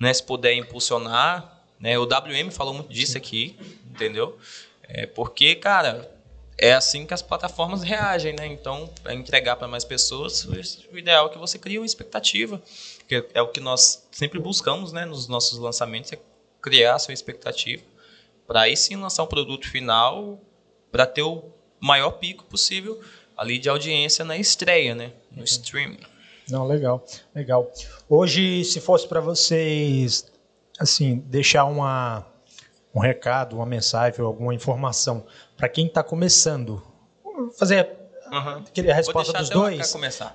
[0.00, 0.14] né?
[0.14, 1.98] Se puder impulsionar, né?
[1.98, 3.56] O WM falou muito disso aqui,
[3.90, 4.38] entendeu?
[4.82, 6.10] É porque, cara,
[6.58, 8.46] é assim que as plataformas reagem, né?
[8.46, 12.62] Então, para entregar para mais pessoas, o ideal é que você crie uma expectativa,
[13.06, 15.04] que é o que nós sempre buscamos, né?
[15.04, 16.18] Nos nossos lançamentos, é
[16.62, 17.82] criar a sua expectativa,
[18.46, 20.40] para aí sim lançar um produto final,
[20.90, 21.44] para ter o
[21.78, 23.00] maior pico possível
[23.36, 25.12] ali de audiência na estreia, né?
[25.30, 26.00] No streaming.
[26.48, 27.04] Não, legal,
[27.34, 27.70] legal.
[28.08, 30.26] Hoje, se fosse para vocês,
[30.78, 32.26] assim, deixar uma,
[32.94, 35.24] um recado, uma mensagem, ou alguma informação
[35.56, 36.82] para quem está começando,
[37.58, 37.88] fazer
[38.66, 39.78] aquele- a resposta dos dois,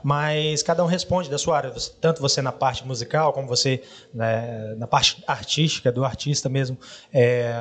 [0.04, 3.82] mas cada um responde da sua área, tanto você na parte musical, como você
[4.14, 6.78] né, na parte artística, do artista mesmo.
[7.14, 7.54] É,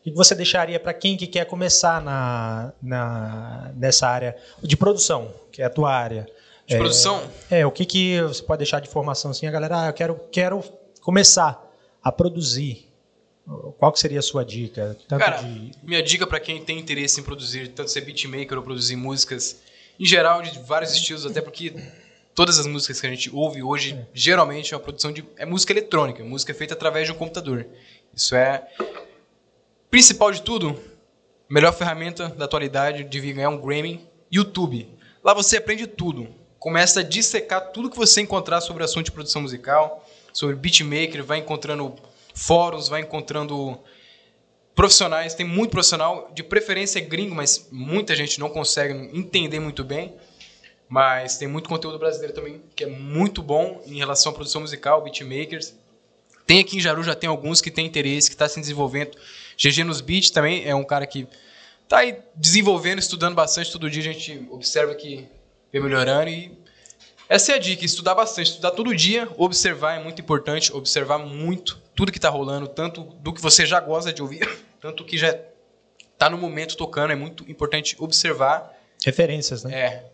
[0.00, 5.32] o que você deixaria para quem que quer começar na, na- nessa área de produção,
[5.52, 6.26] que é a tua área?
[6.66, 7.22] De produção?
[7.50, 10.20] É, o que, que você pode deixar de informação assim, a galera, ah, eu quero,
[10.32, 10.64] quero
[11.02, 11.62] começar
[12.08, 12.88] a produzir.
[13.78, 14.96] Qual que seria a sua dica?
[15.08, 15.72] Tanto Cara, de.
[15.82, 19.62] minha dica pra quem tem interesse em produzir, tanto ser beatmaker ou produzir músicas,
[19.98, 21.74] em geral, de vários estilos, até porque
[22.34, 25.24] todas as músicas que a gente ouve hoje, geralmente é uma produção de.
[25.36, 27.66] é música eletrônica, música feita através de um computador.
[28.14, 28.68] Isso é.
[29.90, 30.78] Principal de tudo,
[31.48, 34.88] melhor ferramenta da atualidade de vir ganhar um Grammy, YouTube.
[35.24, 36.28] Lá você aprende tudo.
[36.58, 40.04] Começa a dissecar tudo que você encontrar sobre o assunto de produção musical,
[40.38, 41.96] sobre beatmaker, vai encontrando
[42.32, 43.76] fóruns, vai encontrando
[44.72, 50.14] profissionais, tem muito profissional, de preferência gringo, mas muita gente não consegue entender muito bem.
[50.88, 55.02] Mas tem muito conteúdo brasileiro também, que é muito bom em relação à produção musical,
[55.02, 55.74] beatmakers.
[56.46, 59.18] Tem aqui em Jaru, já tem alguns que tem interesse, que está se desenvolvendo.
[59.56, 61.26] GG nos Beats também é um cara que
[61.82, 63.72] está aí desenvolvendo, estudando bastante.
[63.72, 65.26] Todo dia a gente observa que
[65.72, 66.56] vem melhorando e
[67.28, 71.80] essa é a dica, estudar bastante, estudar todo dia, observar é muito importante, observar muito
[71.94, 74.48] tudo que está rolando, tanto do que você já gosta de ouvir,
[74.80, 75.38] tanto que já
[76.16, 78.72] tá no momento tocando, é muito importante observar.
[79.04, 79.78] Referências, né?
[79.78, 80.04] É.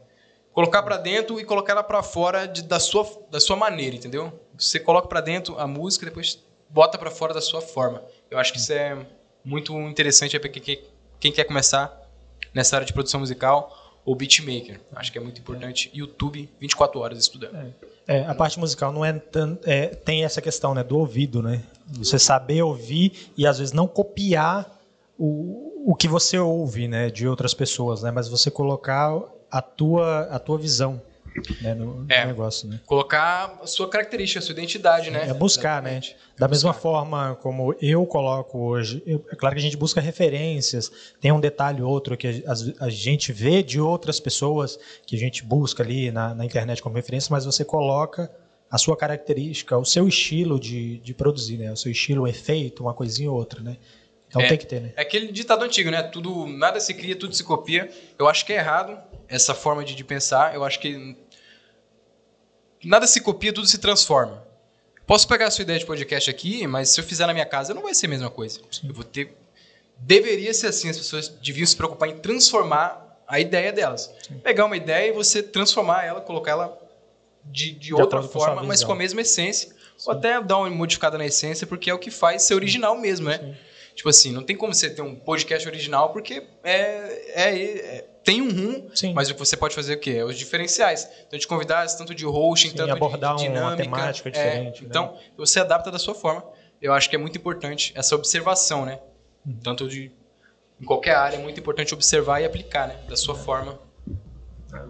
[0.52, 4.38] Colocar pra dentro e colocar ela pra fora de- da, sua, da sua maneira, entendeu?
[4.56, 6.38] Você coloca pra dentro a música, depois
[6.68, 8.02] bota pra fora da sua forma.
[8.30, 8.96] Eu acho que isso é
[9.44, 10.82] muito interessante pra quem,
[11.18, 12.00] quem quer começar
[12.52, 13.73] nessa área de produção musical
[14.04, 14.80] ou beatmaker.
[14.94, 15.90] Acho que é muito importante.
[15.94, 17.74] YouTube, 24 horas estudando.
[18.06, 19.20] É, a parte musical não é,
[19.64, 23.86] é tem essa questão né do ouvido né você saber ouvir e às vezes não
[23.86, 24.78] copiar
[25.18, 29.18] o, o que você ouve né de outras pessoas né mas você colocar
[29.50, 31.00] a tua a tua visão
[31.60, 32.24] né, no, no É.
[32.26, 35.28] negócio né Colocar a sua característica, a sua identidade, né?
[35.28, 36.16] é buscar né Exatamente.
[36.38, 36.82] da mesma Buscar.
[36.82, 40.90] forma como eu coloco hoje eu- é claro que a gente busca referências
[41.20, 45.18] tem um detalhe ou outro que a, a gente vê de outras pessoas que a
[45.18, 48.30] gente busca ali na, na internet como referência mas você coloca
[48.70, 51.70] a sua característica, o seu estilo de, de produzir, né?
[51.70, 53.76] O seu estilo, um efeito, uma coisinha ou outra, né?
[54.26, 54.48] Então É.
[54.48, 54.92] tem que ter, né?
[54.96, 56.02] É aquele ditado antigo, né?
[56.02, 57.88] Tudo, nada se cria, tudo se copia.
[58.18, 58.98] Eu acho que é errado
[59.28, 60.56] essa forma de, de pensar.
[60.56, 61.16] Eu acho que
[62.84, 64.44] nada se copia, tudo se transforma.
[65.06, 67.74] Posso pegar a sua ideia de podcast aqui, mas se eu fizer na minha casa,
[67.74, 68.60] não vai ser a mesma coisa.
[68.86, 69.36] Eu vou ter.
[69.98, 74.10] Deveria ser assim, as pessoas deviam se preocupar em transformar a ideia delas.
[74.42, 76.78] Pegar uma ideia e você transformar ela, colocar ela
[77.44, 79.74] de, de outra acordo com a sua forma, mas com a mesma essência.
[80.06, 83.28] Ou até dar uma modificada na essência, porque é o que faz ser original mesmo,
[83.28, 83.56] né?
[83.94, 88.40] Tipo assim, não tem como você ter um podcast original, porque é, é- é- tem
[88.40, 89.12] um rumo, Sim.
[89.12, 90.10] mas o que você pode fazer é o quê?
[90.12, 91.08] É os diferenciais.
[91.26, 93.82] Então, de convidados, tanto de hosting, Sim, tanto abordar de, de uma dinâmica.
[93.82, 94.88] temática é, diferente, né?
[94.88, 96.42] Então, você adapta da sua forma.
[96.80, 98.98] Eu acho que é muito importante essa observação, né?
[99.46, 99.58] Uhum.
[99.62, 100.10] Tanto de...
[100.80, 102.96] Em qualquer área, é muito importante observar e aplicar, né?
[103.08, 103.78] Da sua forma.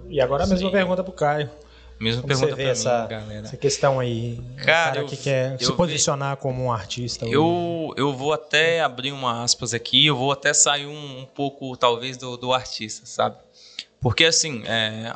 [0.08, 1.50] E agora a mesma pergunta pro Caio.
[2.00, 3.46] Mesma Como pergunta você vê pra essa, mim, galera.
[3.46, 4.38] essa questão aí?
[4.60, 7.24] O Cara, eu- que quer se vi- posicionar como um artista.
[7.24, 11.76] Eu, eu vou até abrir uma aspas aqui, eu vou até sair um, um pouco,
[11.76, 13.36] talvez, do, do artista, sabe?
[14.00, 15.12] Porque, assim, é,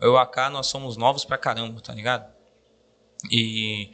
[0.00, 2.26] eu e a K, nós somos novos pra caramba, tá ligado?
[3.30, 3.92] E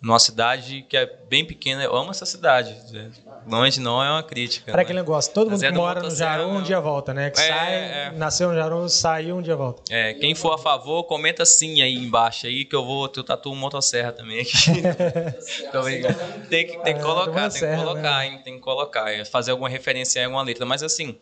[0.00, 2.74] numa cidade que é bem pequena, eu amo essa cidade.
[2.92, 3.10] né?
[3.46, 4.66] Longe não é uma crítica.
[4.66, 4.82] Para né?
[4.82, 7.30] aquele negócio, todo mundo é que mora no Jaru um dia volta, né?
[7.30, 8.12] Que É, sai, é.
[8.12, 9.82] nasceu no Jaru, saiu um dia volta.
[9.90, 13.54] É, quem for a favor, comenta sim aí embaixo aí, que eu vou eu tatuo
[13.54, 14.52] motosserra também aqui.
[16.48, 18.26] Tem que, tem que É, colocar, tem que colocar, né?
[18.26, 18.40] hein?
[18.42, 19.10] Tem que colocar.
[19.12, 20.64] é fazer alguma referência em alguma letra.
[20.66, 21.18] Mas assim,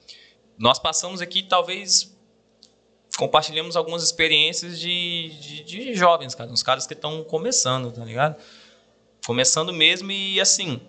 [0.56, 2.16] nós passamos aqui, talvez
[3.16, 6.50] compartilhamos algumas experiências de, de, de jovens, cara.
[6.50, 8.36] Uns caras que estão começando, tá ligado?
[9.28, 10.80] Começando mesmo e assim.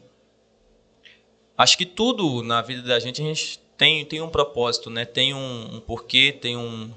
[1.57, 5.03] Acho que tudo na vida da gente, a gente tem, tem um propósito, né?
[5.03, 6.89] Tem um, um porquê, tem um,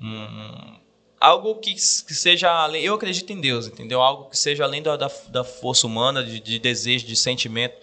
[0.00, 0.78] um-
[1.20, 2.82] algo que, que seja além.
[2.82, 4.00] Eu acredito em Deus, entendeu?
[4.00, 7.76] Algo que seja além da, da, da força humana, de, de desejo, de sentimento.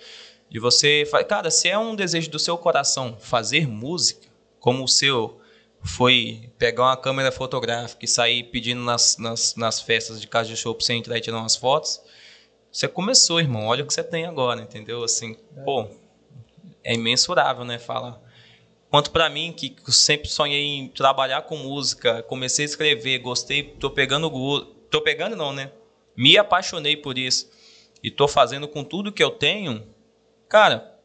[0.49, 1.07] De você.
[1.29, 4.27] Cara, se é um desejo do seu coração fazer música,
[4.59, 5.39] como o seu
[5.83, 10.57] foi pegar uma câmera fotográfica e sair pedindo nas, nas, nas festas de casa de
[10.57, 12.01] show pra você entrar e tirar umas fotos,
[12.71, 13.67] você começou, irmão.
[13.67, 15.03] Olha o que você tem agora, entendeu?
[15.03, 15.35] Assim,
[15.65, 15.87] pô,
[16.83, 17.77] é imensurável, né?
[17.77, 18.19] Falar.
[18.89, 23.89] Quanto pra mim, que sempre sonhei em trabalhar com música, comecei a escrever, gostei, tô
[23.89, 24.67] pegando gosto.
[24.89, 25.71] Tô pegando não, né?
[26.15, 27.49] Me apaixonei por isso.
[28.03, 29.87] E tô fazendo com tudo que eu tenho.
[30.49, 30.99] Cara,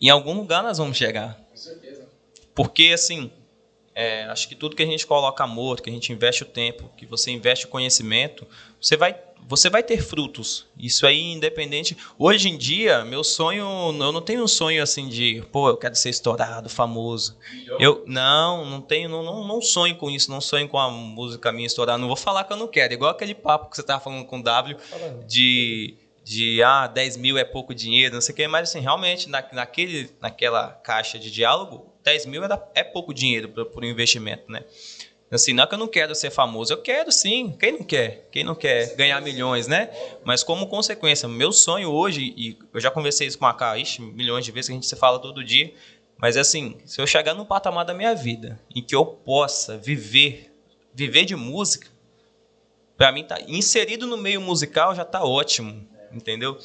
[0.00, 1.40] em algum lugar nós vamos chegar.
[1.48, 2.06] Com certeza.
[2.54, 3.32] Porque, assim,
[3.94, 6.90] é, acho que tudo que a gente coloca amor, que a gente investe o tempo,
[6.96, 8.46] que você investe o conhecimento,
[8.80, 9.18] você vai,
[9.50, 10.64] você vai ter frutos.
[10.78, 11.96] Isso aí, independente.
[12.16, 13.64] Hoje em dia, meu sonho,
[13.98, 17.36] eu não tenho um sonho assim de, pô, eu quero ser estourado, famoso.
[17.80, 21.50] Eu não, não tenho, não, não, não sonho com isso, não sonho com a música
[21.50, 21.98] minha estourar.
[21.98, 22.94] Não vou falar que eu não quero.
[22.94, 24.76] Igual aquele papo que você tava falando com o W
[25.26, 29.28] de, de ah, 10 mil é pouco dinheiro, não sei o que, mas assim, realmente,
[29.28, 34.44] na, naquele, naquela caixa de diálogo, 10 mil era, é pouco dinheiro para o investimento,
[34.48, 34.62] né?
[35.30, 37.54] Assim, não é que eu não quero ser famoso, eu quero sim.
[37.58, 38.28] Quem não quer?
[38.32, 39.88] Quem não quer ganhar milhões, né?
[40.24, 44.44] Mas como consequência, meu sonho hoje, e eu já conversei isso com a Cá, milhões
[44.44, 45.72] de vezes que a gente se fala todo dia,
[46.18, 50.52] mas assim, se eu chegar num patamar da minha vida em que eu possa viver,
[50.92, 51.88] viver de música,
[52.96, 56.58] para mim tá inserido no meio musical já tá ótimo, entendeu?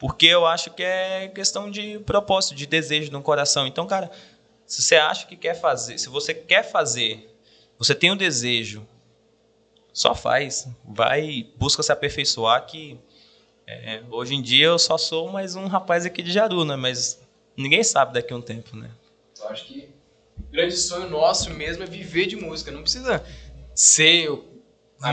[0.00, 3.66] Porque eu acho que é questão de propósito, de desejo no coração.
[3.66, 4.10] Então, cara,
[4.66, 7.29] se você acha que quer fazer, se você quer fazer,
[7.80, 8.86] você tem um desejo,
[9.90, 13.00] só faz, vai, busca se aperfeiçoar que
[13.66, 16.76] é, hoje em dia eu só sou mais um rapaz aqui de Jaru, né?
[16.76, 17.18] Mas
[17.56, 18.90] ninguém sabe daqui a um tempo, né?
[19.40, 19.88] Eu acho que
[20.38, 22.70] o grande sonho nosso mesmo é viver de música.
[22.70, 23.24] Não precisa
[23.74, 24.44] ser o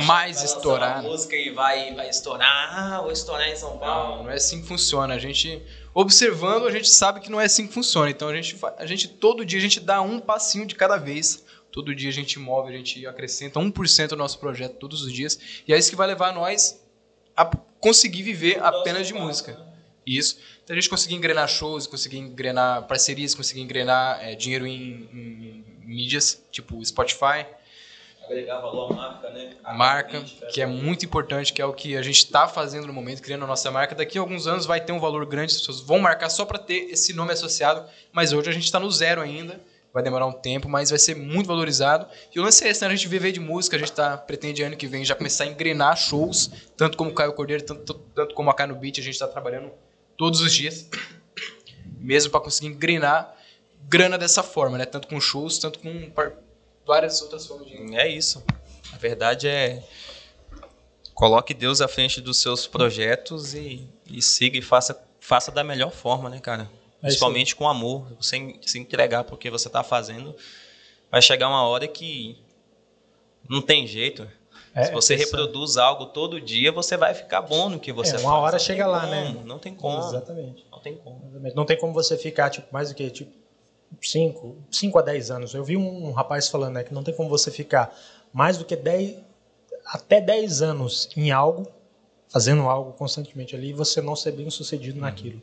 [0.03, 1.07] mais estourado.
[1.07, 4.67] música e vai, vai estourar, ah, vou estourar em São Não, não é assim que
[4.67, 5.13] funciona.
[5.13, 5.63] A gente
[5.93, 8.09] observando, a gente sabe que não é assim que funciona.
[8.09, 11.46] Então a gente, a gente todo dia a gente dá um passinho de cada vez.
[11.77, 15.39] Todo dia a gente move, a gente acrescenta 1% do nosso projeto todos os dias.
[15.67, 16.83] E é isso que vai levar nós
[17.35, 17.45] a
[17.79, 19.63] conseguir viver apenas de música.
[20.03, 20.39] Isso.
[20.63, 25.65] Então a gente conseguir engrenar shows, conseguir engrenar parcerias, conseguir engrenar é, dinheiro em, em,
[25.85, 27.45] mídias, tipo Spotify.
[28.23, 29.55] Agregar valor à marca, né?
[29.63, 30.21] A marca,
[30.51, 33.43] que é muito importante, que é o que a gente está fazendo no momento, criando
[33.43, 33.93] a nossa marca.
[33.93, 36.57] Daqui a alguns anos vai ter um valor grande, as pessoas vão marcar só para
[36.57, 39.61] ter esse nome associado, mas hoje a gente está no zero ainda
[39.97, 42.05] vai demorar um tempo, mas vai ser muito valorizado.
[42.33, 42.87] E o lance é esse, né?
[42.87, 45.47] A gente viver de música, a gente tá, pretende ano que vem já começar a
[45.47, 49.01] engrenar shows, tanto como o Caio Cordeiro, tanto, tanto como a Caio no Beat, a
[49.01, 49.71] gente está trabalhando
[50.15, 50.87] todos os dias,
[51.97, 53.35] mesmo para conseguir engrenar
[53.89, 54.85] grana dessa forma, né?
[54.85, 56.11] Tanto com shows, tanto com
[56.85, 57.95] várias outras formas de...
[57.95, 58.43] É isso.
[58.93, 59.81] A verdade é
[61.15, 65.91] coloque Deus à frente dos seus projetos e, e siga e faça, faça da melhor
[65.91, 66.69] forma, né, cara?
[67.01, 70.35] É Principalmente com amor, sem se entregar porque você está fazendo.
[71.11, 72.41] Vai chegar uma hora que
[73.49, 74.27] não tem jeito.
[74.73, 78.19] É, se você reproduz algo todo dia, você vai ficar bom no que você é,
[78.19, 78.43] uma faz.
[78.43, 79.25] hora chega lá, né?
[79.25, 79.45] como, né?
[79.45, 79.99] Não tem como.
[79.99, 80.65] Exatamente.
[80.71, 81.21] Não tem como.
[81.55, 83.31] Não tem como você ficar, tipo, mais do que, tipo,
[84.01, 85.53] 5, 5 a 10 anos.
[85.53, 87.95] Eu vi um, um rapaz falando, né, que não tem como você ficar
[88.31, 89.17] mais do que 10,
[89.85, 91.67] até 10 anos em algo,
[92.29, 95.05] fazendo algo constantemente ali, e você não ser bem sucedido uhum.
[95.05, 95.41] naquilo.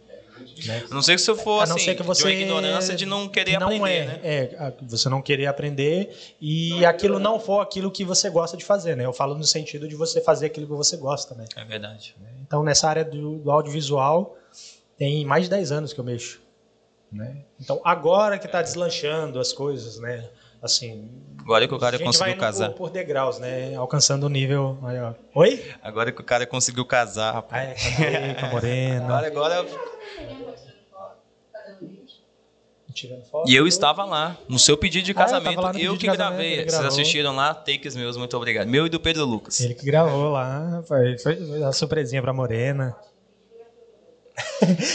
[0.66, 0.84] Né?
[0.90, 3.68] A não ser que você for assim, que você, de ignorância de não querer não
[3.68, 4.20] aprender, é, né?
[4.22, 8.96] É, você não querer aprender e aquilo não for aquilo que você gosta de fazer,
[8.96, 9.04] né?
[9.04, 11.44] Eu falo no sentido de você fazer aquilo que você gosta, né?
[11.56, 12.16] É verdade.
[12.42, 14.36] Então, nessa área do, do audiovisual,
[14.96, 16.40] tem mais de 10 anos que eu mexo.
[17.10, 17.44] Né?
[17.60, 20.28] Então, agora que está deslanchando as coisas, né?
[20.60, 21.08] Assim,
[21.44, 22.70] agora que o cara conseguiu casar.
[22.70, 23.74] Por, por degraus, né?
[23.76, 25.14] Alcançando o nível maior.
[25.34, 25.62] Oi?
[25.82, 27.94] Agora que o cara conseguiu casar, rapaz.
[27.98, 29.04] Ah, é, com a morena.
[29.04, 29.66] Agora, agora
[33.46, 35.66] e eu estava lá, no seu pedido de casamento.
[35.66, 36.64] Ah, eu, eu que gravei.
[36.64, 38.68] Vocês assistiram lá, takes meus, muito obrigado.
[38.68, 39.60] Meu e do Pedro Lucas.
[39.60, 42.96] Ele que gravou lá, foi, foi uma surpresinha pra Morena.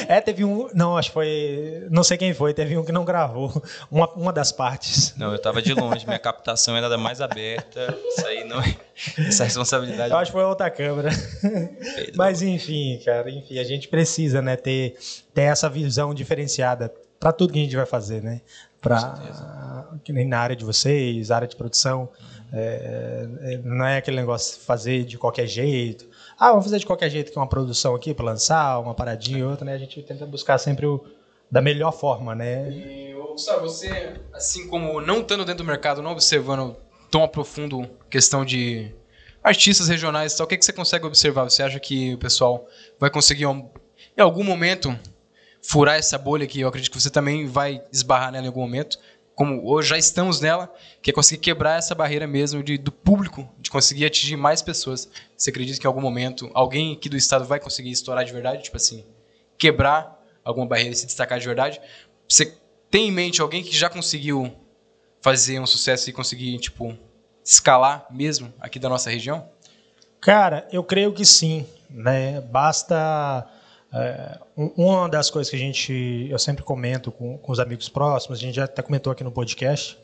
[0.08, 0.70] É, teve um.
[0.74, 1.88] Não, acho que foi.
[1.90, 5.14] Não sei quem foi, teve um que não gravou uma, uma das partes.
[5.16, 7.98] Não, eu estava de longe, minha captação era mais aberta.
[8.10, 8.60] Isso aí não.
[8.62, 8.76] É,
[9.28, 10.12] essa responsabilidade.
[10.12, 11.10] Eu acho que foi outra câmera.
[11.42, 12.14] Pedro.
[12.16, 14.98] Mas enfim, cara, enfim, a gente precisa, né, ter,
[15.34, 18.42] ter essa visão diferenciada para tudo que a gente vai fazer, né?
[18.82, 22.10] Para que nem na área de vocês, área de produção,
[22.52, 26.09] é, é, não é aquele negócio de fazer de qualquer jeito.
[26.40, 29.66] Ah, vamos fazer de qualquer jeito que uma produção aqui para lançar uma paradinha outra,
[29.66, 29.74] né?
[29.74, 31.04] A gente tenta buscar sempre o
[31.52, 32.72] da melhor forma, né?
[32.72, 36.78] E, Gustavo, você, assim como não estando dentro do mercado, não observando
[37.12, 38.90] tão a profundo questão de
[39.44, 41.44] artistas regionais e tal, o que, que você consegue observar?
[41.44, 42.66] Você acha que o pessoal
[42.98, 44.98] vai conseguir, em algum momento,
[45.62, 48.98] furar essa bolha que eu acredito que você também vai esbarrar nela em algum momento,
[49.40, 50.70] como hoje já estamos nela,
[51.02, 55.10] que é conseguir quebrar essa barreira mesmo de, do público, de conseguir atingir mais pessoas.
[55.38, 58.64] Você acredita que em algum momento alguém aqui do estado vai conseguir estourar de verdade?
[58.64, 59.06] Tipo assim,
[59.58, 61.80] quebrar alguma barreira e se destacar de verdade?
[62.28, 62.54] Você
[62.92, 64.54] tem em mente alguém que já conseguiu
[65.22, 66.94] fazer um sucesso e conseguir, tipo,
[67.42, 69.50] escalar mesmo aqui da nossa região?
[70.20, 71.66] Cara, eu creio que sim.
[71.90, 72.42] Né?
[72.42, 73.50] Basta
[73.92, 78.38] é, uma das coisas que a gente, eu sempre comento com, com os amigos próximos,
[78.38, 79.98] a gente já até comentou aqui no podcast,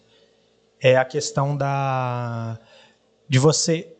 [0.81, 2.59] é a questão da
[3.27, 3.91] de você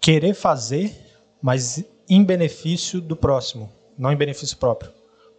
[0.00, 0.94] querer fazer,
[1.40, 4.90] mas em benefício do próximo, não em benefício próprio.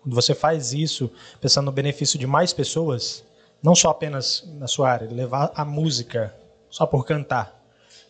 [0.01, 3.23] Quando você faz isso pensando no benefício de mais pessoas,
[3.61, 6.35] não só apenas na sua área, levar a música
[6.69, 7.63] só por cantar,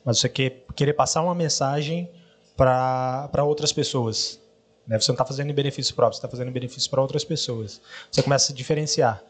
[0.04, 2.10] mas você quer, querer passar uma mensagem
[2.58, 4.40] para outras pessoas.
[4.88, 5.00] Né?
[5.00, 7.82] Você não está fazendo em benefício próprio, você está fazendo em benefício para outras pessoas.
[8.12, 9.22] Você começa a se diferenciar.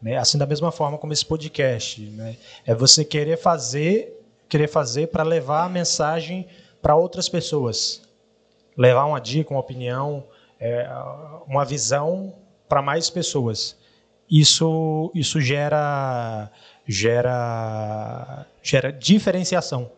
[0.00, 0.16] Né?
[0.16, 2.00] Assim, da mesma forma como esse podcast.
[2.00, 2.36] Né?
[2.66, 4.16] É você querer fazer
[4.50, 6.46] querer fazer para levar a mensagem
[6.82, 8.02] para outras pessoas.
[8.76, 10.24] Levar uma dica, uma opinião,
[10.58, 10.88] é,
[11.46, 12.34] uma visão
[12.68, 13.76] para mais pessoas.
[14.28, 16.50] Isso, isso gera,
[16.86, 19.90] gera, gera diferenciação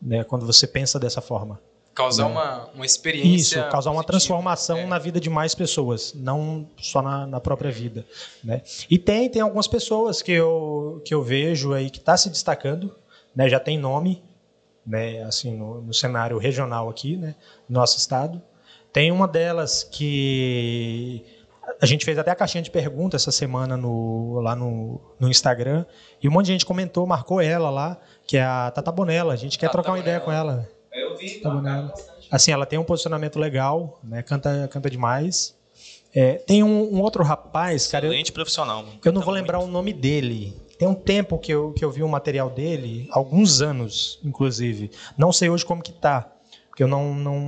[0.00, 0.22] né?
[0.24, 1.58] quando você pensa dessa forma.
[1.96, 2.30] Causar né?
[2.30, 3.60] uma, uma experiência.
[3.60, 4.86] Isso, causar uma transformação é.
[4.86, 8.04] na vida de mais pessoas, não só na, na própria vida.
[8.44, 8.60] Né?
[8.90, 12.94] E tem, tem algumas pessoas que eu, que eu vejo aí que está se destacando,
[13.34, 13.48] né?
[13.48, 14.22] já tem nome
[14.86, 15.22] né?
[15.22, 17.34] assim, no, no cenário regional aqui, né?
[17.66, 18.42] no nosso estado.
[18.92, 21.24] Tem uma delas que
[21.80, 25.86] a gente fez até a caixinha de perguntas essa semana no, lá no, no Instagram
[26.22, 27.96] e um monte de gente comentou, marcou ela lá,
[28.26, 29.32] que é a Tata Bonella.
[29.32, 30.18] A gente quer Tata trocar uma Bonella.
[30.18, 30.75] ideia com ela.
[30.96, 31.92] Eu vi, tá
[32.30, 34.22] Assim, ela tem um posicionamento legal, né?
[34.22, 35.54] Canta, canta demais.
[36.14, 38.82] É, tem um, um outro rapaz, cara, eu, Excelente profissional.
[38.82, 38.98] mano.
[39.04, 39.68] eu não vou Canta lembrar muito.
[39.68, 40.56] o nome dele.
[40.78, 44.90] Tem um tempo que eu, que eu vi um material dele, alguns anos, inclusive.
[45.16, 46.32] Não sei hoje como que tá,
[46.68, 47.38] porque eu não, não,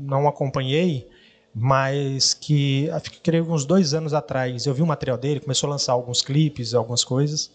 [0.00, 1.06] não acompanhei,
[1.54, 5.40] mas que acho que creio que uns dois anos atrás eu vi o material dele,
[5.40, 7.50] começou a lançar alguns clipes, algumas coisas,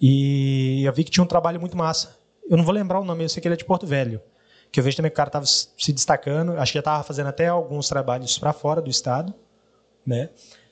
[0.00, 2.16] e eu vi que tinha um trabalho muito massa.
[2.48, 4.20] Eu não vou lembrar o nome, eu sei que ele é de Porto Velho.
[4.70, 7.28] Que eu vejo também que o cara estava se destacando, acho que já estava fazendo
[7.28, 9.32] até alguns trabalhos para fora do estado,
[10.06, 10.28] né?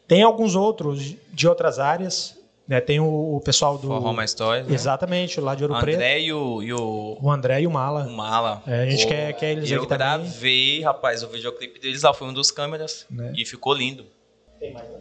[0.06, 2.80] Tem alguns outros de outras áreas, né?
[2.80, 4.66] Tem o, o pessoal do Forró Mais Stories.
[4.66, 4.74] né?
[4.74, 7.70] Exatamente, lá de Ouro O Preto, André e o, e o, o André e o
[7.70, 8.04] Mala.
[8.06, 8.62] o Mala.
[8.66, 10.06] É, a gente Pô, quer- quer eles eu aqui também.
[10.06, 13.06] gravei, rapaz, o videoclipe deles lá foi um dos câmeras.
[13.10, 13.32] Né?
[13.34, 14.04] E ficou lindo.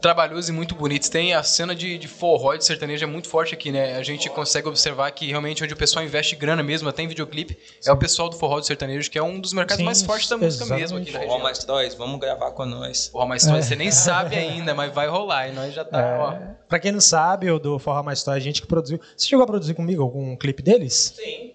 [0.02, 1.10] Trabalhoso e muito bonitos.
[1.10, 3.95] Tem a cena de, de forró e de sertanejo é muito forte aqui, né?
[3.98, 7.57] A gente consegue observar que realmente onde o pessoal investe grana mesmo, até em videoclipe,
[7.86, 10.02] é o pessoal do forró e do sertanejo, que é um dos mercados Sim, mais
[10.02, 10.82] fortes da música exatamente.
[10.82, 11.44] mesmo aqui na Forró região.
[11.44, 13.07] Mais Stories, vamos gravar com nós.
[13.07, 15.48] Forró mais história, você nem sabe ainda, mas vai rolar.
[15.49, 16.56] E nós já tá, ó.
[16.68, 18.99] Pra quem não sabe, o do Forró Mais Story, a gente que produziu.
[19.15, 21.14] Você chegou a produzir comigo algum clipe deles?
[21.15, 21.53] Sim.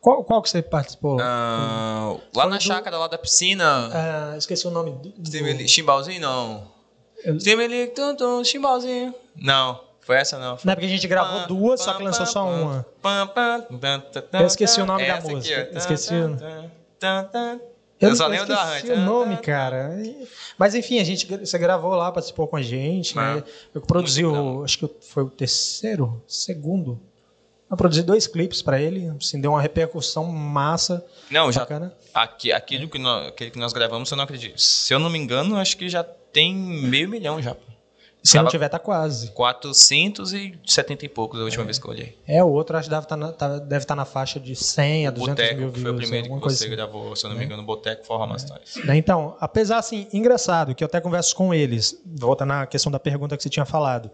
[0.00, 1.18] Qual, qual que você participou?
[1.20, 3.90] Ah, lá na do- chácara, lá da piscina.
[3.92, 5.68] Ah, esqueci o nome do.
[5.68, 6.69] Chimbalzinho, não.
[7.26, 9.14] Ali, tum, tum, chimbalzinho.
[9.36, 10.58] Não, foi essa não.
[10.64, 12.86] Não é porque a gente gravou duas, só que lançou só uma.
[14.32, 15.78] Eu esqueci o nome da aqui, música, ó.
[15.78, 16.14] esqueci.
[16.14, 19.02] Eu, Eu só lembro esqueci arranjo.
[19.02, 19.90] o nome, cara.
[20.56, 23.42] Mas enfim, a gente, você gravou lá, participou com a gente, né?
[23.74, 26.98] Eu produzi o, acho que foi o terceiro, segundo.
[27.70, 31.60] Eu produzi dois clipes pra ele, assim, deu uma repercussão massa, Não, já.
[31.60, 31.94] bacana.
[32.12, 34.60] Aqui, aquilo que nós, aquele que nós gravamos, eu não acredito.
[34.60, 37.56] Se eu não me engano, acho que já tem meio milhão já.
[38.22, 39.30] Se não Tava- tiver, tá quase.
[39.32, 42.18] 470 e poucos a última vez que eu olhei.
[42.26, 45.06] É, o outro acho que deve estar na, tá- deve tá na faixa de 100
[45.06, 45.82] a 200 Boteco, mil que views.
[45.82, 46.70] foi o primeiro que você assim.
[46.74, 48.76] gravou, se eu não me engano, Boteco Forró Mastores.
[48.84, 52.98] Né, Então, apesar assim, engraçado, que eu até converso com eles, voltando na questão da
[53.00, 54.10] pergunta que você tinha falado,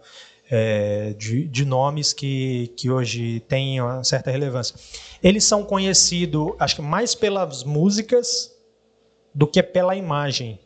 [0.49, 4.75] é, de, de nomes que, que hoje têm uma certa relevância.
[5.21, 8.55] Eles são conhecidos, acho que mais pelas músicas
[9.35, 10.57] do que pela imagem,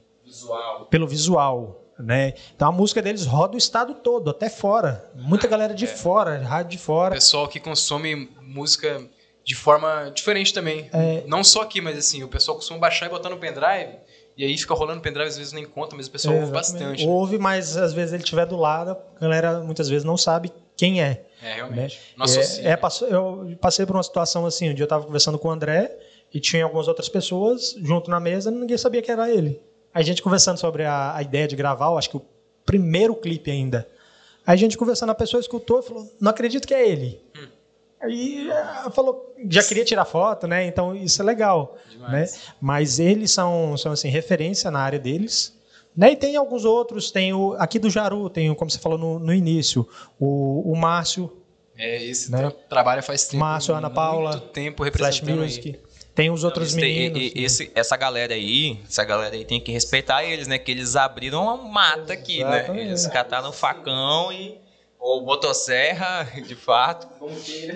[0.41, 0.85] Visual.
[0.85, 1.77] pelo visual.
[1.99, 2.33] Né?
[2.55, 5.11] Então a música deles roda o estado todo, até fora.
[5.13, 7.13] Muita galera de fora, rádio de fora.
[7.13, 9.07] Pessoal que consome música
[9.43, 10.89] de forma diferente também.
[10.91, 11.23] É.
[11.27, 13.97] Não só aqui, mas assim, o pessoal costuma baixar e botar no pendrive.
[14.35, 16.79] E aí fica rolando pendrive, às vezes nem conta, mas o pessoal ouve Exatamente.
[16.79, 17.05] bastante.
[17.05, 17.11] né?
[17.11, 21.03] Ouve, mas às vezes ele estiver do lado, a galera muitas vezes não sabe quem
[21.03, 21.25] é.
[21.43, 21.97] É, realmente.
[21.97, 22.01] né?
[22.17, 22.77] Não associa, É, é, né?
[22.77, 25.95] passou- eu passei por uma situação assim, um dia eu estava conversando com o André
[26.33, 29.61] e tinha algumas outras pessoas junto na mesa e ninguém sabia que era ele.
[29.93, 32.25] A gente conversando sobre a, a ideia de gravar, eu acho que o
[32.65, 33.87] primeiro clipe ainda.
[34.45, 37.21] Aí a gente conversando, a pessoa escutou e falou, não acredito que é ele.
[37.37, 37.47] Hum.
[38.01, 40.65] Aí ela falou, já queria tirar foto, né?
[40.65, 41.77] Então isso é legal.
[42.09, 42.25] Né?
[42.59, 45.55] Mas eles são, são assim, referência na área deles.
[45.95, 46.13] Né?
[46.13, 49.19] E tem alguns outros, tem o aqui do Jaru, tem o, como você falou no,
[49.19, 49.87] no início,
[50.19, 51.31] o, o Márcio,
[51.77, 52.39] É, esse Né?
[52.39, 53.43] tra trabalho faz tempo.
[53.43, 55.69] Márcio, Ana Paula, Muito tempo Flash representando Music.
[55.69, 55.90] aí.
[56.13, 57.21] Tem os outros Esse- e- meninos.
[57.21, 57.45] e- né?
[57.45, 60.57] esse- essa galera aí, essa galera aí tem que respeitar eles, né?
[60.57, 62.57] Que eles abriram uma mata aqui, né?
[62.59, 62.87] Exatamente.
[62.87, 64.59] Eles cataram o facão e
[64.99, 67.07] ou motosserra, de fato,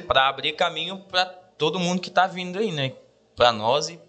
[0.08, 2.92] para abrir caminho para todo mundo que tá vindo aí, né?
[3.36, 4.00] Para nós e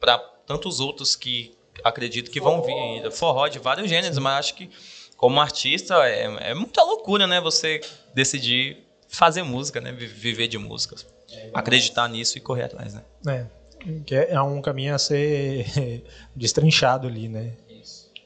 [0.00, 3.10] para tantos outros que acredito que vão vir ainda.
[3.10, 4.68] Forró de vários gêneros, mas acho que
[5.16, 7.40] como artista é, é muita loucura, né?
[7.40, 7.80] Você
[8.12, 9.92] decidir fazer música, né?
[9.92, 11.06] Vi- Viver de músicas.
[11.54, 13.02] Acreditar nisso e correr atrás, né?
[13.26, 13.46] É,
[14.04, 16.02] que é é um caminho a ser
[16.34, 17.52] destrinchado ali, né?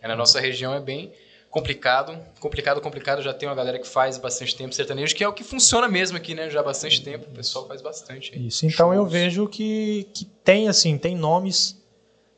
[0.00, 1.12] É, na nossa região é bem
[1.48, 2.18] complicado.
[2.40, 3.22] Complicado, complicado.
[3.22, 6.16] Já tem uma galera que faz bastante tempo sertanejo, que é o que funciona mesmo
[6.16, 6.50] aqui, né?
[6.50, 7.26] Já há bastante tempo.
[7.30, 8.32] O pessoal faz bastante.
[8.34, 8.48] aí.
[8.48, 8.66] Isso.
[8.66, 9.12] Então eu Shows.
[9.12, 11.80] vejo que, que tem assim, tem nomes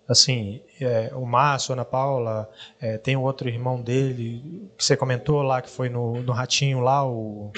[0.06, 5.40] assim, é, o Márcio, Ana Paula, é, tem o outro irmão dele que você comentou
[5.42, 7.50] lá que foi no, no Ratinho lá, o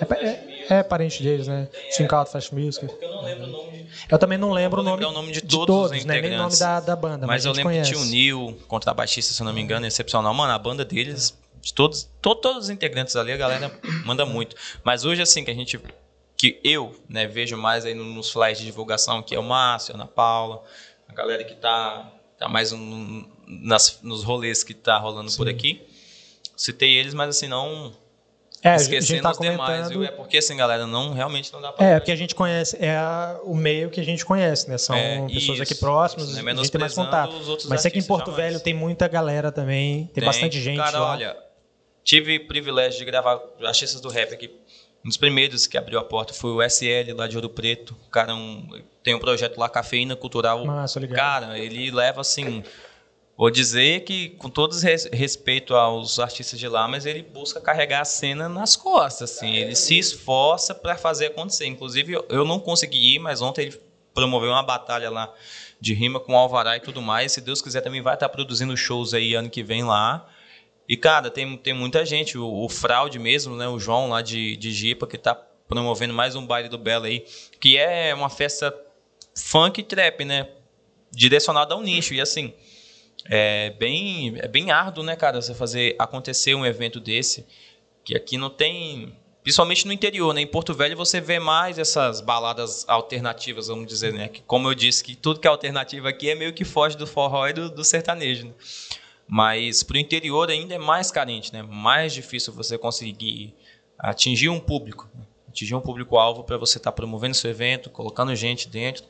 [0.00, 0.26] é,
[0.74, 1.68] é, é parente deles, né?
[1.90, 2.86] Swing Out Flash Music.
[3.00, 5.40] Eu não lembro o nome de Eu também não lembro o nome, o nome de
[5.42, 5.98] todos os né?
[5.98, 6.58] Nem o nome integrantes.
[6.58, 7.90] da, da banda, mas, Mas eu lembro conhece.
[7.90, 10.32] que tinha o Neil, contrabaixista, se eu não me engano, excepcional.
[10.32, 13.72] Mano, a banda deles, de todos, to- todos os integrantes ali, a galera
[14.04, 14.56] manda muito.
[14.84, 15.80] Mas hoje, assim, que a gente.
[16.36, 19.92] Que eu né, vejo mais aí no- nos flyers de divulgação, que é o Márcio,
[19.94, 20.62] a Ana Paula,
[21.08, 25.86] a galera que tá, tá mais um- nas, nos rolês que tá rolando por aqui.
[26.56, 27.92] Citei eles, mas assim, não
[28.64, 29.88] É, esquecendo tá os demais.
[29.88, 30.04] viu?
[30.04, 31.84] É porque, assim, galera, não, realmente não dá pra.
[31.84, 34.78] É, porque a gente conhece, é a- o meio que a gente conhece, né?
[34.78, 36.52] São É, pessoas isso, aqui próximas, isso, né?
[36.52, 37.34] a gente tem mais contato.
[37.68, 38.52] Mas sei que em Porto jamais.
[38.52, 41.10] Velho tem muita galera também, tem, bastante gente Cara, lá.
[41.10, 41.36] olha,
[42.04, 44.48] tive privilégio de gravar artistas do rap aqui.
[45.04, 47.96] Um dos primeiros que abriu a porta foi o SL lá de Ouro Preto.
[48.06, 50.64] O cara um, tem um projeto lá, Cafeína Cultural.
[50.64, 51.04] Massa.
[51.08, 52.62] Cara, ele leva assim
[53.36, 58.00] Vou dizer que, com todo res- respeito aos artistas de lá, mas ele busca carregar
[58.02, 59.54] a cena nas costas, assim.
[59.56, 61.66] Ele se esforça para fazer acontecer.
[61.66, 63.80] Inclusive, eu- não consegui ir, mas ontem ele
[64.14, 65.32] promoveu uma batalha lá
[65.80, 67.32] de rima com o Alvará e tudo mais.
[67.32, 70.28] Se Deus quiser, também vai estar produzindo shows aí ano que vem lá.
[70.88, 72.36] E, cara, tem, tem muita gente.
[72.36, 73.66] O, o Fraude mesmo, né?
[73.66, 75.34] O João lá de, de Jipa, que tá
[75.66, 77.24] promovendo mais um baile do Belo aí,
[77.58, 78.72] que é uma festa
[79.34, 80.48] funk e trap, né?
[81.10, 82.12] Direcionada ao nicho.
[82.14, 82.52] E assim,
[83.26, 87.46] é bem, é bem árduo, né, cara, você fazer acontecer um evento desse,
[88.04, 89.16] que aqui não tem.
[89.42, 90.40] Principalmente no interior, né?
[90.40, 94.28] Em Porto Velho você vê mais essas baladas alternativas, vamos dizer, né?
[94.28, 97.08] Que, como eu disse, que tudo que é alternativa aqui é meio que foge do
[97.08, 98.52] forró e do, do sertanejo, né?
[99.26, 101.62] Mas para o interior ainda é mais carente, né?
[101.62, 103.52] Mais difícil você conseguir
[103.98, 105.24] atingir um público, né?
[105.48, 109.04] atingir um público-alvo para você estar promovendo seu evento, colocando gente dentro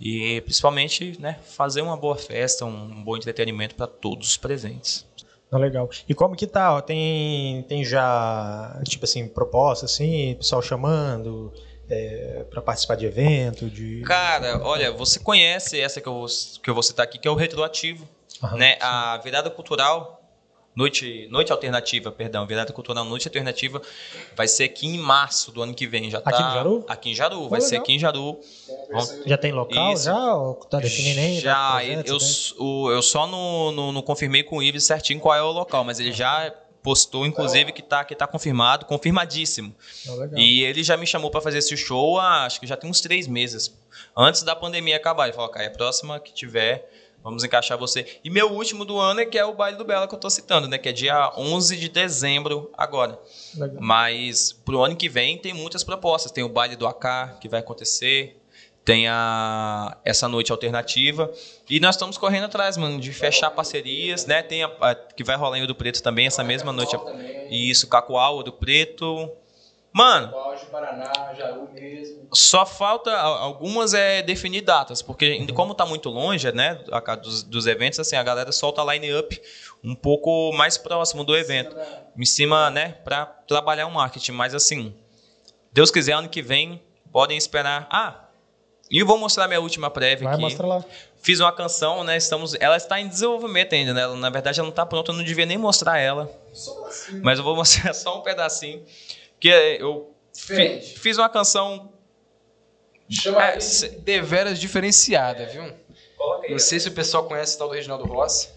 [0.00, 5.06] e principalmente, né, fazer uma boa festa, um bom entretenimento para todos os presentes.
[5.50, 5.88] Não, legal.
[6.08, 6.74] E como que tá?
[6.74, 6.80] ó?
[6.80, 11.52] Tem, tem já, tipo assim, proposta, assim, pessoal chamando
[11.88, 14.02] é, para participar de evento, de...
[14.02, 16.26] Cara, olha, você conhece essa que eu vou,
[16.62, 18.06] que eu vou citar aqui, que é o retroativo,
[18.42, 18.72] Aham, né?
[18.72, 18.78] sim.
[18.82, 20.17] A virada cultural
[20.78, 23.82] Noite, noite alternativa, perdão, virada cultural noite alternativa
[24.36, 26.84] vai ser aqui em março do ano que vem, já tá Aqui no Jaru?
[26.86, 27.82] Aqui em Jaru, vai ser legal.
[27.82, 28.40] aqui em Jaru.
[29.26, 30.04] Já tem local Isso.
[30.04, 30.34] já?
[30.36, 31.40] Ou tá definindo ainda?
[31.40, 32.16] Já, eu,
[32.60, 35.82] o- eu só não, não, não confirmei com o Ives certinho qual é o local,
[35.82, 39.74] mas ele já postou, inclusive, que tá, que tá confirmado, confirmadíssimo.
[40.06, 40.38] Legal.
[40.38, 43.00] E ele já me chamou para fazer esse show há, acho que já tem uns
[43.00, 43.76] três meses,
[44.16, 45.24] antes da pandemia acabar.
[45.26, 46.88] Ele falou, cara, é a próxima que tiver,
[47.22, 48.18] vamos encaixar você.
[48.24, 50.30] E meu último do ano é que é o Baile do Bela que eu tô
[50.30, 50.78] citando, né?
[50.78, 53.18] Que é dia 11 de dezembro agora.
[53.56, 53.76] Legal.
[53.80, 56.32] Mas pro ano que vem tem muitas propostas.
[56.32, 58.36] Tem o baile do AK que vai acontecer.
[58.84, 61.30] Tem a, essa noite alternativa.
[61.68, 64.42] E nós estamos correndo atrás, mano, de fechar parcerias, né?
[64.42, 66.96] Tem a, a- que vai rolar em Ouro Preto também, essa mesma noite.
[67.50, 69.30] Isso, Cacoal, Ouro Preto.
[69.98, 70.32] Mano,
[70.70, 71.10] Paraná,
[71.74, 72.28] mesmo.
[72.32, 76.78] só falta algumas é definir datas, porque como tá muito longe, né,
[77.20, 79.42] dos, dos eventos, assim, a galera solta a line-up
[79.82, 81.76] um pouco mais próximo do evento,
[82.16, 84.94] em cima, né, para trabalhar o marketing, mas assim,
[85.72, 86.80] Deus quiser, ano que vem,
[87.10, 87.88] podem esperar.
[87.90, 88.28] Ah,
[88.88, 90.42] e eu vou mostrar minha última prévia Vai, aqui.
[90.42, 90.84] mostra lá.
[91.20, 94.66] Fiz uma canção, né, estamos, ela está em desenvolvimento ainda, né, ela, na verdade ela
[94.66, 96.30] não está pronta, eu não devia nem mostrar ela,
[97.20, 98.80] mas eu vou mostrar só um pedacinho,
[99.40, 101.92] que é, eu fi- fiz uma canção
[103.10, 105.64] Chama É, é, deveras diferenciada, viu?
[106.50, 108.50] Não sei se o pessoal conhece o tal do Reginaldo Rossi.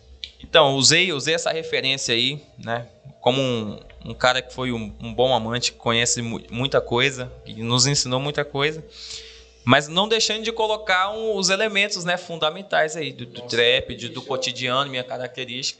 [0.43, 2.87] Então, usei, usei essa referência aí, né?
[3.21, 7.31] Como um, um cara que foi um, um bom amante, que conhece mu- muita coisa,
[7.45, 8.83] que nos ensinou muita coisa.
[9.63, 14.09] Mas não deixando de colocar um- os elementos né, fundamentais aí, do, do trap, de-
[14.09, 15.79] do cotidiano, minha característica.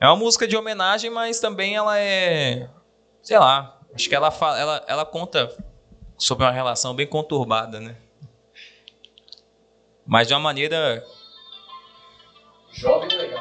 [0.00, 2.68] É uma música de homenagem, mas também ela é.
[3.22, 5.54] Sei lá, acho que ela, fala, ela, ela conta
[6.18, 7.96] sobre uma relação bem conturbada, né?
[10.06, 11.04] Mas de uma maneira
[12.74, 13.33] Jovem legal.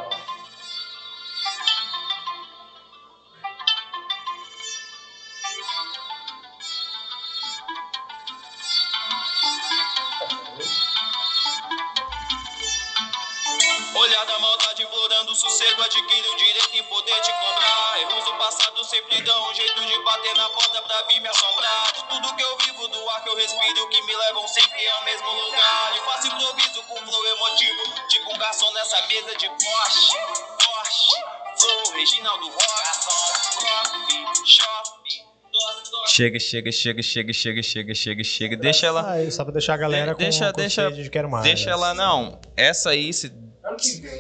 [36.14, 38.56] Chega, chega, chega, chega, chega, chega, chega, chega.
[38.56, 39.16] Deixa ela.
[39.16, 41.44] Ah, só pra deixar a galera com, deixa, com deixa, de quero mais.
[41.44, 42.40] deixa ela não.
[42.56, 43.34] Essa aí se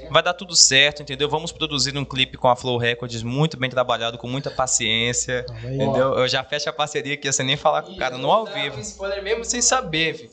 [0.10, 1.30] vai dar tudo certo, entendeu?
[1.30, 5.76] Vamos produzir um clipe com a Flow Records muito bem trabalhado, com muita paciência, aí.
[5.76, 6.18] entendeu?
[6.18, 8.78] Eu já fecho a parceria aqui sem nem falar com o cara no ao vivo.
[8.78, 10.32] Um spoiler mesmo sem saber, filho.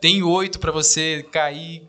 [0.00, 1.88] Tem oito pra você cair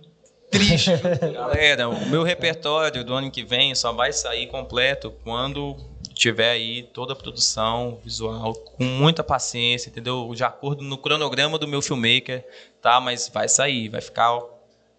[0.50, 0.90] triste.
[1.32, 5.78] Galera, o meu repertório do ano que vem só vai sair completo quando
[6.20, 10.32] tiver aí toda a produção visual com muita paciência, entendeu?
[10.36, 12.46] De acordo no cronograma do meu filmmaker,
[12.82, 13.00] tá?
[13.00, 14.38] Mas vai sair, vai ficar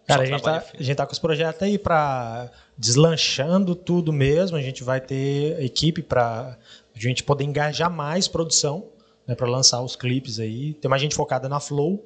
[0.07, 4.57] Cara, a gente, tá, a gente tá com os projetos aí pra deslanchando tudo mesmo.
[4.57, 6.57] A gente vai ter equipe pra
[6.93, 8.89] a gente poder engajar mais produção,
[9.25, 10.73] né, para lançar os clipes aí.
[10.73, 12.03] Tem mais gente focada na Flow,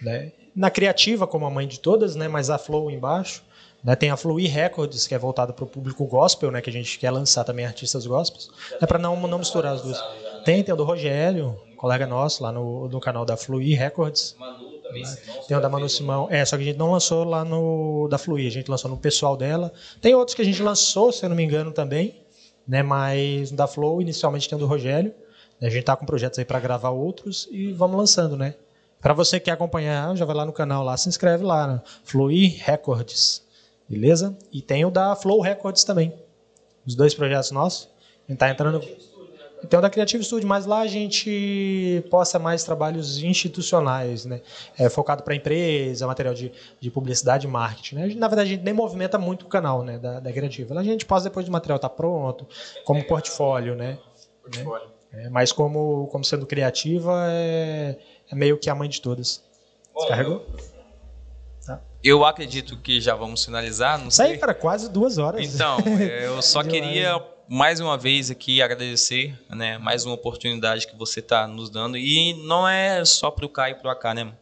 [0.00, 0.32] né?
[0.54, 2.28] Na criativa, como a mãe de todas, né?
[2.28, 3.42] Mas a Flow embaixo.
[3.86, 3.94] Né?
[3.94, 6.60] Tem a e Records, que é voltada para o público gospel, né?
[6.60, 8.50] Que a gente quer lançar também artistas gospels.
[8.82, 10.02] É para não, não misturar as duas.
[10.44, 14.34] Tem, tem o do Rogério, colega nosso, lá no, no canal da e Records.
[14.40, 14.80] Manu
[15.46, 16.26] Tem o da Manu Simão.
[16.28, 18.96] É, só que a gente não lançou lá no da Fluir, a gente lançou no
[18.96, 19.72] pessoal dela.
[20.00, 22.16] Tem outros que a gente lançou, se eu não me engano, também,
[22.66, 22.82] né?
[22.82, 25.14] Mas da Flow, inicialmente tem o do Rogério.
[25.62, 28.56] A gente tá com projetos aí para gravar outros e vamos lançando, né?
[29.00, 31.82] Para você que quer acompanhar, já vai lá no canal lá, se inscreve lá, né?
[32.02, 33.45] Fluir Records,
[33.88, 34.36] beleza?
[34.52, 36.12] E tem o da Flow Records também.
[36.86, 37.88] Os dois projetos nossos.
[38.28, 38.80] A gente tá entrando
[39.68, 44.40] tem o da Creative Studio, mas lá a gente posta mais trabalhos institucionais, né?
[44.78, 47.94] É, focado para empresa, material de, de publicidade e marketing.
[47.96, 48.14] Né?
[48.16, 50.72] Na verdade, a gente nem movimenta muito o canal né, da, da Creative.
[50.72, 52.46] Lá a gente posta depois do material estar tá pronto,
[52.84, 53.98] como portfólio, né?
[54.42, 54.88] Portfólio.
[55.12, 57.96] É, mas como, como sendo criativa, é,
[58.30, 59.42] é meio que a mãe de todas.
[59.96, 60.46] Descarregou?
[61.66, 61.80] Tá.
[62.02, 63.98] Eu acredito que já vamos finalizar.
[63.98, 64.38] Não sei.
[64.38, 65.54] para quase duas horas.
[65.54, 69.76] Então, eu só queria mais uma vez aqui agradecer, né?
[69.78, 71.96] Mais uma oportunidade que você está nos dando.
[71.96, 74.32] E não é só para o Caio e para o AK, né?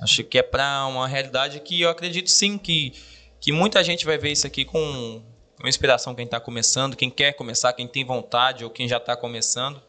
[0.00, 2.94] Acho que é para uma realidade que eu acredito sim que,
[3.40, 5.22] que muita gente vai ver isso aqui com
[5.58, 9.16] uma inspiração quem está começando, quem quer começar, quem tem vontade ou quem já está
[9.16, 9.82] começando.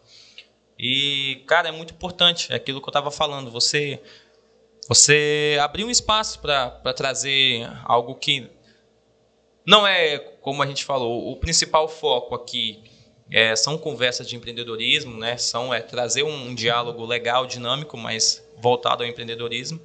[0.77, 4.01] E, cara, é muito importante, é aquilo que eu estava falando, você
[4.87, 8.49] você abrir um espaço para trazer algo que
[9.65, 12.83] não é, como a gente falou, o principal foco aqui
[13.31, 15.37] é, são conversas de empreendedorismo, né?
[15.37, 19.79] São é trazer um, um diálogo legal, dinâmico, mas voltado ao empreendedorismo.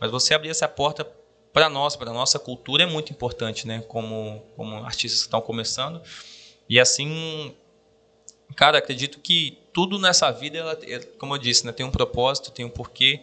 [0.00, 1.08] Mas você abrir essa porta
[1.52, 3.84] para nós, para nossa cultura é muito importante, né?
[3.86, 6.02] Como como artistas que estão começando.
[6.68, 7.54] E assim,
[8.56, 12.50] cara, acredito que tudo nessa vida, ela, é, como eu disse, né, tem um propósito,
[12.50, 13.20] tem um porquê.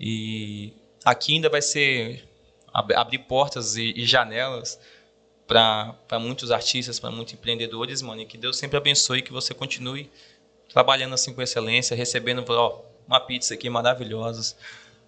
[0.00, 0.72] E
[1.04, 2.26] aqui ainda vai ser
[2.72, 4.80] abrir portas e, e janelas
[5.46, 10.10] para muitos artistas, para muitos empreendedores, mano, e que Deus sempre abençoe que você continue
[10.68, 14.56] trabalhando assim com excelência, recebendo ó, uma pizza aqui maravilhosa.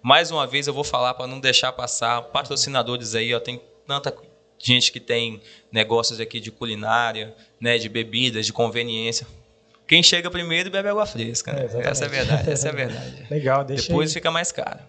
[0.01, 4.13] Mais uma vez eu vou falar para não deixar passar patrocinadores aí, ó, tem tanta
[4.59, 5.41] gente que tem
[5.71, 9.25] negócios aqui de culinária, né, de bebidas, de conveniência.
[9.87, 11.53] Quem chega primeiro bebe água fresca.
[11.53, 11.67] Né?
[11.73, 13.27] É, essa é a verdade, essa é a verdade.
[13.29, 14.13] Legal, deixa Depois aí.
[14.13, 14.79] fica mais caro.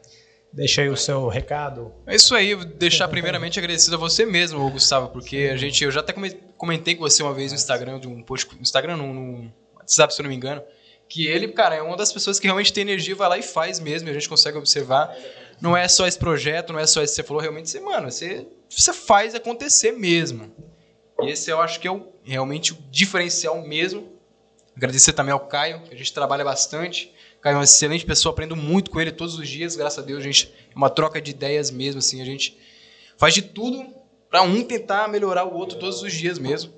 [0.52, 1.92] Deixa aí o seu recado.
[2.06, 5.90] É isso aí, vou deixar primeiramente agradecido a você mesmo, Gustavo, porque a gente, eu
[5.90, 6.14] já até
[6.56, 10.20] comentei com você uma vez no Instagram, de um post, no Instagram no WhatsApp, se
[10.20, 10.62] eu não me engano,
[11.08, 13.80] que ele, cara, é uma das pessoas que realmente tem energia, vai lá e faz
[13.80, 15.14] mesmo, e a gente consegue observar.
[15.60, 18.10] Não é só esse projeto, não é só esse que você falou, realmente você, mano,
[18.10, 20.52] você, você faz acontecer mesmo.
[21.20, 24.13] E esse eu acho que é o, realmente o diferencial mesmo.
[24.76, 27.12] Agradecer também ao Caio, que a gente trabalha bastante.
[27.40, 30.20] Caio é uma excelente pessoa, aprendo muito com ele todos os dias, graças a Deus,
[30.20, 32.58] a gente é uma troca de ideias mesmo, assim, a gente
[33.16, 33.86] faz de tudo
[34.30, 36.72] para um tentar melhorar o outro todos os dias mesmo.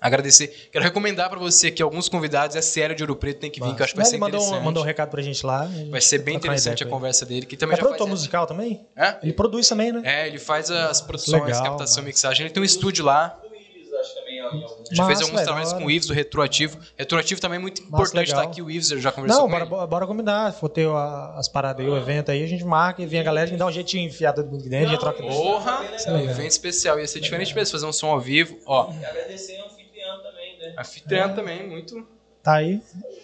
[0.00, 0.70] Agradecer.
[0.72, 3.74] Quero recomendar para você que alguns convidados, é sério de Ouro Preto, tem que vir,
[3.74, 4.60] que eu acho que vai ser mandou interessante.
[4.60, 5.68] Um, mandou um recado pra gente lá.
[5.90, 7.44] vai ser bem interessante a conversa dele.
[7.44, 8.86] Que também é produtor musical também?
[8.96, 9.18] É?
[9.22, 10.00] Ele produz também, né?
[10.02, 12.06] É, ele faz as produções, Legal, captação, mas...
[12.06, 12.46] mixagem.
[12.46, 13.38] Ele tem um estúdio lá.
[14.92, 16.78] Já fez alguns trabalhos com o Ives, do Retroativo.
[16.96, 18.40] Retroativo também é muito Massa, importante legal.
[18.40, 18.62] estar aqui.
[18.62, 19.86] O Ives já conversou Não, com bora, ele.
[19.86, 20.52] bora combinar.
[20.52, 20.88] For ter
[21.36, 23.58] as paradas aí, o evento aí, a gente marca e vem a galera, a gente
[23.58, 25.22] dá um jeitinho enfiado dentro, a gente troca.
[25.22, 25.84] Porra!
[26.06, 26.98] É um evento especial.
[26.98, 28.58] Ia ser diferente mesmo, fazer um som ao vivo.
[28.66, 28.92] Ó.
[28.92, 30.74] E agradecer ao anfitrião também, né?
[30.78, 31.32] Anfitrião é.
[31.32, 32.06] também, muito...
[32.42, 32.80] Tá aí,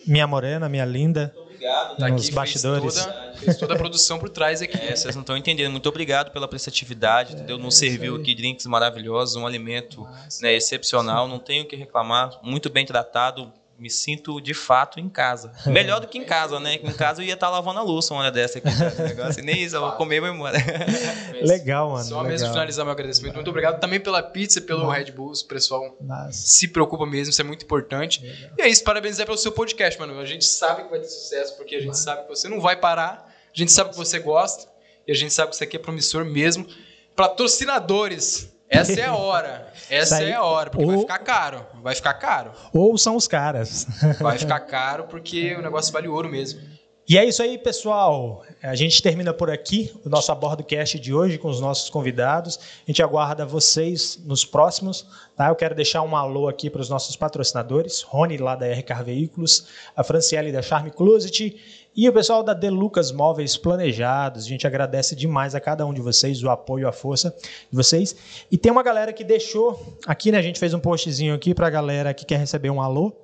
[0.06, 1.34] minha morena, minha linda.
[1.56, 1.96] Obrigado.
[1.96, 2.94] Tá nos bastidores.
[2.94, 4.76] Fez toda, fez toda, a produção por trás aqui.
[4.76, 5.72] É, vocês não estão entendendo.
[5.72, 7.58] Muito obrigado pela prestatividade, é, entendeu?
[7.58, 10.06] Nos é serviu aqui drinks maravilhosos, um alimento
[10.40, 11.26] né, excepcional.
[11.26, 12.38] Não tenho o que reclamar.
[12.42, 15.52] Muito bem tratado me sinto de fato em casa.
[15.66, 16.74] Melhor do que em casa, né?
[16.74, 18.68] Em casa eu ia estar tá lavando a louça uma hora dessa aqui.
[19.02, 19.44] Negócio.
[19.44, 20.58] Nem isso, eu vou comer e vou embora.
[21.42, 22.04] Legal, mano.
[22.04, 22.30] Só legal.
[22.30, 23.34] mesmo finalizar meu agradecimento.
[23.34, 25.32] Muito obrigado também pela pizza, pelo Red Bull.
[25.32, 26.32] O pessoal Nossa.
[26.32, 28.22] se preocupa mesmo, isso é muito importante.
[28.22, 28.50] Legal.
[28.58, 30.18] E é isso, parabenizar pelo seu podcast, mano.
[30.18, 32.76] A gente sabe que vai ter sucesso, porque a gente sabe que você não vai
[32.76, 33.32] parar.
[33.54, 34.68] A gente sabe que você gosta.
[35.06, 36.66] E a gente sabe que isso aqui é promissor mesmo.
[37.14, 39.72] Patrocinadores essa é a hora.
[39.88, 40.90] Essa é a hora, porque ou...
[40.90, 41.66] vai ficar caro.
[41.82, 42.52] Vai ficar caro.
[42.72, 43.86] Ou são os caras.
[44.20, 46.60] Vai ficar caro porque o negócio vale ouro mesmo.
[47.08, 48.42] E é isso aí, pessoal.
[48.60, 52.58] A gente termina por aqui o nosso Abordo Cast de hoje com os nossos convidados.
[52.58, 55.06] A gente aguarda vocês nos próximos.
[55.36, 55.46] Tá?
[55.46, 58.02] Eu quero deixar um alô aqui para os nossos patrocinadores.
[58.02, 61.56] Rony, lá da RK Veículos, a Franciele da Charme Closet
[61.94, 66.00] e o pessoal da Delucas Móveis Planejados, a gente agradece demais a cada um de
[66.00, 67.34] vocês, o apoio, a força
[67.70, 68.16] de vocês.
[68.50, 70.38] E tem uma galera que deixou aqui, né?
[70.38, 73.14] A gente fez um postzinho aqui para a galera que quer receber um alô,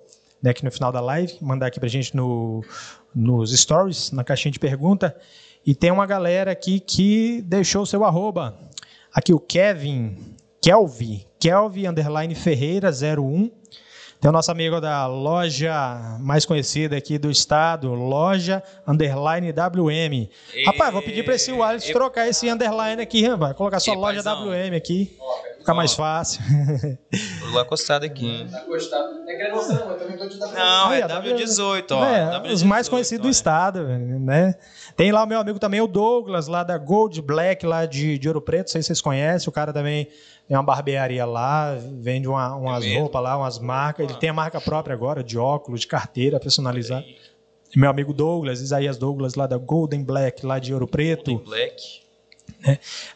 [0.43, 2.65] né, aqui no final da live, mandar aqui para a gente no,
[3.15, 5.17] nos stories, na caixinha de pergunta.
[5.65, 8.59] E tem uma galera aqui que deixou o seu arroba.
[9.15, 10.17] Aqui o Kevin,
[10.61, 13.62] Kelvi, Kelvi underline Ferreira 01
[14.23, 20.31] Tem o nosso amigo da loja mais conhecida aqui do estado, loja underline WM.
[20.55, 23.53] E- Rapaz, vou pedir para esse Wallace e- trocar esse underline aqui, rapaz.
[23.57, 24.47] Colocar só E, loja paizão?
[24.49, 25.19] WM aqui.
[25.59, 26.41] Fica mais fácil.
[27.53, 28.47] Tô acostado aqui.
[28.51, 28.65] Tá.
[28.65, 30.55] Não é querendo você não, eu também tô te dando.
[30.55, 32.05] Não, é ó, tá W18, ó.
[32.05, 34.55] É, W18, os mais conhecidos do estado, né?
[34.97, 38.29] Tem lá o meu amigo também, o Douglas, lá da Gold Black, lá de, de
[38.29, 40.07] Ouro Preto, não sei se vocês conhecem, o cara também
[40.49, 44.35] tem uma barbearia lá, vende uma- umas É roupas lá, umas marcas, ele tem a
[44.35, 47.05] marca própria agora, de óculos, de carteira personalizada.
[47.75, 51.39] Meu amigo Douglas, Isaías Douglas, lá da Golden Black, lá de Ouro Preto.
[51.39, 52.03] Black.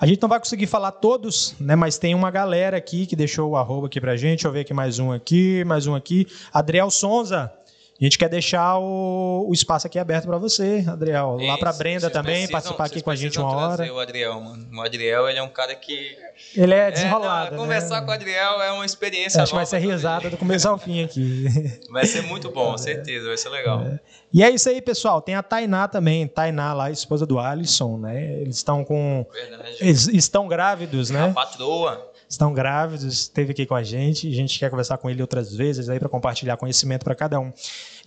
[0.00, 1.76] A gente não vai conseguir falar todos, né?
[1.76, 4.38] Mas tem uma galera aqui que deixou o arroba aqui pra gente.
[4.38, 6.26] Deixa eu ver aqui mais um aqui, mais um aqui.
[6.52, 7.52] Adriel Sonza.
[7.98, 11.38] A gente quer deixar o, o espaço aqui aberto para você, Adriel.
[11.40, 13.90] Lá para Brenda também, precisam- participar aqui com a gente uma hora.
[13.90, 14.68] O Adriel, mano.
[14.70, 16.14] O Adriel, ele é um cara que.
[16.54, 17.52] Ele é É, desenrolado.
[17.56, 17.74] não, né?
[17.74, 20.76] Conversar com o Adriel é uma experiência Acho que vai ser risada do começo ao
[20.76, 21.46] fim aqui.
[21.90, 23.28] Vai ser muito bom, certeza.
[23.28, 23.82] Vai ser legal.
[24.30, 25.22] E é isso aí, pessoal.
[25.22, 26.26] Tem a Tainá também.
[26.28, 28.40] Tainá lá, esposa do Alisson, né?
[28.42, 29.24] Eles estão com.
[29.32, 29.76] Verdade.
[29.80, 31.32] Eles estão grávidos, A né?
[31.32, 32.12] patroa.
[32.28, 34.28] Estão grávidos, esteve aqui com a gente.
[34.28, 37.52] A gente quer conversar com ele outras vezes aí para compartilhar conhecimento para cada um.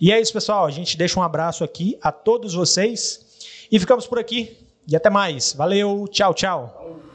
[0.00, 0.66] E é isso, pessoal.
[0.66, 3.20] A gente deixa um abraço aqui a todos vocês
[3.70, 4.56] e ficamos por aqui.
[4.86, 5.52] E até mais.
[5.52, 7.09] Valeu, tchau, tchau.